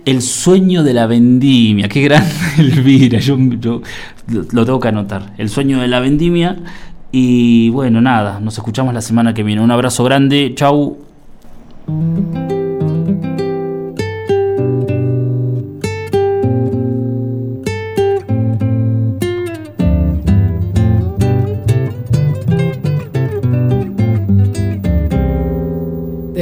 el 0.04 0.22
sueño 0.22 0.82
de 0.82 0.94
la 0.94 1.06
vendimia, 1.06 1.88
qué 1.88 2.02
grande 2.02 2.30
Elvira, 2.58 3.18
yo, 3.18 3.36
yo 3.60 3.82
lo 4.52 4.64
tengo 4.64 4.80
que 4.80 4.88
anotar. 4.88 5.32
El 5.38 5.48
sueño 5.48 5.80
de 5.80 5.88
la 5.88 6.00
vendimia. 6.00 6.56
Y 7.10 7.68
bueno, 7.70 8.00
nada, 8.00 8.40
nos 8.40 8.56
escuchamos 8.56 8.94
la 8.94 9.02
semana 9.02 9.34
que 9.34 9.42
viene. 9.42 9.60
Un 9.60 9.70
abrazo 9.70 10.02
grande, 10.04 10.52
chau. 10.54 10.96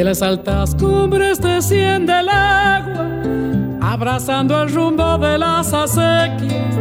De 0.00 0.04
las 0.04 0.22
altas 0.22 0.74
cumbres 0.76 1.40
desciende 1.42 2.20
el 2.20 2.28
agua, 2.30 2.89
abrazando 3.91 4.62
el 4.62 4.72
rumbo 4.72 5.18
de 5.18 5.36
las 5.36 5.74
acequias. 5.74 6.76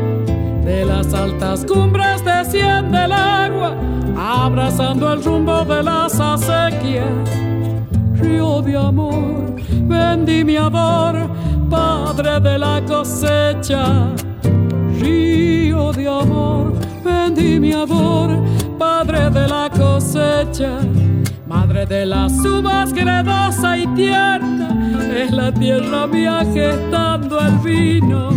De 0.64 0.86
las 0.86 1.12
altas 1.12 1.66
cumbres 1.66 2.24
desciende 2.24 3.06
el 3.06 3.12
agua, 3.12 3.76
abrazando 4.16 5.12
el 5.14 5.24
rumbo 5.24 5.66
de 5.66 5.82
las 5.82 6.20
acequias. 6.20 7.08
Río 8.14 8.62
de 8.62 8.78
amor, 8.78 9.56
vendimiador, 9.88 11.16
padre 11.68 12.40
de 12.42 12.60
la 12.60 12.80
cosecha. 12.86 14.14
Río 15.00 15.92
de 15.92 16.08
amor, 16.08 16.74
vendimiador, 17.04 18.38
padre 18.78 19.32
de 19.32 19.48
la 19.48 19.68
cosecha 19.76 20.78
Madre 21.50 21.88
de 21.88 22.06
las 22.06 22.32
uvas 22.46 22.94
gredosa 22.94 23.76
y 23.76 23.88
tierna, 23.96 24.70
es 25.18 25.32
la 25.32 25.52
tierra 25.52 26.06
mía 26.06 26.46
gestando 26.54 27.40
el 27.40 27.58
vino. 27.58 28.30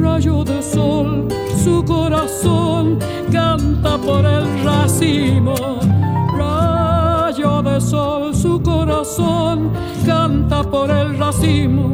Rayo 0.00 0.44
de 0.44 0.62
sol, 0.62 1.26
su 1.64 1.84
corazón 1.84 3.00
canta 3.32 3.98
por 3.98 4.24
el 4.24 4.64
racimo. 4.64 5.54
Rayo 6.38 7.60
de 7.60 7.80
sol, 7.80 8.32
su 8.36 8.62
corazón 8.62 9.72
canta 10.06 10.62
por 10.62 10.92
el 10.92 11.18
racimo. 11.18 11.90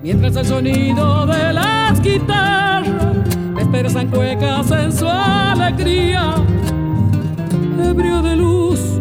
Mientras 0.00 0.36
el 0.36 0.46
sonido 0.46 1.26
de 1.26 1.52
las 1.52 2.00
guitarras 2.00 2.86
desperezan 3.56 4.10
cuecas 4.10 4.70
en 4.70 4.92
su 4.92 5.08
alegría. 5.08 6.36
Ebrio 7.82 8.22
de 8.22 8.36
luz 8.36 9.00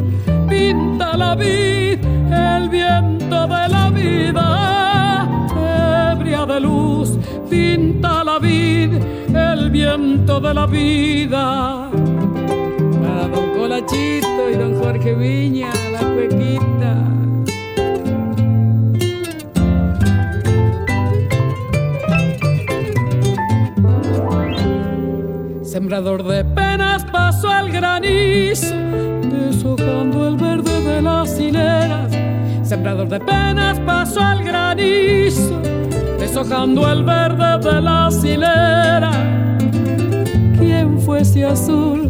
pinta 0.66 1.16
la 1.16 1.36
vid, 1.36 2.00
el 2.32 2.70
viento 2.70 3.48
de 3.48 3.64
la 3.76 3.90
vida. 3.92 4.48
Ebria 6.12 6.46
de 6.46 6.60
luz, 6.60 7.18
pinta 7.50 8.24
la 8.24 8.40
vid, 8.40 8.94
el 9.36 9.70
viento 9.70 10.40
de 10.40 10.54
la 10.54 10.66
vida. 10.66 11.90
Para 13.02 13.28
don 13.28 13.48
Colachito 13.58 14.50
y 14.52 14.56
don 14.56 14.74
Jorge 14.82 15.14
Viña, 15.14 15.72
la 15.92 16.02
cuequita. 16.16 16.94
Sembrador 25.64 26.24
de 26.24 26.44
penas 26.46 27.06
pasó 27.12 27.50
al 27.50 27.70
granizo 27.70 28.74
deshojando 29.66 30.28
el 30.28 30.38
verde 30.38 30.55
las 31.02 31.40
hileras. 31.40 32.12
Sembrador 32.64 33.08
de 33.08 33.20
penas 33.20 33.80
pasó 33.82 34.22
al 34.22 34.44
granizo, 34.44 35.60
deshojando 36.20 36.92
el 36.92 37.04
verde 37.04 37.60
de 37.60 37.82
las 37.82 38.24
hileras. 38.24 39.16
¿Quién 40.58 41.00
fuese 41.00 41.46
azul 41.46 42.08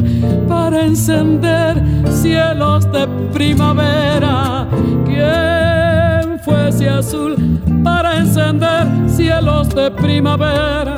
para 0.47 0.85
encender 0.85 1.83
cielos 2.09 2.89
de 2.91 3.07
primavera? 3.33 4.67
¿Quién 5.05 6.39
fuese 6.39 6.89
azul 6.89 7.35
para 7.83 8.17
encender 8.17 8.87
cielos 9.07 9.69
de 9.69 9.91
primavera? 9.91 10.97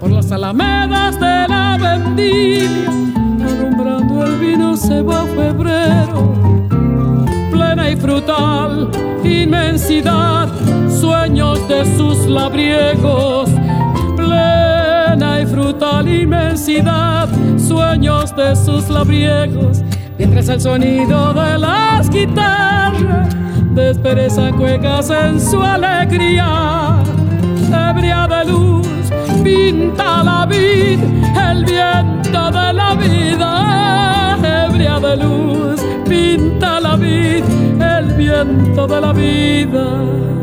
Por 0.00 0.10
las 0.10 0.32
alamedas 0.32 1.18
de 1.20 1.48
la 1.48 1.78
vendimia 1.80 3.08
alumbrando 3.48 4.24
el 4.24 4.38
vino 4.38 4.76
se 4.76 5.02
va 5.02 5.24
febrero. 5.26 6.34
Plena 7.68 7.90
y 7.90 7.96
frutal 7.96 8.88
inmensidad, 9.22 10.48
sueños 10.88 11.68
de 11.68 11.84
sus 11.98 12.26
labriegos. 12.26 13.50
Plena 14.16 15.40
y 15.42 15.46
frutal 15.46 16.08
inmensidad, 16.08 17.28
sueños 17.58 18.34
de 18.34 18.56
sus 18.56 18.88
labriegos. 18.88 19.82
Mientras 20.16 20.48
el 20.48 20.62
sonido 20.62 21.34
de 21.34 21.58
las 21.58 22.08
guitarras 22.08 23.36
despereza 23.74 24.50
cuecas 24.52 25.10
en 25.10 25.38
su 25.38 25.62
alegría, 25.62 27.02
ebria 27.90 28.26
de 28.28 28.50
luz 28.50 28.88
pinta 29.44 30.24
la 30.24 30.46
vid, 30.46 31.00
el 31.50 31.64
viento 31.66 32.50
de 32.50 32.72
la 32.72 32.94
vida, 32.94 34.38
ebria 34.64 34.98
de 35.00 35.16
luz, 35.18 35.80
pinta 36.08 36.80
la 36.80 36.96
vid, 36.96 37.44
el 37.80 38.14
viento 38.14 38.86
de 38.86 39.00
la 39.00 39.12
vida. 39.12 40.37